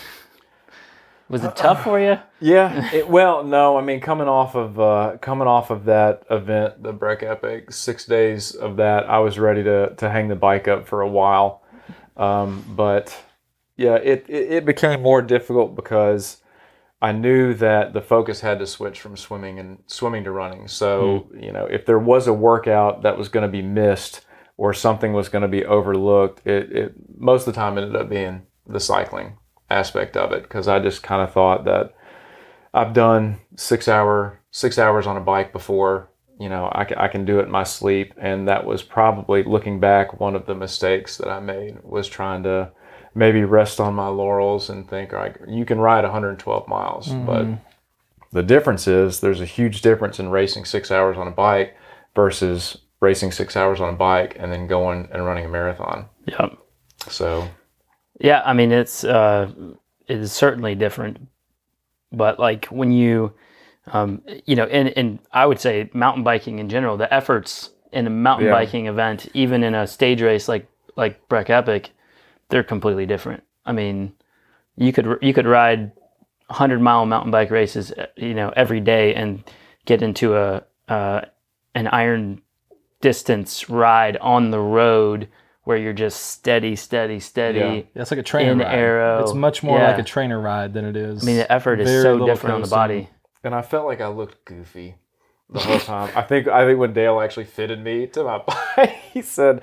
Was 1.27 1.43
it 1.43 1.55
tough 1.55 1.83
for 1.83 1.99
you? 1.99 2.19
Yeah. 2.39 2.93
It, 2.93 3.09
well, 3.09 3.43
no. 3.43 3.75
I 3.77 3.81
mean, 3.81 3.99
coming 3.99 4.27
off 4.27 4.53
of 4.55 4.79
uh, 4.79 5.17
coming 5.21 5.47
off 5.47 5.71
of 5.71 5.85
that 5.85 6.23
event, 6.29 6.83
the 6.83 6.93
Breck 6.93 7.23
Epic, 7.23 7.71
six 7.71 8.05
days 8.05 8.53
of 8.53 8.75
that, 8.77 9.09
I 9.09 9.17
was 9.19 9.39
ready 9.39 9.63
to 9.63 9.95
to 9.95 10.09
hang 10.09 10.27
the 10.27 10.35
bike 10.35 10.67
up 10.67 10.87
for 10.87 11.01
a 11.01 11.07
while. 11.07 11.63
Um, 12.17 12.63
but 12.75 13.17
yeah, 13.77 13.95
it, 13.95 14.25
it 14.27 14.51
it 14.51 14.65
became 14.65 15.01
more 15.01 15.21
difficult 15.21 15.75
because 15.75 16.41
I 17.01 17.11
knew 17.11 17.53
that 17.55 17.93
the 17.93 18.01
focus 18.01 18.41
had 18.41 18.59
to 18.59 18.67
switch 18.67 19.01
from 19.01 19.17
swimming 19.17 19.59
and 19.59 19.79
swimming 19.87 20.23
to 20.23 20.31
running. 20.31 20.67
So 20.67 21.27
hmm. 21.31 21.43
you 21.43 21.51
know, 21.51 21.65
if 21.65 21.85
there 21.85 21.99
was 21.99 22.27
a 22.27 22.33
workout 22.33 23.03
that 23.03 23.17
was 23.17 23.29
going 23.29 23.45
to 23.45 23.51
be 23.51 23.61
missed 23.61 24.25
or 24.57 24.73
something 24.73 25.11
was 25.13 25.29
going 25.29 25.41
to 25.41 25.47
be 25.47 25.65
overlooked, 25.65 26.45
it, 26.47 26.71
it 26.71 26.93
most 27.17 27.47
of 27.47 27.53
the 27.53 27.59
time 27.59 27.77
ended 27.77 27.95
up 27.95 28.09
being 28.09 28.43
the 28.65 28.79
cycling 28.79 29.37
aspect 29.69 30.15
of 30.15 30.31
it 30.31 30.43
because 30.43 30.67
I 30.67 30.79
just 30.79 31.03
kind 31.03 31.21
of 31.21 31.33
thought 31.33 31.65
that 31.65 31.93
I've 32.73 32.93
done 32.93 33.39
six 33.55 33.87
hour 33.87 34.39
six 34.51 34.79
hours 34.79 35.05
on 35.05 35.17
a 35.17 35.21
bike 35.21 35.51
before. 35.51 36.09
You 36.39 36.49
know, 36.49 36.65
I, 36.65 36.85
I 36.97 37.07
can 37.07 37.23
do 37.23 37.39
it 37.39 37.45
in 37.45 37.51
my 37.51 37.63
sleep, 37.63 38.13
and 38.17 38.47
that 38.47 38.65
was 38.65 38.83
probably 38.83 39.43
looking 39.43 39.79
back 39.79 40.19
one 40.19 40.35
of 40.35 40.45
the 40.45 40.55
mistakes 40.55 41.17
that 41.17 41.29
I 41.29 41.39
made 41.39 41.77
was 41.83 42.07
trying 42.07 42.43
to 42.43 42.71
maybe 43.15 43.43
rest 43.45 43.79
on 43.79 43.93
my 43.93 44.07
laurels 44.07 44.69
and 44.69 44.87
think, 44.89 45.11
right, 45.13 45.35
you 45.47 45.65
can 45.65 45.79
ride 45.79 46.03
112 46.03 46.67
miles, 46.67 47.09
but 47.09 47.47
the 48.33 48.43
difference 48.43 48.87
is 48.87 49.21
there's 49.21 49.39
a 49.41 49.45
huge 49.45 49.81
difference 49.81 50.19
in 50.19 50.29
racing 50.29 50.65
six 50.65 50.91
hours 50.91 51.17
on 51.17 51.27
a 51.27 51.31
bike 51.31 51.75
versus 52.13 52.77
racing 52.99 53.31
six 53.31 53.55
hours 53.55 53.79
on 53.79 53.93
a 53.93 53.97
bike 53.97 54.35
and 54.37 54.51
then 54.51 54.67
going 54.67 55.07
and 55.11 55.25
running 55.25 55.45
a 55.45 55.49
marathon. 55.49 56.07
Yeah. 56.25 56.49
So 57.07 57.47
Yeah, 58.19 58.41
I 58.45 58.53
mean 58.53 58.71
it's 58.71 59.03
uh, 59.03 59.49
it 60.07 60.17
is 60.19 60.31
certainly 60.33 60.75
different, 60.75 61.27
but 62.11 62.37
like 62.39 62.65
when 62.65 62.91
you, 62.91 63.33
um, 63.87 64.21
you 64.45 64.55
know, 64.55 64.65
and 64.65 64.89
and 64.97 65.19
I 65.31 65.45
would 65.45 65.59
say 65.59 65.89
mountain 65.93 66.23
biking 66.23 66.59
in 66.59 66.67
general, 66.69 66.97
the 66.97 67.13
efforts 67.13 67.69
in 67.93 68.07
a 68.07 68.09
mountain 68.09 68.47
Yeah. 68.47 68.51
biking 68.53 68.87
event, 68.87 69.27
even 69.33 69.63
in 69.63 69.73
a 69.75 69.87
stage 69.87 70.21
race 70.21 70.47
like 70.49 70.67
like 70.97 71.27
Breck 71.29 71.49
Epic, 71.49 71.91
they're 72.49 72.63
completely 72.63 73.05
different. 73.05 73.43
I 73.65 73.71
mean, 73.71 74.13
you 74.75 74.91
could 74.93 75.17
you 75.21 75.33
could 75.33 75.47
ride 75.47 75.91
hundred 76.49 76.79
mile 76.81 77.05
mountain 77.05 77.31
bike 77.31 77.49
races, 77.51 77.91
uh, 77.91 78.07
you 78.15 78.33
know, 78.33 78.53
every 78.55 78.79
day 78.79 79.15
and 79.15 79.43
get 79.85 80.01
into 80.01 80.35
a 80.35 80.63
uh, 80.87 81.21
an 81.73 81.87
iron 81.87 82.41
distance 83.01 83.69
ride 83.69 84.17
on 84.17 84.51
the 84.51 84.59
road 84.59 85.27
where 85.63 85.77
you're 85.77 85.93
just 85.93 86.27
steady, 86.27 86.75
steady, 86.75 87.19
steady. 87.19 87.59
Yeah. 87.59 87.73
Yeah, 87.73 88.01
it's 88.01 88.11
like 88.11 88.19
a 88.19 88.23
trainer 88.23 88.51
In 88.51 88.59
ride. 88.59 88.75
aero. 88.75 89.23
It's 89.23 89.33
much 89.33 89.63
more 89.63 89.79
Yeah. 89.79 89.89
like 89.91 89.99
a 89.99 90.03
trainer 90.03 90.39
ride 90.39 90.73
than 90.73 90.85
it 90.85 90.95
is. 90.95 91.23
I 91.23 91.25
mean, 91.25 91.37
the 91.37 91.51
effort 91.51 91.79
is 91.79 91.89
Very 91.89 92.03
so 92.03 92.11
little 92.13 92.27
different 92.27 92.55
on 92.55 92.61
the 92.61 92.67
body. 92.67 93.09
and 93.43 93.55
I 93.55 93.61
felt 93.63 93.85
like 93.87 93.99
I 94.01 94.07
looked 94.07 94.45
goofy 94.45 94.95
the 95.49 95.59
whole 95.59 95.79
time. 95.79 96.11
I 96.15 96.21
think 96.21 96.47
I 96.47 96.65
think 96.65 96.79
when 96.79 96.93
Dale 96.93 97.19
actually 97.19 97.45
fitted 97.45 97.83
me 97.83 98.05
to 98.07 98.23
my 98.23 98.37
bike, 98.77 98.95
he 99.11 99.21
said, 99.23 99.61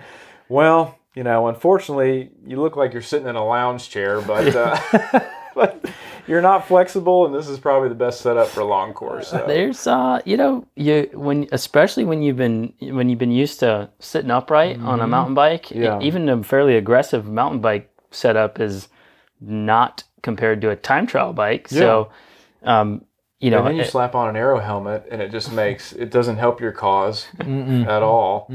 "Well, 0.49 0.99
you 1.15 1.23
know, 1.23 1.49
unfortunately, 1.49 2.31
you 2.47 2.61
look 2.61 2.77
like 2.77 2.93
you're 2.93 3.03
sitting 3.03 3.29
in 3.29 3.37
a 3.37 3.45
lounge 3.45 3.91
chair, 3.91 4.21
but 4.23 4.55
uh, 4.57 5.21
but 5.55 5.85
you're 6.27 6.41
not 6.41 6.67
flexible, 6.67 7.27
and 7.27 7.35
this 7.35 7.49
is 7.49 7.59
probably 7.59 7.89
the 7.89 7.95
best 7.95 8.21
setup 8.21 8.49
for 8.49 8.65
long 8.65 8.95
course." 8.95 9.29
So. 9.29 9.45
There's, 9.47 9.87
uh, 9.87 10.21
you 10.25 10.37
know, 10.37 10.67
you 10.77 11.11
when 11.13 11.49
especially 11.53 12.05
when 12.05 12.23
you've 12.23 12.37
been 12.39 12.73
when 12.81 13.09
you've 13.09 13.19
been 13.19 13.33
used 13.33 13.61
to 13.61 13.91
sitting 13.99 14.31
upright 14.31 14.81
on 14.81 15.01
a 15.01 15.07
mountain 15.07 15.35
bike, 15.35 15.71
Yeah. 15.71 16.01
even 16.01 16.29
a 16.29 16.43
fairly 16.43 16.77
aggressive 16.77 17.27
mountain 17.29 17.61
bike 17.61 17.91
setup 18.11 18.61
is 18.61 18.89
not 19.41 20.05
compared 20.23 20.61
to 20.63 20.71
a 20.71 20.77
time 20.77 21.07
trial 21.07 21.33
bike. 21.33 21.69
So, 21.69 22.11
um, 22.63 23.05
you 23.41 23.51
know, 23.51 23.59
and 23.59 23.67
then 23.69 23.77
you 23.77 23.83
it- 23.83 23.91
slap 23.91 24.15
on 24.15 24.29
an 24.29 24.37
aero 24.37 24.61
helmet, 24.61 25.07
and 25.11 25.21
it 25.21 25.31
just 25.33 25.53
makes 25.53 25.93
it 25.93 26.11
doesn't 26.11 26.37
help 26.37 26.61
your 26.61 26.73
cause 26.73 27.27
at 27.41 28.03
all. 28.03 28.49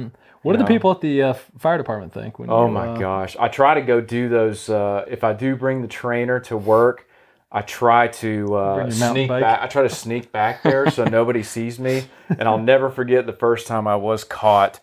What 0.47 0.53
do 0.53 0.59
the 0.59 0.65
people 0.65 0.91
at 0.91 1.01
the 1.01 1.21
uh, 1.21 1.33
fire 1.59 1.77
department 1.77 2.13
think? 2.13 2.39
When 2.39 2.49
Oh 2.49 2.65
you, 2.65 2.71
my 2.71 2.87
uh, 2.89 2.97
gosh. 2.97 3.35
I 3.39 3.47
try 3.47 3.75
to 3.75 3.81
go 3.81 4.01
do 4.01 4.29
those. 4.29 4.69
Uh, 4.69 5.05
if 5.07 5.23
I 5.23 5.33
do 5.33 5.55
bring 5.55 5.81
the 5.81 5.87
trainer 5.87 6.39
to 6.41 6.57
work, 6.57 7.07
I 7.51 7.61
try 7.61 8.07
to 8.07 8.55
uh, 8.55 8.75
Bring 8.75 8.87
your 8.89 8.99
mountain 8.99 9.13
sneak 9.15 9.27
bike? 9.29 9.41
back. 9.41 9.61
I 9.61 9.67
try 9.67 9.83
to 9.83 9.89
sneak 9.89 10.31
back 10.31 10.63
there 10.63 10.89
so 10.89 11.03
nobody 11.19 11.43
sees 11.43 11.79
me. 11.79 12.05
And 12.29 12.43
I'll 12.47 12.57
never 12.59 12.89
forget 12.89 13.25
the 13.25 13.33
first 13.33 13.67
time 13.67 13.87
I 13.87 13.95
was 13.95 14.23
caught. 14.23 14.79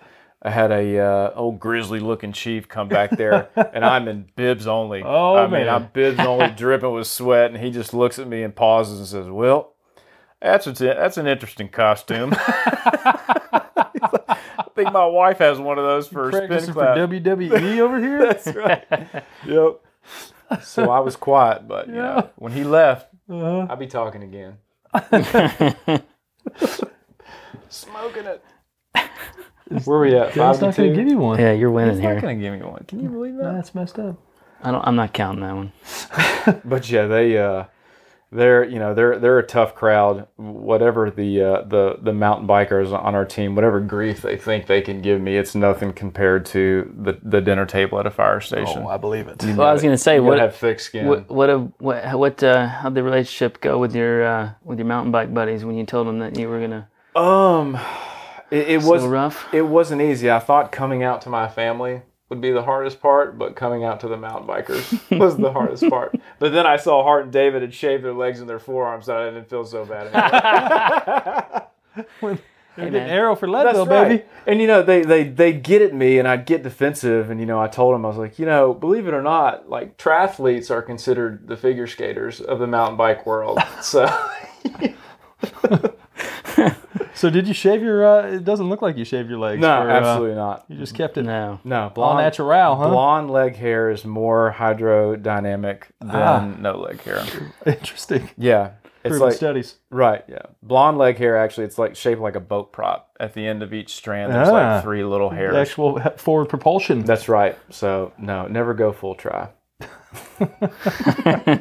I 0.47 0.51
had 0.51 0.71
a 0.73 0.99
uh, 0.99 1.31
old 1.35 1.59
grizzly 1.59 2.01
looking 2.01 2.33
chief 2.33 2.69
come 2.69 2.87
back 2.89 3.11
there, 3.13 3.49
and 3.57 3.83
I'm 3.83 4.09
in 4.09 4.27
bibs 4.37 4.67
only. 4.67 5.03
Oh, 5.07 5.37
I 5.37 5.43
mean, 5.45 5.53
man. 5.53 5.69
I'm 5.71 5.89
bibs 5.93 6.21
only, 6.21 6.51
dripping 6.57 6.93
with 6.93 7.07
sweat, 7.07 7.51
and 7.51 7.59
he 7.59 7.71
just 7.71 7.95
looks 7.95 8.19
at 8.19 8.29
me 8.29 8.43
and 8.43 8.55
pauses 8.55 8.99
and 8.99 9.09
says, 9.09 9.27
"Well, 9.27 9.73
that's 10.43 10.67
it. 10.67 10.79
That's 10.81 11.17
an 11.17 11.27
interesting 11.27 11.69
costume." 11.71 12.35
I 14.77 14.83
think 14.83 14.93
my 14.93 15.07
wife 15.07 15.39
has 15.39 15.59
one 15.61 15.79
of 15.79 15.85
those 15.85 16.09
for 16.09 16.25
her 16.25 16.33
spin 16.33 16.49
Practicing 16.49 16.75
for 16.75 16.81
class. 16.81 16.99
WWE 16.99 17.79
over 17.79 18.01
here? 18.01 18.19
That's 18.27 18.47
right. 18.49 18.85
yep. 19.47 19.81
So 20.63 20.91
I 20.91 20.99
was 21.01 21.15
quiet, 21.17 21.67
but 21.69 21.87
you 21.87 21.95
know, 21.95 22.29
when 22.37 22.53
he 22.53 22.65
left, 22.65 23.09
Uh-huh. 23.31 23.67
I'd 23.71 23.79
be 23.79 23.87
talking 23.87 24.23
again. 24.25 24.59
Smoking 27.69 28.27
it. 28.27 28.43
Where 29.85 29.97
are 29.99 30.01
we 30.03 30.15
at? 30.17 30.35
Five 30.35 30.57
to 30.59 30.67
not 30.67 30.77
going 30.77 30.91
to 30.91 30.95
two. 30.95 30.95
give 30.95 31.09
you 31.09 31.19
one. 31.19 31.39
yeah, 31.41 31.53
you're 31.53 31.71
winning 31.71 31.95
He's 31.95 32.03
not 32.05 32.21
gonna 32.21 32.35
give 32.37 32.53
me 32.53 32.61
one. 32.63 32.85
Can 32.87 33.01
you 33.01 33.09
believe 33.09 33.37
that? 33.37 33.55
That's 33.55 33.75
messed 33.75 33.99
up. 33.99 34.17
I 34.63 34.71
don't. 34.71 34.87
I'm 34.87 34.97
not 34.97 35.13
counting 35.13 35.41
that 35.43 35.55
one. 35.55 35.73
But 36.65 36.89
yeah, 36.91 37.07
they 37.07 37.39
uh, 37.39 37.65
they're 38.35 38.65
you 38.65 38.79
know 38.79 38.95
they're 38.95 39.19
they're 39.19 39.39
a 39.39 39.47
tough 39.47 39.75
crowd. 39.75 40.27
Whatever 40.37 41.11
the 41.11 41.41
uh, 41.43 41.63
the 41.63 41.99
the 42.03 42.13
mountain 42.13 42.47
bikers 42.49 42.93
on 42.93 43.15
our 43.15 43.25
team, 43.25 43.55
whatever 43.55 43.81
grief 43.81 44.23
they 44.23 44.37
think 44.37 44.67
they 44.67 44.83
can 44.83 45.01
give 45.01 45.21
me, 45.21 45.37
it's 45.37 45.55
nothing 45.55 45.93
compared 45.93 46.45
to 46.47 46.93
the 46.99 47.19
the 47.23 47.41
dinner 47.41 47.65
table 47.65 47.99
at 48.01 48.07
a 48.07 48.11
fire 48.11 48.41
station. 48.41 48.83
Oh, 48.85 48.89
I 48.89 48.97
believe 48.97 49.29
it. 49.29 49.43
Well, 49.43 49.63
I 49.63 49.73
was 49.73 49.83
gonna 49.83 49.97
say 49.97 50.17
You 50.17 50.25
what. 50.25 50.39
have 50.39 50.57
thick 50.57 50.81
skin. 50.81 51.07
What 51.07 51.29
what 51.31 51.49
a, 51.49 51.59
what 51.79 52.19
what 52.19 52.43
uh, 52.43 52.67
how'd 52.67 52.95
the 52.95 53.03
relationship 53.03 53.61
go 53.61 53.79
with 53.79 53.95
your 53.95 54.25
uh, 54.25 54.51
with 54.65 54.79
your 54.79 54.87
mountain 54.87 55.13
bike 55.13 55.33
buddies 55.33 55.65
when 55.65 55.77
you 55.77 55.87
told 55.87 56.07
them 56.09 56.19
that 56.19 56.37
you 56.37 56.49
were 56.49 56.61
gonna 56.61 56.89
Um, 57.15 57.79
it, 58.51 58.69
it 58.69 58.77
was 58.79 59.03
was 59.03 59.07
rough? 59.07 59.47
It 59.55 59.63
wasn't 59.63 60.03
easy. 60.03 60.31
I 60.31 60.41
thought 60.41 60.73
coming 60.73 61.03
out 61.05 61.23
to 61.23 61.31
my 61.31 61.49
family 61.49 62.03
would 62.35 62.43
be 62.43 62.51
the 62.51 62.63
hardest 62.63 63.01
part, 63.01 63.39
but 63.39 63.57
coming 63.57 63.85
out 63.85 64.01
to 64.01 64.09
the 64.09 64.17
mountain 64.17 64.47
bikers 64.47 65.19
was 65.19 65.37
the 65.37 65.53
hardest 65.53 65.89
part. 65.89 66.15
But 66.39 66.53
then 66.53 66.67
I 66.67 66.77
saw 66.77 67.03
Hart 67.03 67.25
and 67.25 67.33
David 67.33 67.63
had 67.63 67.73
shaved 67.73 68.05
their 68.05 68.13
legs 68.13 68.41
and 68.41 68.49
their 68.49 68.59
forearms, 68.59 69.07
so 69.07 69.17
I 69.17 69.31
didn't 69.31 69.49
feel 69.49 69.65
so 69.65 69.85
bad. 69.85 70.09
Anymore. 71.97 72.39
You're 72.77 72.87
man. 72.87 72.93
getting 72.93 73.09
aero 73.09 73.37
for 73.37 73.49
That's 73.49 73.79
Leadville, 73.79 73.87
right. 73.87 74.09
baby. 74.09 74.25
And 74.49 74.61
you 74.61 74.67
know, 74.67 74.83
they 74.83 75.03
they 75.03 75.23
they'd 75.23 75.63
get 75.63 75.81
at 75.81 75.95
me, 75.95 76.19
and 76.19 76.27
I'd 76.27 76.45
get 76.45 76.65
defensive. 76.65 77.31
And 77.31 77.39
you 77.39 77.47
know, 77.47 77.61
I 77.61 77.69
told 77.69 77.95
them 77.95 78.05
I 78.05 78.09
was 78.09 78.17
like, 78.17 78.39
you 78.41 78.47
know, 78.47 78.75
believe 78.75 79.07
it 79.07 79.15
or 79.15 79.23
not, 79.23 79.69
like 79.71 79.97
triathletes 79.97 80.73
are 80.73 80.83
considered 80.83 81.47
the 81.47 81.57
figure 81.57 81.87
skaters 81.87 82.41
of 82.41 82.59
the 82.59 82.67
mountain 82.67 82.97
bike 82.97 83.27
world. 83.27 83.61
So. 83.81 84.07
So 87.17 87.31
did 87.31 87.47
you 87.47 87.55
shave 87.55 87.81
your? 87.81 88.05
Uh, 88.05 88.27
it 88.33 88.45
doesn't 88.45 88.69
look 88.69 88.83
like 88.83 88.97
you 88.97 89.05
shaved 89.05 89.31
your 89.31 89.39
legs. 89.39 89.61
No, 89.61 89.83
for, 89.83 89.89
uh, 89.91 89.95
absolutely 89.95 90.35
not. 90.35 90.65
you 90.69 90.77
just 90.77 90.97
kept 90.97 91.17
it 91.17 91.23
No. 91.23 91.61
No, 91.63 91.93
blonde, 91.95 92.19
natural, 92.19 92.75
huh? 92.75 92.89
blonde 92.89 93.31
leg 93.31 93.55
hair 93.55 93.89
is 93.91 94.05
more 94.05 94.53
hydrodynamic 94.59 95.83
than 96.01 96.11
Ah. 96.13 96.45
no 96.59 96.77
leg 96.77 97.01
hair. 97.03 97.23
Interesting. 97.67 98.31
Yeah, 98.37 98.71
it's 99.05 99.19
like 99.21 99.35
studies. 99.35 99.77
right. 99.91 100.25
Yeah, 100.29 100.43
blonde 100.61 100.99
leg 100.99 101.17
hair 101.17 101.39
actually, 101.39 101.67
it's 101.67 101.79
like 101.79 101.95
shaped 101.95 102.21
like 102.21 102.35
a 102.35 102.41
boat 102.41 102.73
prop. 102.73 103.11
At 103.21 103.35
the 103.35 103.47
end 103.47 103.63
of 103.63 103.73
each 103.73 103.95
strand, 103.95 104.33
there's 104.33 104.49
Ah. 104.49 104.53
like 104.53 104.83
three 104.83 105.05
little 105.05 105.31
The 105.31 105.37
hairs. 105.37 105.55
actual 105.55 106.01
forward 106.17 106.47
propulsion. 106.49 107.05
That's 107.05 107.29
right. 107.29 107.57
So 107.71 108.13
no, 108.19 108.49
never 108.49 108.75
go 108.75 108.91
full 108.93 109.15
try. 109.15 109.51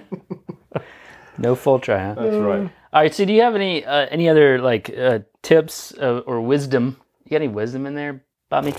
No 1.38 1.56
full 1.56 1.80
try. 1.80 2.04
Huh? 2.04 2.16
That's 2.16 2.36
right. 2.36 2.72
All 2.94 3.02
right. 3.02 3.14
So, 3.14 3.26
do 3.26 3.34
you 3.34 3.42
have 3.42 3.56
any 3.56 3.86
uh, 3.86 4.08
any 4.12 4.30
other 4.30 4.60
like 4.60 4.90
uh, 4.96 5.20
tips 5.42 5.94
uh, 5.94 6.22
or 6.26 6.42
wisdom? 6.42 6.98
You 7.26 7.32
got 7.32 7.38
any 7.38 7.48
wisdom 7.48 7.86
in 7.86 7.96
there, 7.96 8.24
Bobby? 8.50 8.74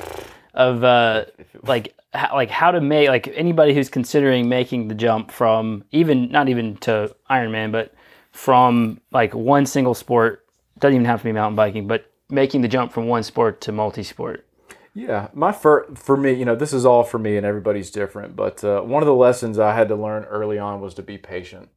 Of 0.55 0.85
uh, 0.85 1.25
like 1.63 1.95
how, 2.13 2.35
like 2.35 2.51
how 2.51 2.71
to 2.71 2.81
make 2.81 3.09
like 3.09 3.29
anybody 3.35 3.75
who's 3.75 3.89
considering 3.89 4.49
making 4.49 4.89
the 4.89 4.95
jump 4.95 5.31
from 5.31 5.85
even 5.91 6.31
not 6.31 6.49
even 6.49 6.77
to 6.79 7.15
Ironman, 7.29 7.73
but 7.73 7.95
from 8.31 9.01
like 9.11 9.35
one 9.35 9.67
single 9.67 9.95
sport 9.95 10.45
doesn't 10.79 10.95
even 10.95 11.07
have 11.07 11.21
to 11.21 11.25
be 11.25 11.33
mountain 11.33 11.57
biking, 11.57 11.87
but 11.87 12.11
making 12.31 12.63
the 12.63 12.69
jump 12.69 12.93
from 12.93 13.07
one 13.07 13.23
sport 13.23 13.61
to 13.63 13.73
multi-sport. 13.73 14.47
Yeah, 14.95 15.29
my 15.33 15.51
for 15.51 15.87
for 15.97 16.17
me, 16.17 16.33
you 16.33 16.45
know, 16.45 16.55
this 16.55 16.73
is 16.73 16.87
all 16.87 17.03
for 17.03 17.19
me, 17.19 17.37
and 17.37 17.45
everybody's 17.45 17.91
different. 17.91 18.37
But 18.37 18.63
uh, 18.63 18.83
one 18.83 19.03
of 19.03 19.07
the 19.07 19.15
lessons 19.15 19.59
I 19.59 19.75
had 19.75 19.89
to 19.89 19.97
learn 19.97 20.25
early 20.25 20.59
on 20.59 20.81
was 20.81 20.95
to 20.95 21.03
be 21.03 21.19
patient. 21.19 21.69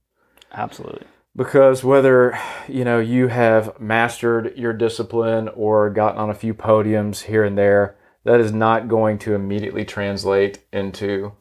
Absolutely. 0.53 1.05
because 1.35 1.83
whether 1.83 2.37
you 2.67 2.83
know 2.83 2.99
you 2.99 3.27
have 3.27 3.79
mastered 3.79 4.57
your 4.57 4.73
discipline 4.73 5.49
or 5.49 5.89
gotten 5.89 6.19
on 6.19 6.29
a 6.29 6.33
few 6.33 6.53
podiums 6.53 7.23
here 7.23 7.43
and 7.43 7.57
there, 7.57 7.95
that 8.23 8.39
is 8.39 8.51
not 8.51 8.87
going 8.87 9.17
to 9.19 9.35
immediately 9.35 9.85
translate 9.85 10.59
into 10.73 11.31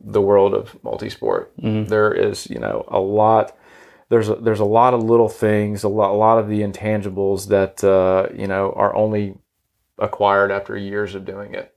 the 0.00 0.20
world 0.20 0.52
of 0.54 0.76
multisport. 0.82 1.46
There 1.88 2.12
is, 2.12 2.50
you 2.50 2.58
know, 2.58 2.84
a 2.88 3.00
lot. 3.00 3.56
There's 4.10 4.28
a, 4.28 4.34
there's 4.34 4.60
a 4.60 4.64
lot 4.66 4.92
of 4.92 5.02
little 5.02 5.30
things, 5.30 5.82
a 5.82 5.88
lot, 5.88 6.10
a 6.10 6.14
lot 6.16 6.38
of 6.38 6.48
the 6.48 6.60
intangibles 6.60 7.48
that 7.48 7.82
uh, 7.82 8.28
you 8.36 8.46
know 8.46 8.72
are 8.76 8.94
only 8.94 9.36
acquired 9.98 10.50
after 10.50 10.76
years 10.76 11.14
of 11.14 11.24
doing 11.24 11.54
it. 11.54 11.73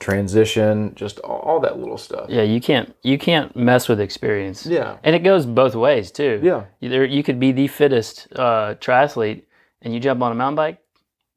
Transition, 0.00 0.92
just 0.96 1.18
all, 1.20 1.38
all 1.38 1.60
that 1.60 1.78
little 1.78 1.96
stuff. 1.98 2.28
Yeah, 2.28 2.42
you 2.42 2.60
can't 2.60 2.94
you 3.02 3.16
can't 3.18 3.54
mess 3.56 3.88
with 3.88 4.00
experience. 4.00 4.66
Yeah. 4.66 4.96
And 5.02 5.14
it 5.14 5.20
goes 5.20 5.46
both 5.46 5.74
ways 5.74 6.10
too. 6.10 6.40
Yeah. 6.42 6.64
Either 6.80 7.04
you 7.04 7.22
could 7.22 7.38
be 7.40 7.52
the 7.52 7.68
fittest 7.68 8.26
uh, 8.34 8.74
triathlete 8.80 9.42
and 9.82 9.94
you 9.94 10.00
jump 10.00 10.20
on 10.22 10.32
a 10.32 10.34
mountain 10.34 10.56
bike. 10.56 10.78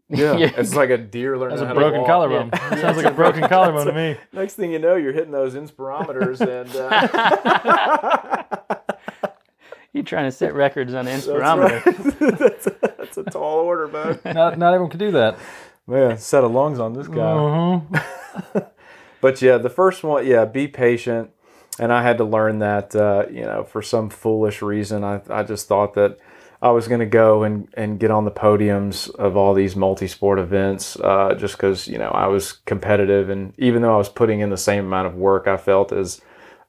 Yeah, 0.10 0.38
Yeah. 0.38 0.52
it's 0.58 0.74
like 0.74 0.90
a 0.90 0.98
deer 0.98 1.38
learning 1.38 1.58
That's 1.58 1.64
a 1.64 1.68
how 1.68 1.74
to 1.74 1.80
broken 1.80 2.00
walk. 2.02 2.08
collarbone. 2.08 2.52
Sounds 2.80 2.98
like 2.98 3.06
a 3.06 3.12
broken 3.12 3.44
collarbone 3.50 3.86
to 3.88 3.94
me. 3.94 4.18
Next 4.34 4.54
thing 4.56 4.72
you 4.72 4.80
know, 4.80 4.96
you're 4.96 5.14
hitting 5.14 5.32
those 5.32 5.54
inspirometers, 5.54 6.40
and 6.42 6.74
uh, 6.76 8.44
You're 9.94 10.04
trying 10.04 10.26
to 10.26 10.32
set 10.32 10.54
records 10.54 10.94
on 10.94 11.06
the 11.06 11.12
that's, 11.12 11.26
inspirometer. 11.28 11.86
right. 11.86 12.40
that's, 12.40 12.68
a, 12.68 12.76
that's 12.98 13.18
a 13.18 13.24
tall 13.24 13.60
order, 13.60 13.88
man. 13.88 14.20
Not, 14.36 14.58
not 14.58 14.74
everyone 14.74 14.92
can 14.92 15.00
do 15.00 15.12
that. 15.12 15.38
Man, 15.88 16.18
set 16.18 16.44
of 16.44 16.52
lungs 16.52 16.80
on 16.80 16.94
this 16.94 17.08
guy. 17.08 17.16
Mm-hmm. 17.16 18.60
But 19.22 19.42
yeah, 19.42 19.58
the 19.58 19.70
first 19.70 20.04
one, 20.04 20.26
yeah, 20.26 20.46
be 20.46 20.68
patient. 20.68 21.32
And 21.80 21.94
I 21.94 22.02
had 22.02 22.18
to 22.18 22.24
learn 22.24 22.60
that, 22.60 22.96
uh, 22.96 23.26
you 23.30 23.44
know, 23.44 23.64
for 23.64 23.82
some 23.82 24.10
foolish 24.10 24.62
reason, 24.62 25.04
I, 25.04 25.22
I 25.30 25.44
just 25.44 25.68
thought 25.68 25.94
that 25.94 26.18
I 26.60 26.72
was 26.72 26.88
going 26.88 27.02
to 27.02 27.06
go 27.06 27.44
and, 27.44 27.68
and 27.76 28.00
get 28.00 28.10
on 28.10 28.26
the 28.26 28.32
podiums 28.32 29.14
of 29.16 29.38
all 29.38 29.54
these 29.54 29.76
multi 29.76 30.08
sport 30.08 30.40
events 30.40 30.96
uh, 31.00 31.36
just 31.36 31.56
because, 31.56 31.88
you 31.88 32.00
know, 32.00 32.10
I 32.10 32.28
was 32.28 32.54
competitive. 32.66 33.30
And 33.30 33.54
even 33.60 33.84
though 33.84 33.94
I 33.94 33.98
was 33.98 34.10
putting 34.10 34.40
in 34.40 34.50
the 34.50 34.58
same 34.58 34.86
amount 34.86 35.08
of 35.08 35.16
work, 35.16 35.48
I 35.48 35.58
felt 35.58 35.92
as 35.92 36.20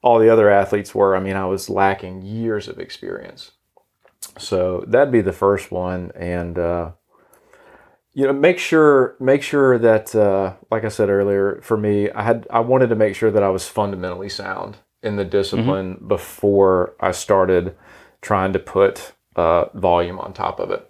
all 0.03 0.19
the 0.19 0.29
other 0.29 0.49
athletes 0.49 0.93
were, 0.93 1.15
I 1.15 1.19
mean, 1.19 1.35
I 1.35 1.45
was 1.45 1.69
lacking 1.69 2.21
years 2.21 2.67
of 2.67 2.77
experience. 2.77 3.51
So 4.37 4.83
that'd 4.87 5.11
be 5.11 5.21
the 5.21 5.33
first 5.33 5.71
one. 5.71 6.11
And, 6.13 6.59
uh, 6.59 6.91
you 8.13 8.25
know 8.25 8.33
make 8.33 8.57
sure 8.59 9.15
make 9.19 9.41
sure 9.43 9.77
that 9.77 10.13
uh, 10.15 10.53
like 10.71 10.83
i 10.83 10.89
said 10.89 11.09
earlier 11.09 11.59
for 11.61 11.77
me 11.77 12.09
i 12.11 12.23
had 12.23 12.47
i 12.49 12.59
wanted 12.59 12.87
to 12.89 12.95
make 12.95 13.15
sure 13.15 13.31
that 13.31 13.43
i 13.43 13.49
was 13.49 13.67
fundamentally 13.67 14.29
sound 14.29 14.77
in 15.03 15.15
the 15.15 15.25
discipline 15.25 16.03
before 16.07 16.93
i 16.99 17.11
started 17.11 17.75
trying 18.21 18.51
to 18.53 18.59
put 18.59 19.13
uh, 19.35 19.65
volume 19.73 20.19
on 20.19 20.33
top 20.33 20.59
of 20.59 20.71
it. 20.71 20.85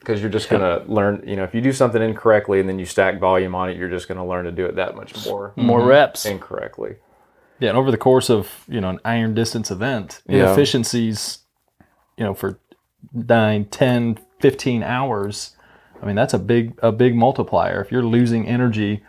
Because 0.00 0.20
you're 0.20 0.30
just 0.30 0.48
going 0.50 0.62
to 0.62 0.82
learn 0.92 1.22
you 1.24 1.36
know 1.36 1.44
if 1.44 1.54
you 1.54 1.60
do 1.60 1.72
something 1.72 2.02
incorrectly 2.02 2.58
and 2.58 2.68
then 2.68 2.78
you 2.80 2.84
stack 2.86 3.20
volume 3.20 3.54
on 3.54 3.70
it 3.70 3.76
you're 3.76 3.88
just 3.88 4.08
going 4.08 4.18
to 4.18 4.24
learn 4.24 4.46
to 4.46 4.50
do 4.50 4.66
it 4.66 4.74
that 4.74 4.96
much 4.96 5.24
more 5.24 5.52
More 5.56 5.84
reps. 5.84 6.26
incorrectly. 6.26 6.96
Yeah, 7.60 7.68
and 7.68 7.78
over 7.78 7.92
the 7.92 7.96
course 7.98 8.28
of 8.28 8.64
you 8.66 8.80
know 8.80 8.88
an 8.88 8.98
iron 9.04 9.34
distance 9.34 9.70
event, 9.70 10.22
Yeah. 10.26 10.38
inefficiencies, 10.46 11.38
you 12.16 12.24
know, 12.24 12.34
for 12.34 12.58
9, 13.12 13.66
10, 13.66 14.18
15 14.40 14.82
hours, 14.82 15.54
I 16.02 16.06
mean 16.06 16.16
that's 16.16 16.34
a 16.34 16.38
big 16.38 16.78
a 16.82 16.92
big 16.92 17.14
multiplier. 17.14 17.80
If 17.80 17.92
you're 17.92 18.02
losing 18.02 18.46
energy 18.48 19.02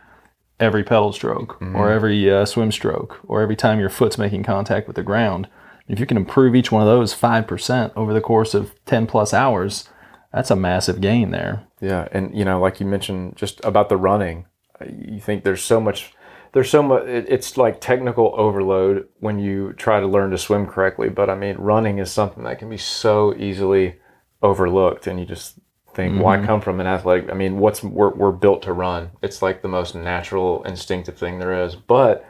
every 0.60 0.84
pedal 0.84 1.12
stroke 1.12 1.62
or 1.74 1.91
every 1.91 2.32
uh, 2.32 2.46
swim 2.46 2.72
stroke 2.72 3.20
or 3.28 3.41
every 3.41 3.56
time 3.56 3.80
your 3.80 3.89
foot's 3.89 4.18
making 4.18 4.44
contact 4.44 4.88
with 4.88 4.96
the 4.96 5.04
ground, 5.04 5.50
if 5.88 6.00
you 6.00 6.06
can 6.06 6.16
improve 6.18 6.56
each 6.56 6.72
one 6.72 6.82
of 6.82 6.88
those 6.88 7.14
five 7.14 7.48
percent 7.48 7.91
over 7.96 8.14
the 8.14 8.22
course 8.22 8.54
of 8.54 8.74
ten 8.86 9.08
plus 9.08 9.34
hours, 9.34 9.89
that's 10.32 10.52
a 10.52 10.56
massive 10.56 11.02
gain 11.02 11.32
there. 11.32 11.68
Yeah, 11.82 12.08
and 12.12 12.36
you 12.38 12.46
know, 12.46 12.60
like 12.62 12.80
you 12.80 12.86
mentioned, 12.86 13.36
just 13.36 13.64
about 13.66 13.89
the 13.89 13.98
running, 13.98 14.46
you 14.88 15.20
think 15.20 15.44
there's 15.44 15.64
so 15.64 15.82
much, 15.82 16.14
there's 16.54 16.70
so 16.70 16.82
much. 16.82 17.04
It's 17.06 17.58
like 17.58 17.82
technical 17.82 18.34
overload 18.38 19.10
when 19.20 19.39
you 19.39 19.74
try 19.74 20.00
to 20.00 20.08
learn 20.08 20.32
to 20.32 20.38
swim 20.38 20.66
correctly. 20.66 21.10
But 21.10 21.30
I 21.30 21.36
mean, 21.36 21.58
running 21.58 21.98
is 21.98 22.12
something 22.12 22.44
that 22.46 22.60
can 22.60 22.70
be 22.70 22.78
so 22.78 23.36
easily 23.36 23.98
overlooked, 24.41 25.08
and 25.08 25.20
you 25.20 25.26
just 25.26 25.60
think, 25.96 26.22
why 26.22 26.38
mm-hmm. 26.38 26.46
come 26.46 26.62
from 26.62 26.80
an 26.80 26.88
athletic? 26.88 27.30
I 27.30 27.34
mean, 27.34 27.58
what's 27.60 27.84
we're, 27.84 28.10
we're 28.10 28.32
built 28.32 28.64
to 28.64 28.74
run. 28.74 29.12
It's 29.22 29.41
like 29.41 29.62
the 29.62 29.68
most 29.68 29.96
natural, 29.96 30.64
instinctive 30.64 31.18
thing 31.18 31.39
there 31.39 31.64
is, 31.64 31.76
but 31.76 32.26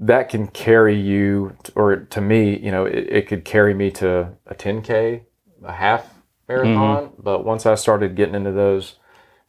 that 0.00 0.28
can 0.28 0.46
carry 0.48 0.98
you, 0.98 1.56
or 1.74 1.96
to 1.96 2.20
me, 2.20 2.58
you 2.58 2.70
know, 2.70 2.86
it, 2.86 3.06
it 3.10 3.28
could 3.28 3.44
carry 3.44 3.74
me 3.74 3.90
to 3.92 4.32
a 4.46 4.54
10k, 4.54 5.22
a 5.64 5.72
half 5.72 6.14
marathon. 6.48 7.04
Mm-hmm. 7.04 7.22
But 7.22 7.44
once 7.44 7.66
I 7.66 7.74
started 7.74 8.16
getting 8.16 8.34
into 8.34 8.52
those 8.52 8.96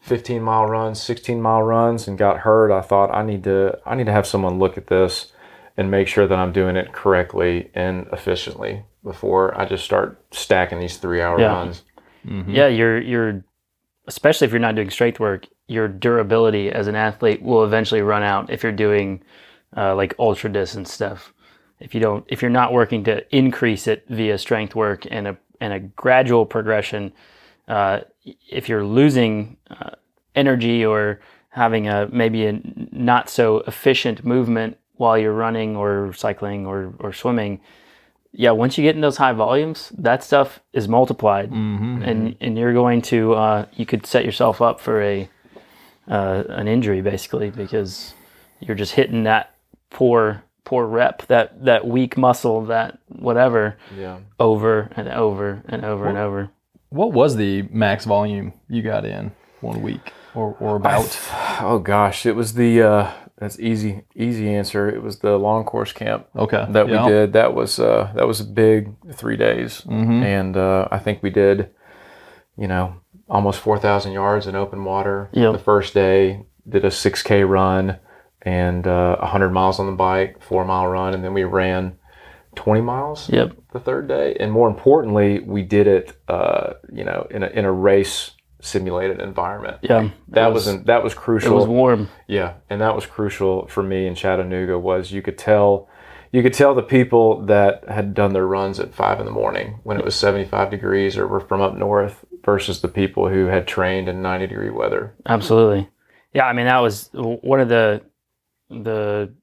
15 0.02 0.42
mile 0.42 0.66
runs, 0.66 1.02
16 1.02 1.42
mile 1.42 1.64
runs, 1.64 2.08
and 2.08 2.18
got 2.18 2.40
hurt, 2.40 2.72
I 2.72 2.82
thought 2.82 3.14
I 3.14 3.24
need 3.24 3.44
to 3.46 3.80
I 3.86 3.96
need 3.96 4.08
to 4.08 4.12
have 4.12 4.28
someone 4.28 4.60
look 4.60 4.78
at 4.78 4.88
this 4.88 5.32
and 5.78 5.90
make 5.90 6.08
sure 6.08 6.28
that 6.28 6.38
I'm 6.38 6.52
doing 6.52 6.76
it 6.76 6.92
correctly 6.92 7.72
and 7.74 8.08
efficiently 8.12 8.84
before 9.04 9.60
I 9.60 9.66
just 9.66 9.86
start 9.86 10.22
stacking 10.32 10.80
these 10.80 10.98
three 10.98 11.22
hour 11.22 11.40
Yeah. 11.40 11.54
runs. 11.54 11.84
Yeah, 12.26 12.68
you're 12.68 13.02
you're 13.02 13.44
especially 14.08 14.46
if 14.46 14.52
you're 14.52 14.60
not 14.60 14.76
doing 14.76 14.90
strength 14.90 15.20
work, 15.20 15.48
your 15.68 15.88
durability 15.88 16.70
as 16.70 16.88
an 16.88 16.96
athlete 16.96 17.42
will 17.42 17.64
eventually 17.64 18.02
run 18.02 18.24
out 18.24 18.50
if 18.50 18.64
you're 18.64 18.72
doing 18.72 19.24
uh, 19.78 19.96
like 19.96 20.14
ultra 20.20 20.52
distance 20.52 20.92
stuff. 20.92 21.34
If 21.80 21.96
you 21.96 22.02
don't, 22.02 22.26
if 22.28 22.42
you're 22.42 22.52
not 22.52 22.74
working 22.74 23.04
to 23.06 23.36
increase 23.36 23.88
it 23.88 24.06
via 24.10 24.38
strength 24.38 24.76
work 24.76 25.08
and 25.10 25.28
a 25.28 25.38
and 25.60 25.74
a 25.74 25.80
gradual 25.80 26.46
progression, 26.46 27.14
uh, 27.68 28.02
if 28.50 28.70
you're 28.70 28.86
losing 28.86 29.58
uh, 29.70 29.92
energy 30.36 30.86
or 30.86 31.22
having 31.50 31.88
a 31.88 32.08
maybe 32.12 32.46
a 32.46 32.60
not 32.92 33.30
so 33.30 33.60
efficient 33.62 34.24
movement 34.26 34.78
while 34.96 35.18
you're 35.18 35.34
running 35.34 35.76
or 35.76 36.14
cycling 36.14 36.66
or, 36.66 36.94
or 37.00 37.12
swimming, 37.12 37.60
yeah, 38.34 38.52
once 38.52 38.78
you 38.78 38.84
get 38.84 38.96
in 38.96 39.02
those 39.02 39.18
high 39.18 39.34
volumes, 39.34 39.92
that 39.98 40.24
stuff 40.24 40.60
is 40.74 40.88
multiplied, 40.88 41.52
and 41.52 42.36
and 42.40 42.58
you're 42.58 42.74
going 42.74 43.02
to 43.04 43.34
uh, 43.34 43.66
you 43.74 43.86
could 43.86 44.06
set 44.06 44.24
yourself 44.26 44.62
up 44.62 44.80
for 44.80 45.02
a 45.02 45.30
uh, 46.08 46.44
an 46.50 46.68
injury 46.68 47.02
basically 47.02 47.50
because 47.50 48.14
you're 48.60 48.76
just 48.76 48.94
hitting 48.94 49.24
that 49.24 49.56
poor 49.90 50.44
poor 50.64 50.86
rep 50.86 51.26
that 51.28 51.64
that 51.66 51.86
weak 51.88 52.18
muscle 52.18 52.66
that 52.66 52.98
whatever 53.08 53.78
Yeah. 53.98 54.20
over 54.40 54.90
and 54.96 55.08
over 55.10 55.64
and 55.68 55.84
over 55.86 56.08
and 56.08 56.18
over. 56.18 56.50
What 56.90 57.14
was 57.14 57.36
the 57.36 57.64
max 57.72 58.06
volume 58.06 58.54
you 58.70 58.82
got 58.82 59.06
in 59.06 59.32
one 59.62 59.82
week 59.82 60.14
or, 60.36 60.56
or 60.60 60.76
about? 60.78 61.20
Oh 61.64 61.78
gosh, 61.78 62.26
it 62.26 62.36
was 62.36 62.54
the 62.56 62.82
uh, 62.82 63.12
that's 63.42 63.60
easy 63.60 64.04
easy 64.16 64.54
answer. 64.54 64.88
It 64.88 65.02
was 65.02 65.18
the 65.20 65.36
long 65.36 65.64
course 65.64 65.92
camp. 65.92 66.28
Okay. 66.36 66.64
that 66.70 66.88
yeah. 66.88 67.04
we 67.04 67.12
did. 67.12 67.34
That 67.34 67.56
was 67.56 67.80
uh, 67.80 68.12
that 68.16 68.28
was 68.28 68.40
a 68.40 68.46
big 68.46 68.94
three 69.14 69.36
days, 69.36 69.84
and 70.24 70.56
uh, 70.56 70.88
I 70.92 71.00
think 71.00 71.24
we 71.24 71.32
did, 71.32 71.72
you 72.56 72.68
know, 72.68 72.94
almost 73.28 73.60
four 73.60 73.80
thousand 73.80 74.12
yards 74.12 74.46
in 74.46 74.56
open 74.56 74.86
water. 74.86 75.30
Yep. 75.34 75.54
The 75.54 75.60
first 75.60 75.96
day 75.96 76.46
did 76.70 76.86
a 76.86 76.92
six 76.92 77.24
k 77.24 77.44
run 77.44 77.98
and 78.44 78.86
uh, 78.86 79.26
hundred 79.26 79.50
miles 79.50 79.80
on 79.80 79.88
the 79.88 79.98
bike, 79.98 80.44
four 80.44 80.64
mile 80.64 80.86
run, 80.86 81.16
and 81.16 81.24
then 81.24 81.34
we 81.34 81.44
ran 81.44 81.98
twenty 82.54 82.82
miles 82.82 83.28
Yep. 83.28 83.54
the 83.74 83.80
third 83.80 84.08
day. 84.08 84.38
And 84.40 84.52
more 84.52 84.70
importantly, 84.70 85.40
we 85.40 85.64
did 85.64 85.88
it, 85.88 86.16
uh, 86.28 86.74
you 86.94 87.04
know, 87.04 87.26
in 87.32 87.42
a 87.42 87.48
in 87.48 87.66
a 87.66 87.72
race 87.72 88.34
simulated 88.62 89.20
environment. 89.20 89.78
Yeah. 89.82 90.10
That 90.30 90.54
was, 90.54 90.68
an, 90.68 90.86
that 90.86 91.04
was 91.04 91.14
crucial. 91.14 91.52
it 91.52 91.56
was 91.56 91.68
warm. 91.68 92.10
Yeah, 92.28 92.54
and 92.70 92.80
that 92.82 92.96
was 92.96 93.06
crucial 93.06 93.68
for 93.68 93.84
me 93.84 94.08
in 94.08 94.16
Chattanooga. 94.16 94.80
Was 94.80 95.12
you 95.12 95.22
could 95.22 95.38
tell, 95.38 95.90
you 96.32 96.42
could 96.42 96.54
tell 96.54 96.74
the 96.74 96.84
people 96.84 97.46
that 97.46 97.88
had 97.90 98.14
done 98.14 98.34
their 98.34 98.48
runs 98.48 98.80
at 98.80 98.94
five 98.94 99.20
in 99.20 99.26
the 99.26 99.32
morning 99.32 99.80
when 99.84 99.98
it 99.98 100.06
was 100.06 100.16
seventy 100.16 100.46
five 100.46 100.70
degrees 100.70 101.18
or 101.18 101.28
were 101.28 101.42
from 101.42 101.62
up 101.62 101.76
north 101.76 102.24
versus 102.46 102.82
the 102.82 102.88
people 102.88 103.30
who 103.30 103.48
had 103.48 103.68
trained 103.68 104.08
in 104.08 104.22
ninety 104.22 104.48
degree 104.48 104.70
weather. 104.70 105.14
Absolutely. 105.26 105.90
Yeah, 106.34 106.46
I 106.46 106.54
mean 106.54 106.68
that 106.68 106.80
was 106.80 107.10
one 107.14 107.60
of 107.60 107.70
the 107.70 108.02
the 108.70 109.34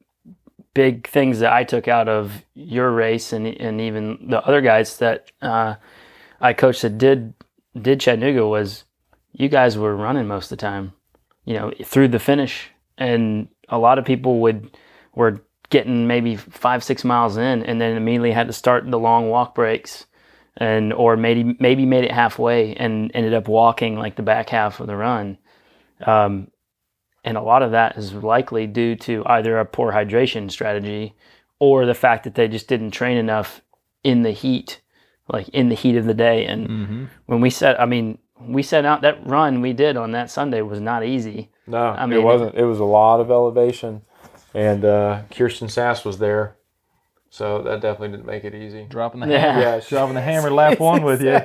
big 0.74 1.08
things 1.08 1.40
that 1.40 1.52
I 1.52 1.64
took 1.64 1.88
out 1.88 2.08
of 2.08 2.44
your 2.54 2.90
race 2.90 3.32
and 3.32 3.46
and 3.46 3.80
even 3.80 4.28
the 4.30 4.40
other 4.40 4.60
guys 4.60 4.98
that 4.98 5.30
uh, 5.42 5.74
I 6.40 6.52
coached 6.52 6.82
that 6.82 6.98
did 6.98 7.34
did 7.80 8.00
Chattanooga 8.00 8.46
was 8.46 8.84
you 9.38 9.48
guys 9.48 9.78
were 9.78 9.96
running 9.96 10.26
most 10.26 10.46
of 10.46 10.58
the 10.58 10.62
time, 10.62 10.92
you 11.44 11.54
know, 11.54 11.72
through 11.84 12.08
the 12.08 12.18
finish, 12.18 12.70
and 12.98 13.48
a 13.68 13.78
lot 13.78 13.98
of 13.98 14.04
people 14.04 14.40
would 14.40 14.76
were 15.14 15.40
getting 15.70 16.06
maybe 16.06 16.36
five 16.36 16.82
six 16.82 17.04
miles 17.04 17.36
in 17.36 17.62
and 17.62 17.80
then 17.80 17.96
immediately 17.96 18.32
had 18.32 18.48
to 18.48 18.52
start 18.52 18.90
the 18.90 18.98
long 18.98 19.28
walk 19.28 19.54
breaks 19.54 20.06
and 20.56 20.92
or 20.92 21.16
maybe 21.16 21.56
maybe 21.60 21.86
made 21.86 22.04
it 22.04 22.10
halfway 22.10 22.74
and 22.74 23.10
ended 23.14 23.34
up 23.34 23.48
walking 23.48 23.96
like 23.96 24.16
the 24.16 24.22
back 24.22 24.48
half 24.48 24.80
of 24.80 24.86
the 24.86 24.96
run 24.96 25.36
um, 26.06 26.48
and 27.22 27.36
a 27.36 27.42
lot 27.42 27.62
of 27.62 27.72
that 27.72 27.98
is 27.98 28.14
likely 28.14 28.66
due 28.66 28.96
to 28.96 29.22
either 29.26 29.58
a 29.58 29.64
poor 29.66 29.92
hydration 29.92 30.50
strategy 30.50 31.14
or 31.58 31.84
the 31.84 31.94
fact 31.94 32.24
that 32.24 32.34
they 32.34 32.48
just 32.48 32.66
didn't 32.66 32.92
train 32.92 33.18
enough 33.18 33.60
in 34.02 34.22
the 34.22 34.30
heat 34.30 34.80
like 35.28 35.48
in 35.50 35.68
the 35.68 35.74
heat 35.74 35.96
of 35.96 36.06
the 36.06 36.14
day. 36.14 36.46
And 36.46 36.68
Mm-hmm. 36.68 37.04
when 37.26 37.40
we 37.40 37.50
set, 37.50 37.80
I 37.80 37.86
mean, 37.86 38.18
we 38.40 38.62
set 38.62 38.84
out 38.84 39.00
that 39.02 39.26
run 39.26 39.60
we 39.60 39.72
did 39.72 39.96
on 39.96 40.12
that 40.12 40.30
Sunday 40.30 40.62
was 40.62 40.80
not 40.80 41.04
easy. 41.04 41.50
No, 41.66 41.78
I 41.88 42.06
mean, 42.06 42.18
it 42.20 42.22
wasn't. 42.22 42.54
It 42.54 42.64
was 42.64 42.78
a 42.80 42.84
lot 42.84 43.20
of 43.20 43.30
elevation, 43.30 44.02
and 44.54 44.84
uh, 44.84 45.22
Kirsten 45.30 45.68
Sass 45.68 46.04
was 46.04 46.18
there, 46.18 46.56
so 47.30 47.62
that 47.62 47.80
definitely 47.80 48.16
didn't 48.16 48.26
make 48.26 48.44
it 48.44 48.54
easy. 48.54 48.86
Dropping 48.88 49.20
the 49.20 49.28
Yeah. 49.28 49.38
hammer, 49.40 49.60
Yeah, 49.60 49.80
she- 49.80 49.94
dropping 49.94 50.14
the 50.14 50.20
hammer 50.22 50.50
lap 50.50 50.78
one 50.92 51.02
with 51.02 51.22
you, 51.22 51.40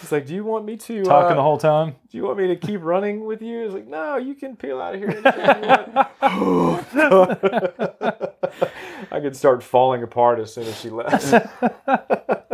She's 0.00 0.12
like, 0.12 0.24
"Do 0.24 0.34
you 0.34 0.44
want 0.44 0.64
me 0.64 0.78
to 0.78 1.02
talking 1.04 1.32
uh, 1.32 1.34
the 1.34 1.42
whole 1.42 1.58
time. 1.58 1.94
Do 2.10 2.16
you 2.16 2.24
want 2.24 2.38
me 2.38 2.46
to 2.48 2.56
keep 2.56 2.80
running 2.82 3.26
with 3.26 3.42
you?" 3.42 3.64
It's 3.66 3.74
like, 3.74 3.86
"No, 3.86 4.16
you 4.16 4.34
can 4.34 4.56
peel 4.56 4.80
out 4.80 4.94
of 4.94 5.00
here." 5.00 5.10
anytime 5.10 5.62
you 5.62 5.68
want." 5.68 7.38
I 9.12 9.20
could 9.20 9.36
start 9.36 9.62
falling 9.62 10.02
apart 10.02 10.38
as 10.40 10.54
soon 10.54 10.64
as 10.66 10.78
she 10.80 10.88
left. 10.90 11.22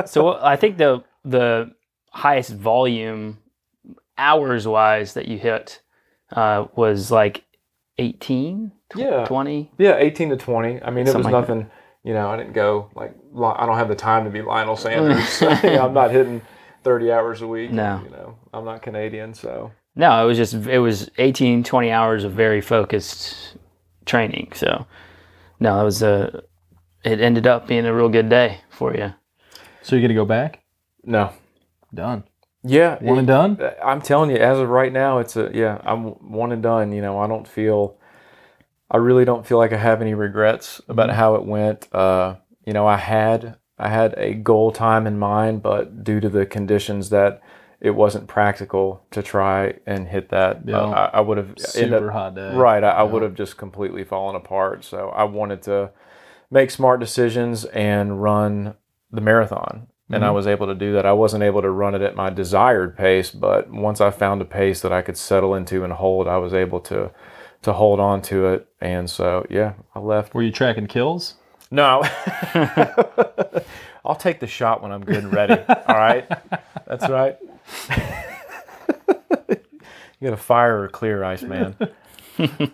So 0.08 0.38
I 0.40 0.56
think 0.56 0.76
the 0.78 1.02
the 1.24 1.72
highest 2.10 2.50
volume 2.52 3.38
hours 4.18 4.66
wise 4.66 5.14
that 5.14 5.28
you 5.28 5.38
hit 5.38 5.80
uh, 6.32 6.66
was 6.74 7.10
like 7.10 7.44
18, 7.98 8.72
tw- 8.90 8.96
Yeah. 8.96 9.24
20. 9.26 9.72
Yeah, 9.78 9.96
eighteen 9.96 10.28
to 10.30 10.36
twenty. 10.36 10.82
I 10.82 10.90
mean, 10.90 11.00
it 11.00 11.04
was 11.04 11.12
Something 11.12 11.32
like 11.32 11.48
nothing. 11.48 11.70
You 12.04 12.14
know, 12.14 12.28
I 12.28 12.36
didn't 12.36 12.52
go 12.52 12.90
like 12.94 13.14
I 13.36 13.66
don't 13.66 13.78
have 13.78 13.88
the 13.88 13.94
time 13.96 14.24
to 14.24 14.30
be 14.30 14.42
Lionel 14.42 14.76
Sanders. 14.86 15.40
You 15.40 15.48
know, 15.70 15.86
I'm 15.86 15.94
not 15.94 16.10
hitting 16.10 16.40
thirty 16.84 17.10
hours 17.10 17.42
a 17.42 17.46
week. 17.46 17.70
No. 17.72 18.00
you 18.04 18.10
know, 18.10 18.36
I'm 18.52 18.64
not 18.64 18.82
Canadian, 18.82 19.34
so 19.34 19.72
No, 19.96 20.22
it 20.22 20.26
was 20.26 20.36
just 20.36 20.54
it 20.66 20.78
was 20.78 21.10
18, 21.18 21.64
20 21.64 21.90
hours 21.90 22.22
of 22.24 22.32
very 22.32 22.60
focused 22.60 23.56
training. 24.04 24.52
So 24.54 24.86
no, 25.58 25.80
it 25.80 25.84
was 25.84 26.02
a 26.02 26.42
it 27.04 27.20
ended 27.20 27.46
up 27.46 27.66
being 27.66 27.86
a 27.86 27.94
real 27.94 28.08
good 28.08 28.28
day 28.28 28.60
for 28.70 28.94
you. 28.94 29.12
So 29.82 29.96
you're 29.96 30.02
gonna 30.02 30.14
go 30.14 30.24
back? 30.26 30.62
no. 31.04 31.32
Done. 31.94 32.24
Yeah, 32.66 32.98
One 33.02 33.18
and 33.18 33.26
done. 33.26 33.58
I'm 33.84 34.00
telling 34.02 34.30
you, 34.30 34.36
as 34.36 34.58
of 34.58 34.68
right 34.68 34.92
now, 34.92 35.18
it's 35.18 35.36
a 35.36 35.50
yeah. 35.54 35.80
I'm 35.84 36.04
one 36.30 36.52
and 36.52 36.62
done. 36.62 36.92
You 36.92 37.02
know, 37.02 37.18
I 37.18 37.26
don't 37.26 37.46
feel, 37.46 37.96
I 38.90 38.96
really 38.98 39.24
don't 39.24 39.46
feel 39.46 39.58
like 39.58 39.72
I 39.72 39.76
have 39.76 40.00
any 40.02 40.14
regrets 40.14 40.80
about 40.88 41.10
how 41.10 41.34
it 41.36 41.44
went. 41.44 41.92
Uh, 41.94 42.36
you 42.64 42.72
know, 42.72 42.86
I 42.86 42.96
had 42.96 43.56
I 43.78 43.88
had 43.88 44.14
a 44.16 44.34
goal 44.34 44.72
time 44.72 45.06
in 45.06 45.18
mind, 45.18 45.62
but 45.62 46.02
due 46.04 46.20
to 46.20 46.28
the 46.28 46.46
conditions 46.46 47.10
that 47.10 47.40
it 47.78 47.90
wasn't 47.90 48.26
practical 48.26 49.04
to 49.10 49.22
try 49.22 49.74
and 49.86 50.08
hit 50.08 50.30
that, 50.30 50.62
Yeah. 50.66 50.78
uh, 50.78 51.10
I, 51.12 51.18
I 51.18 51.20
would 51.20 51.36
have 51.36 51.54
Super 51.58 52.08
up- 52.08 52.12
hot 52.12 52.34
day. 52.34 52.54
Right, 52.54 52.82
I, 52.82 52.88
I 52.88 53.02
would 53.02 53.22
have 53.22 53.34
just 53.34 53.58
completely 53.58 54.02
fallen 54.02 54.34
apart. 54.34 54.82
So 54.82 55.10
I 55.10 55.24
wanted 55.24 55.60
to 55.64 55.90
make 56.50 56.70
smart 56.70 57.00
decisions 57.00 57.66
and 57.66 58.22
run 58.22 58.74
the 59.12 59.20
marathon. 59.20 59.88
And 60.08 60.24
I 60.24 60.30
was 60.30 60.46
able 60.46 60.68
to 60.68 60.74
do 60.74 60.92
that. 60.92 61.04
I 61.04 61.12
wasn't 61.12 61.42
able 61.42 61.62
to 61.62 61.70
run 61.70 61.96
it 61.96 62.00
at 62.00 62.14
my 62.14 62.30
desired 62.30 62.96
pace, 62.96 63.32
but 63.32 63.68
once 63.70 64.00
I 64.00 64.10
found 64.10 64.40
a 64.40 64.44
pace 64.44 64.80
that 64.82 64.92
I 64.92 65.02
could 65.02 65.16
settle 65.16 65.52
into 65.52 65.82
and 65.82 65.92
hold, 65.92 66.28
I 66.28 66.36
was 66.36 66.54
able 66.54 66.78
to 66.82 67.10
to 67.62 67.72
hold 67.72 67.98
on 67.98 68.22
to 68.22 68.46
it. 68.46 68.68
And 68.80 69.10
so, 69.10 69.44
yeah, 69.50 69.72
I 69.96 69.98
left. 69.98 70.32
Were 70.32 70.42
you 70.42 70.52
tracking 70.52 70.86
kills? 70.86 71.34
No, 71.72 72.02
I'll 74.04 74.14
take 74.14 74.38
the 74.38 74.46
shot 74.46 74.80
when 74.80 74.92
I'm 74.92 75.04
good 75.04 75.24
and 75.24 75.32
ready. 75.32 75.54
All 75.68 75.96
right, 75.96 76.28
that's 76.86 77.08
right. 77.08 77.36
you 79.50 79.56
got 80.22 80.32
a 80.32 80.36
fire 80.36 80.82
or 80.82 80.88
clear 80.88 81.24
ice, 81.24 81.42
man. 81.42 81.76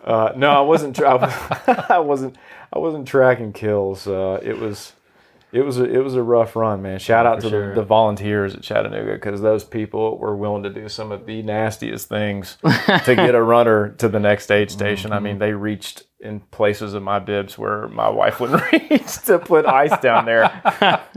Uh, 0.03 0.33
no, 0.35 0.51
I 0.51 0.61
wasn't. 0.63 0.97
Tra- 0.97 1.87
I 1.89 2.01
wasn't. 2.01 2.35
I 2.73 2.81
wasn't 2.81 3.07
tracking 3.07 3.53
kills. 3.53 4.09
Uh, 4.09 4.41
it 4.43 4.59
was. 4.59 4.93
It 5.53 5.67
was 5.67 5.79
a, 5.79 5.85
it 5.85 5.99
was 5.99 6.15
a 6.15 6.23
rough 6.23 6.57
run, 6.57 6.81
man. 6.81 6.99
Shout 6.99 7.27
out 7.27 7.41
to 7.43 7.51
sure. 7.51 7.69
the, 7.69 7.83
the 7.83 7.85
volunteers 7.85 8.55
at 8.55 8.63
Chattanooga 8.63 9.13
because 9.13 9.43
those 9.43 9.65
people 9.65 10.17
were 10.17 10.35
willing 10.35 10.63
to 10.63 10.71
do 10.71 10.89
some 10.89 11.13
of 11.13 11.27
the 11.27 11.43
nastiest 11.43 12.09
things 12.09 12.57
to 12.63 13.03
get 13.15 13.35
a 13.35 13.43
runner 13.43 13.91
to 13.99 14.09
the 14.09 14.19
next 14.19 14.51
aid 14.51 14.71
station. 14.71 15.13
I 15.13 15.21
mean, 15.21 15.39
they 15.39 15.53
reached 15.53 16.05
in 16.21 16.41
places 16.41 16.95
of 16.95 17.03
my 17.03 17.19
bibs 17.19 17.59
where 17.59 17.87
my 17.89 18.09
wife 18.09 18.41
wouldn't 18.41 18.63
reach 18.91 19.19
to 19.25 19.39
put 19.39 19.67
ice 19.67 19.99
down 20.01 20.25
there, 20.25 20.45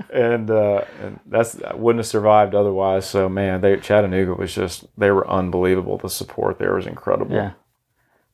and 0.13 0.51
uh, 0.51 0.83
and 1.01 1.19
that's 1.27 1.61
I 1.61 1.73
wouldn't 1.75 1.99
have 1.99 2.07
survived 2.07 2.55
otherwise. 2.55 3.07
So 3.07 3.29
man, 3.29 3.61
they 3.61 3.77
Chattanooga 3.77 4.33
was 4.33 4.53
just 4.53 4.85
they 4.97 5.11
were 5.11 5.29
unbelievable. 5.29 5.97
The 5.97 6.09
support 6.09 6.59
there 6.59 6.75
was 6.75 6.87
incredible. 6.87 7.33
Yeah. 7.33 7.53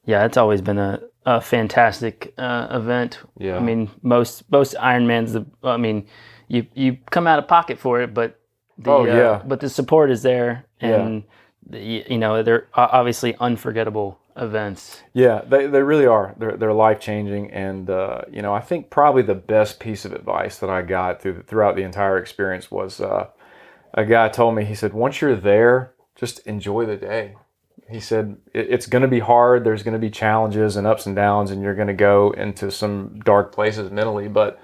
Yeah, 0.03 0.25
it's 0.25 0.37
always 0.37 0.61
been 0.61 0.79
a, 0.79 0.99
a 1.25 1.39
fantastic 1.41 2.33
uh, 2.37 2.67
event. 2.71 3.19
Yeah. 3.37 3.57
I 3.57 3.59
mean, 3.59 3.89
most 4.01 4.49
most 4.51 4.75
Ironmans. 4.75 5.33
The 5.33 5.45
I 5.67 5.77
mean, 5.77 6.07
you 6.47 6.65
you 6.73 6.97
come 7.09 7.27
out 7.27 7.39
of 7.39 7.47
pocket 7.47 7.77
for 7.79 8.01
it, 8.01 8.13
but 8.13 8.39
the, 8.77 8.91
Oh, 8.91 9.03
uh, 9.03 9.05
yeah. 9.05 9.41
but 9.45 9.59
the 9.59 9.69
support 9.69 10.09
is 10.11 10.23
there, 10.23 10.65
and 10.79 11.23
the, 11.69 11.79
you 12.09 12.17
know 12.17 12.41
they're 12.43 12.67
obviously 12.73 13.35
unforgettable 13.39 14.17
events. 14.37 15.01
Yeah, 15.13 15.41
they, 15.45 15.67
they 15.67 15.83
really 15.83 16.05
are. 16.05 16.33
They're, 16.37 16.55
they're 16.55 16.73
life 16.73 17.01
changing. 17.01 17.51
And, 17.51 17.89
uh, 17.89 18.21
you 18.31 18.41
know, 18.41 18.53
I 18.53 18.61
think 18.61 18.89
probably 18.89 19.23
the 19.23 19.35
best 19.35 19.79
piece 19.79 20.05
of 20.05 20.13
advice 20.13 20.57
that 20.59 20.69
I 20.69 20.83
got 20.83 21.21
through, 21.21 21.43
throughout 21.43 21.75
the 21.75 21.83
entire 21.83 22.17
experience 22.17 22.71
was 22.71 23.01
uh, 23.01 23.27
a 23.93 24.05
guy 24.05 24.29
told 24.29 24.55
me, 24.55 24.63
he 24.63 24.73
said, 24.73 24.93
once 24.93 25.19
you're 25.19 25.35
there, 25.35 25.93
just 26.15 26.39
enjoy 26.47 26.85
the 26.85 26.95
day. 26.95 27.35
He 27.91 27.99
said, 27.99 28.37
it's 28.53 28.87
going 28.87 29.01
to 29.01 29.07
be 29.07 29.19
hard. 29.19 29.63
There's 29.63 29.83
going 29.83 29.93
to 29.93 29.99
be 29.99 30.09
challenges 30.09 30.77
and 30.77 30.87
ups 30.87 31.05
and 31.05 31.15
downs, 31.15 31.51
and 31.51 31.61
you're 31.61 31.75
going 31.75 31.87
to 31.87 31.93
go 31.93 32.31
into 32.31 32.71
some 32.71 33.19
dark 33.25 33.53
places 33.53 33.91
mentally, 33.91 34.27
but 34.27 34.59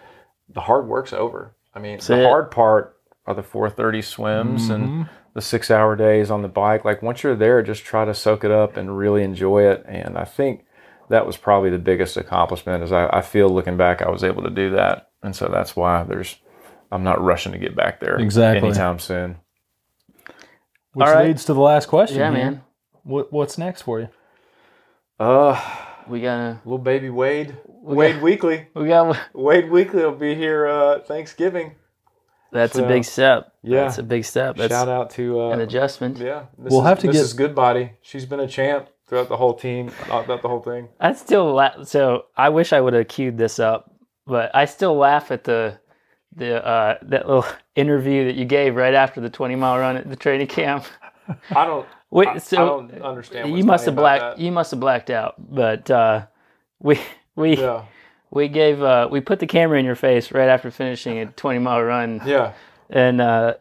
the 0.50 0.62
hard 0.62 0.88
work's 0.88 1.14
over. 1.14 1.56
I 1.74 1.80
mean, 1.80 2.00
the 2.00 2.22
it. 2.22 2.26
hard 2.26 2.52
part 2.52 2.98
are 3.26 3.34
the 3.34 3.44
430 3.44 4.02
swims 4.02 4.70
and 4.70 4.84
mm-hmm. 4.86 5.04
the 5.34 5.42
six 5.42 5.70
hour 5.70 5.96
days 5.96 6.32
on 6.32 6.42
the 6.42 6.48
bike. 6.48 6.86
Like 6.86 7.02
once 7.02 7.22
you're 7.22 7.36
there, 7.36 7.62
just 7.62 7.84
try 7.84 8.06
to 8.06 8.14
soak 8.14 8.44
it 8.44 8.52
up 8.52 8.78
and 8.78 8.98
really 8.98 9.24
enjoy 9.24 9.70
it. 9.70 9.84
And 9.88 10.18
I 10.18 10.24
think 10.24 10.66
that 11.10 11.28
was 11.28 11.38
probably 11.38 11.70
the 11.70 11.78
biggest 11.78 12.18
accomplishment 12.18 12.84
is 12.84 12.92
I, 12.92 13.08
I 13.08 13.22
feel 13.22 13.50
looking 13.50 13.78
back, 13.78 14.02
I 14.02 14.10
was 14.10 14.24
able 14.24 14.44
to 14.44 14.50
do 14.50 14.72
that. 14.72 15.12
And 15.22 15.36
so 15.36 15.50
that's 15.52 15.76
why 15.76 16.04
there's, 16.04 16.38
I'm 16.92 17.04
not 17.04 17.22
rushing 17.22 17.52
to 17.52 17.58
get 17.58 17.76
back 17.76 18.00
there 18.00 18.18
Exactly. 18.18 18.70
anytime 18.70 19.00
soon. 19.00 19.38
Which 20.94 21.08
All 21.08 21.14
right. 21.14 21.28
leads 21.28 21.46
to 21.46 21.54
the 21.54 21.62
last 21.62 21.88
question. 21.88 22.18
Yeah, 22.18 22.32
here. 22.32 22.52
man. 22.52 22.64
What, 23.08 23.32
what's 23.32 23.58
next 23.58 23.84
for 23.84 24.00
you? 24.02 24.10
Uh, 25.20 25.60
We 26.10 26.22
gotta 26.22 26.60
little 26.66 26.78
baby 26.78 27.10
Wade, 27.10 27.56
Wade 27.66 28.22
Weekly. 28.22 28.68
we 28.74 28.88
got 28.88 29.18
Wade 29.34 29.70
Weekly 29.72 30.04
will 30.04 30.12
be 30.12 30.36
here 30.36 30.68
uh, 30.68 31.00
Thanksgiving. 31.00 31.76
that's 32.52 32.74
So, 32.74 32.84
a 32.84 32.88
big 32.88 33.04
step. 33.06 33.54
yeah. 33.64 33.84
that's 33.86 33.98
a 33.98 34.04
big 34.04 34.26
step. 34.26 34.58
That's 34.58 34.72
Shout 34.74 34.90
out 34.90 35.10
to 35.12 35.40
uh, 35.42 35.50
an 35.52 35.62
adjustment. 35.62 36.18
Yeah, 36.18 36.46
Mrs. 36.62 36.70
We'll 36.72 36.82
have 36.82 37.00
to 37.00 37.08
get- 37.08 37.16
Mrs. 37.16 37.36
Goodbody. 37.38 37.92
She's 38.02 38.26
been 38.26 38.40
a 38.42 38.48
champ 38.48 38.90
throughout 39.08 39.30
the 39.30 39.38
whole 39.38 39.54
team, 39.54 39.90
throughout 39.90 40.28
the 40.28 40.48
whole 40.50 40.62
thing. 40.62 40.90
I 41.00 41.14
still 41.14 41.54
la- 41.54 41.84
so 41.84 42.26
I 42.36 42.50
wish 42.50 42.74
I 42.74 42.82
would 42.82 42.94
have 42.94 43.08
queued 43.08 43.38
this 43.38 43.58
up, 43.60 43.90
but 44.26 44.54
I 44.54 44.66
still 44.66 44.96
laugh 44.98 45.32
at 45.32 45.46
the 45.46 45.80
the 46.36 46.64
uh, 46.64 46.98
that 47.04 47.26
little 47.28 47.46
interview 47.76 48.26
that 48.26 48.36
you 48.36 48.46
gave 48.46 48.76
right 48.76 48.94
after 48.94 49.20
the 49.22 49.30
20 49.30 49.56
mile 49.56 49.80
run 49.80 49.96
at 49.98 50.10
the 50.10 50.16
training 50.18 50.48
camp. 50.48 50.84
I 51.56 51.66
don't. 51.66 51.88
Wait, 52.10 52.28
I, 52.28 52.38
so 52.38 52.58
I 52.58 52.66
don't 52.66 53.02
understand. 53.02 53.50
What's 53.52 53.58
you 53.60 53.66
must 53.66 53.86
have 53.86 53.96
funny 53.96 54.20
blacked 54.20 54.40
you 54.40 54.52
must 54.52 54.72
have 54.72 54.80
blacked 54.80 55.10
out, 55.10 55.36
but 55.38 55.90
uh, 55.92 56.26
we 56.80 57.00
we 57.36 57.58
Yeah, 57.58 57.84
we 58.32 58.48
gave 58.48 58.82
uh, 58.82 59.08
we 59.12 59.20
put 59.22 59.40
the 59.40 59.48
camera 59.48 59.78
in 59.80 59.86
your 59.86 59.96
face 59.96 60.32
right 60.32 60.48
after 60.50 60.72
finishing 60.72 61.20
a 61.20 61.26
20 61.36 61.60
mile 61.60 61.82
run, 61.82 62.22
yeah, 62.26 62.54
and 62.90 63.20
uh, 63.20 63.56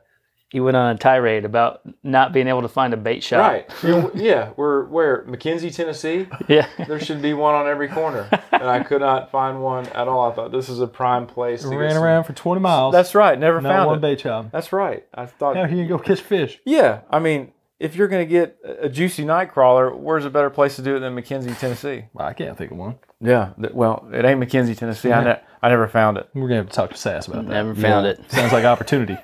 you 0.53 0.63
went 0.63 0.77
on 0.77 0.95
a 0.95 0.99
tirade 0.99 1.45
about 1.45 1.81
not 2.05 2.33
being 2.33 2.47
able 2.47 2.63
to 2.63 2.69
find 2.69 2.95
a 2.95 2.97
bait 2.97 3.21
shop. 3.25 3.41
right. 3.41 3.69
yeah, 3.83 4.09
yeah, 4.15 4.51
we're 4.57 4.85
where 4.85 5.25
McKenzie, 5.25 5.75
Tennessee. 5.75 6.29
Yeah. 6.49 6.69
There 6.87 7.01
should 7.01 7.21
be 7.21 7.35
one 7.35 7.57
on 7.57 7.67
every 7.67 7.89
corner, 7.89 8.29
and 8.53 8.63
I 8.63 8.85
could 8.85 9.01
not 9.01 9.33
find 9.33 9.61
one 9.61 9.87
at 9.89 10.07
all. 10.07 10.31
I 10.31 10.35
thought 10.37 10.53
this 10.53 10.69
is 10.69 10.79
a 10.81 10.87
prime 10.87 11.27
place. 11.27 11.63
To 11.65 11.71
get 11.71 11.77
Ran 11.77 11.95
some- 11.95 12.03
around 12.05 12.25
for 12.25 12.33
20 12.33 12.61
miles. 12.61 12.93
That's 12.93 13.17
right. 13.17 13.37
Never 13.37 13.61
not 13.61 13.71
found 13.71 13.87
one 13.89 13.99
it. 13.99 14.03
bait 14.03 14.21
shop. 14.21 14.53
That's 14.53 14.73
right. 14.73 15.05
I 15.13 15.27
thought. 15.27 15.57
Now 15.57 15.67
here 15.67 15.83
you 15.83 15.89
go 15.89 15.99
catch 15.99 16.21
fish. 16.21 16.61
Yeah, 16.65 17.01
I 17.11 17.19
mean, 17.19 17.51
if 17.79 17.95
you're 17.97 18.09
going 18.09 18.27
to 18.27 18.31
get 18.31 18.57
a 18.81 18.89
juicy 18.89 19.25
night 19.25 19.53
crawler, 19.53 19.95
where's 19.95 20.25
a 20.25 20.31
better 20.31 20.51
place 20.51 20.77
to 20.77 20.83
do 20.83 20.97
it 20.97 21.01
than 21.01 21.15
McKenzie, 21.15 21.59
Tennessee? 21.59 22.05
Well, 22.15 22.27
I 22.27 22.33
can't 22.33 22.57
think 22.57 22.73
of 22.73 22.79
one. 22.79 22.99
Yeah. 23.21 23.51
th- 23.61 23.75
Well, 23.75 24.09
it 24.13 24.25
ain't 24.25 24.41
McKenzie, 24.41 24.77
Tennessee. 24.77 25.13
I, 25.13 25.25
ne- 25.25 25.41
I 25.63 25.69
never 25.69 25.89
found 25.89 26.17
it. 26.19 26.29
We're 26.35 26.49
gonna 26.49 26.61
have 26.63 26.69
to 26.71 26.75
talk 26.75 26.91
to 26.91 26.97
Sass 26.97 27.29
about 27.29 27.47
that. 27.47 27.53
Never 27.53 27.75
found 27.75 28.07
it. 28.07 28.21
Sounds 28.31 28.53
like 28.53 28.65
opportunity. 28.65 29.17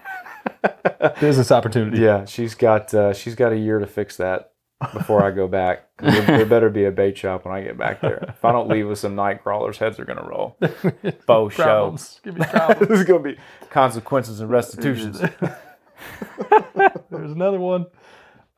Business 1.20 1.52
opportunity. 1.52 1.98
Yeah, 2.00 2.24
she's 2.24 2.54
got 2.54 2.92
uh, 2.94 3.12
she's 3.12 3.34
got 3.34 3.52
a 3.52 3.56
year 3.56 3.78
to 3.78 3.86
fix 3.86 4.16
that 4.16 4.52
before 4.92 5.22
I 5.24 5.30
go 5.30 5.46
back. 5.46 5.88
there, 5.98 6.20
there 6.22 6.46
better 6.46 6.68
be 6.68 6.84
a 6.86 6.90
bait 6.90 7.16
shop 7.16 7.44
when 7.44 7.54
I 7.54 7.62
get 7.62 7.78
back 7.78 8.00
there. 8.00 8.24
If 8.28 8.44
I 8.44 8.50
don't 8.50 8.68
leave 8.68 8.88
with 8.88 8.98
some 8.98 9.14
night 9.14 9.42
crawlers, 9.42 9.78
heads 9.78 10.00
are 10.00 10.04
gonna 10.04 10.26
roll. 10.28 10.56
Faux 11.26 11.54
show. 11.54 11.62
Problems. 11.62 12.20
Give 12.24 12.36
me 12.38 12.44
problems. 12.46 12.80
There's 12.88 13.04
gonna 13.04 13.22
be 13.22 13.36
consequences 13.70 14.40
and 14.40 14.50
restitutions. 14.50 15.20
There's 15.20 17.32
another 17.32 17.60
one. 17.60 17.86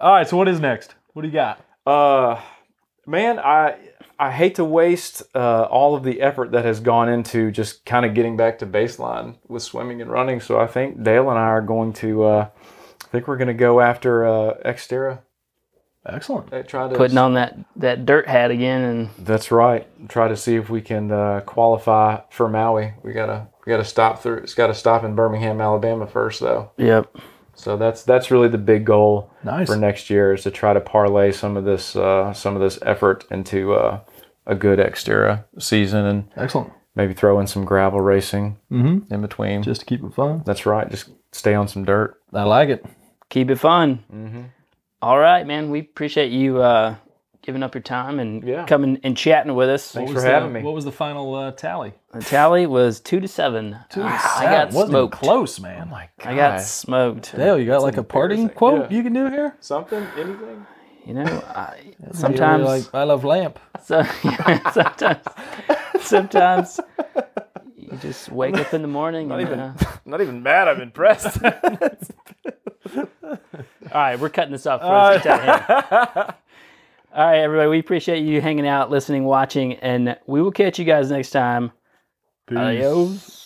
All 0.05 0.13
right. 0.13 0.29
So 0.29 0.37
what 0.37 0.49
is 0.49 0.61
next? 0.61 0.95
What 1.15 1.23
do 1.23 1.29
you 1.29 1.33
got? 1.33 1.65
Uh, 1.87 2.39
man, 3.07 3.39
I 3.39 3.79
I 4.19 4.31
hate 4.31 4.57
to 4.57 4.65
waste 4.65 5.23
uh, 5.35 5.63
all 5.63 5.97
of 5.97 6.05
the 6.05 6.21
effort 6.21 6.53
that 6.53 6.67
has 6.67 6.79
gone 6.79 7.09
into 7.09 7.51
just 7.51 7.87
kind 7.87 8.05
of 8.05 8.13
getting 8.13 8.37
back 8.37 8.59
to 8.59 8.67
baseline 8.67 9.37
with 9.49 9.63
swimming 9.63 10.03
and 10.03 10.11
running. 10.11 10.41
So 10.41 10.61
I 10.61 10.67
think 10.67 11.03
Dale 11.03 11.31
and 11.31 11.39
I 11.39 11.45
are 11.45 11.63
going 11.63 11.95
to. 11.95 12.25
Uh, 12.25 12.49
I 13.03 13.07
think 13.07 13.27
we're 13.27 13.39
going 13.39 13.49
to 13.49 13.55
go 13.55 13.81
after 13.81 14.27
uh, 14.27 14.55
Xterra. 14.63 15.21
Excellent. 16.05 16.53
Uh, 16.53 16.63
Try 16.65 16.87
to 16.87 16.97
Putting 16.97 17.17
on 17.17 17.33
that 17.33 17.57
that 17.77 18.05
dirt 18.05 18.29
hat 18.29 18.51
again, 18.51 18.83
and 18.83 19.11
That's 19.19 19.51
right. 19.51 19.89
Try 20.11 20.29
to 20.29 20.37
see 20.37 20.57
if 20.57 20.69
we 20.69 20.83
can 20.83 21.11
uh, 21.13 21.41
qualify 21.47 22.21
for 22.29 22.47
Maui. 22.51 22.93
We 23.03 23.15
gotta 23.15 23.49
we 23.65 23.71
gotta 23.71 23.87
stop 23.87 24.23
through. 24.23 24.39
It's 24.39 24.53
got 24.53 24.67
to 24.67 24.75
stop 24.75 25.03
in 25.03 25.15
Birmingham, 25.15 25.63
Alabama 25.63 26.07
first, 26.07 26.41
though. 26.41 26.73
yep. 26.77 27.11
So 27.55 27.77
that's 27.77 28.03
that's 28.03 28.31
really 28.31 28.49
the 28.49 28.59
big 28.59 28.85
goal 28.85 29.31
Nice. 29.45 29.69
for 29.69 29.77
next 29.77 30.11
year 30.11 30.33
is 30.35 30.43
to 30.43 30.51
try 30.51 30.73
to 30.73 30.81
parlay 30.81 31.33
some 31.33 31.57
of 31.57 31.65
this 31.65 31.95
uh, 31.97 32.33
some 32.33 32.55
of 32.57 32.61
this 32.63 32.79
effort 32.83 33.25
into 33.31 33.75
uh, 33.75 34.01
a 34.47 34.55
good 34.55 34.79
Xterra 34.79 35.45
season 35.59 36.05
and 36.05 36.29
Excellent. 36.37 36.73
maybe 36.95 37.15
throw 37.15 37.39
in 37.41 37.47
some 37.47 37.65
gravel 37.65 38.01
racing 38.01 38.57
Mhm. 38.71 39.11
in 39.11 39.21
between. 39.23 39.63
Just 39.63 39.81
to 39.83 39.87
keep 39.87 40.03
it 40.05 40.13
fun. 40.15 40.43
that's 40.45 40.67
right. 40.67 40.91
Just 40.91 41.11
stay 41.33 41.55
on 41.55 41.69
some 41.69 41.85
dirt. 41.85 42.21
I 42.33 42.43
like 42.45 42.69
it. 42.69 42.85
Keep 43.31 43.51
it 43.51 43.57
fun. 43.57 44.05
Mm-hmm. 44.13 44.43
All 45.03 45.19
right, 45.19 45.47
man. 45.47 45.71
We 45.71 45.81
appreciate 45.81 46.31
you 46.33 46.61
uh, 46.63 46.95
giving 47.45 47.63
up 47.63 47.75
your 47.75 47.83
time 47.83 48.19
and 48.19 48.43
Yeah. 48.43 48.65
coming 48.65 48.99
and 49.03 49.15
chatting 49.17 49.55
with 49.55 49.69
us. 49.69 49.93
Thanks 49.93 50.09
What 50.09 50.15
was 50.15 50.25
for 50.25 50.31
having 50.31 50.53
the, 50.55 50.61
me. 50.61 50.65
What 50.65 50.73
was 50.75 50.85
the 50.87 50.93
final 50.93 51.35
uh, 51.35 51.53
tally? 51.53 51.93
The 52.13 52.21
tally 52.23 52.65
was 52.67 53.01
two 53.01 53.21
to 53.21 53.29
seven. 53.29 53.77
Two 53.91 54.01
to 54.01 54.07
I 54.07 54.17
seven. 54.19 54.51
got 54.51 54.73
Wasn't 54.73 54.91
smoked. 54.91 55.15
close, 55.15 55.61
man. 55.61 55.91
my 55.91 56.09
god. 56.19 56.33
I 56.33 56.37
got 56.37 56.63
smoked. 56.63 57.37
Dale, 57.37 57.59
you 57.59 57.67
got 57.67 57.83
like 57.83 57.99
a 57.99 58.03
parting 58.03 58.49
quote 58.49 58.91
Yeah. 58.91 58.97
you 58.97 59.03
can 59.03 59.13
do 59.13 59.29
here? 59.31 59.57
something, 59.61 60.07
anything. 60.17 60.67
You 61.05 61.13
know, 61.15 61.25
I, 61.55 61.77
You 61.85 61.95
really 62.01 62.15
sometimes, 62.17 62.65
like 62.65 62.95
I 62.95 63.03
love 63.05 63.25
lamp. 63.25 63.59
so, 63.85 64.03
sometimes, 64.73 65.27
sometimes 66.01 66.81
you 67.77 67.99
just 67.99 68.33
wake 68.33 68.57
up 68.57 68.73
in 68.73 68.81
the 68.81 68.89
morning 68.89 69.31
and. 69.31 69.41
even- 69.43 69.61
uh, 69.61 69.75
Not 70.07 70.23
even 70.23 70.43
mad. 70.43 70.67
I'm 70.69 70.81
impressed. 70.81 71.39
all 71.45 71.51
right, 73.93 74.19
we're 74.19 74.31
cutting 74.31 74.53
this 74.53 74.67
off. 74.67 74.81
First. 74.81 75.27
All 77.17 77.25
right, 77.25 77.39
everybody. 77.39 77.69
We 77.69 77.79
appreciate 77.79 78.25
you 78.25 78.41
hanging 78.41 78.67
out, 78.67 78.91
listening, 78.91 79.23
watching, 79.23 79.75
and 79.75 80.19
we 80.27 80.43
will 80.43 80.51
catch 80.51 80.81
you 80.81 80.85
guys 80.85 81.11
next 81.11 81.31
time. 81.31 81.71
Adios. 82.51 83.44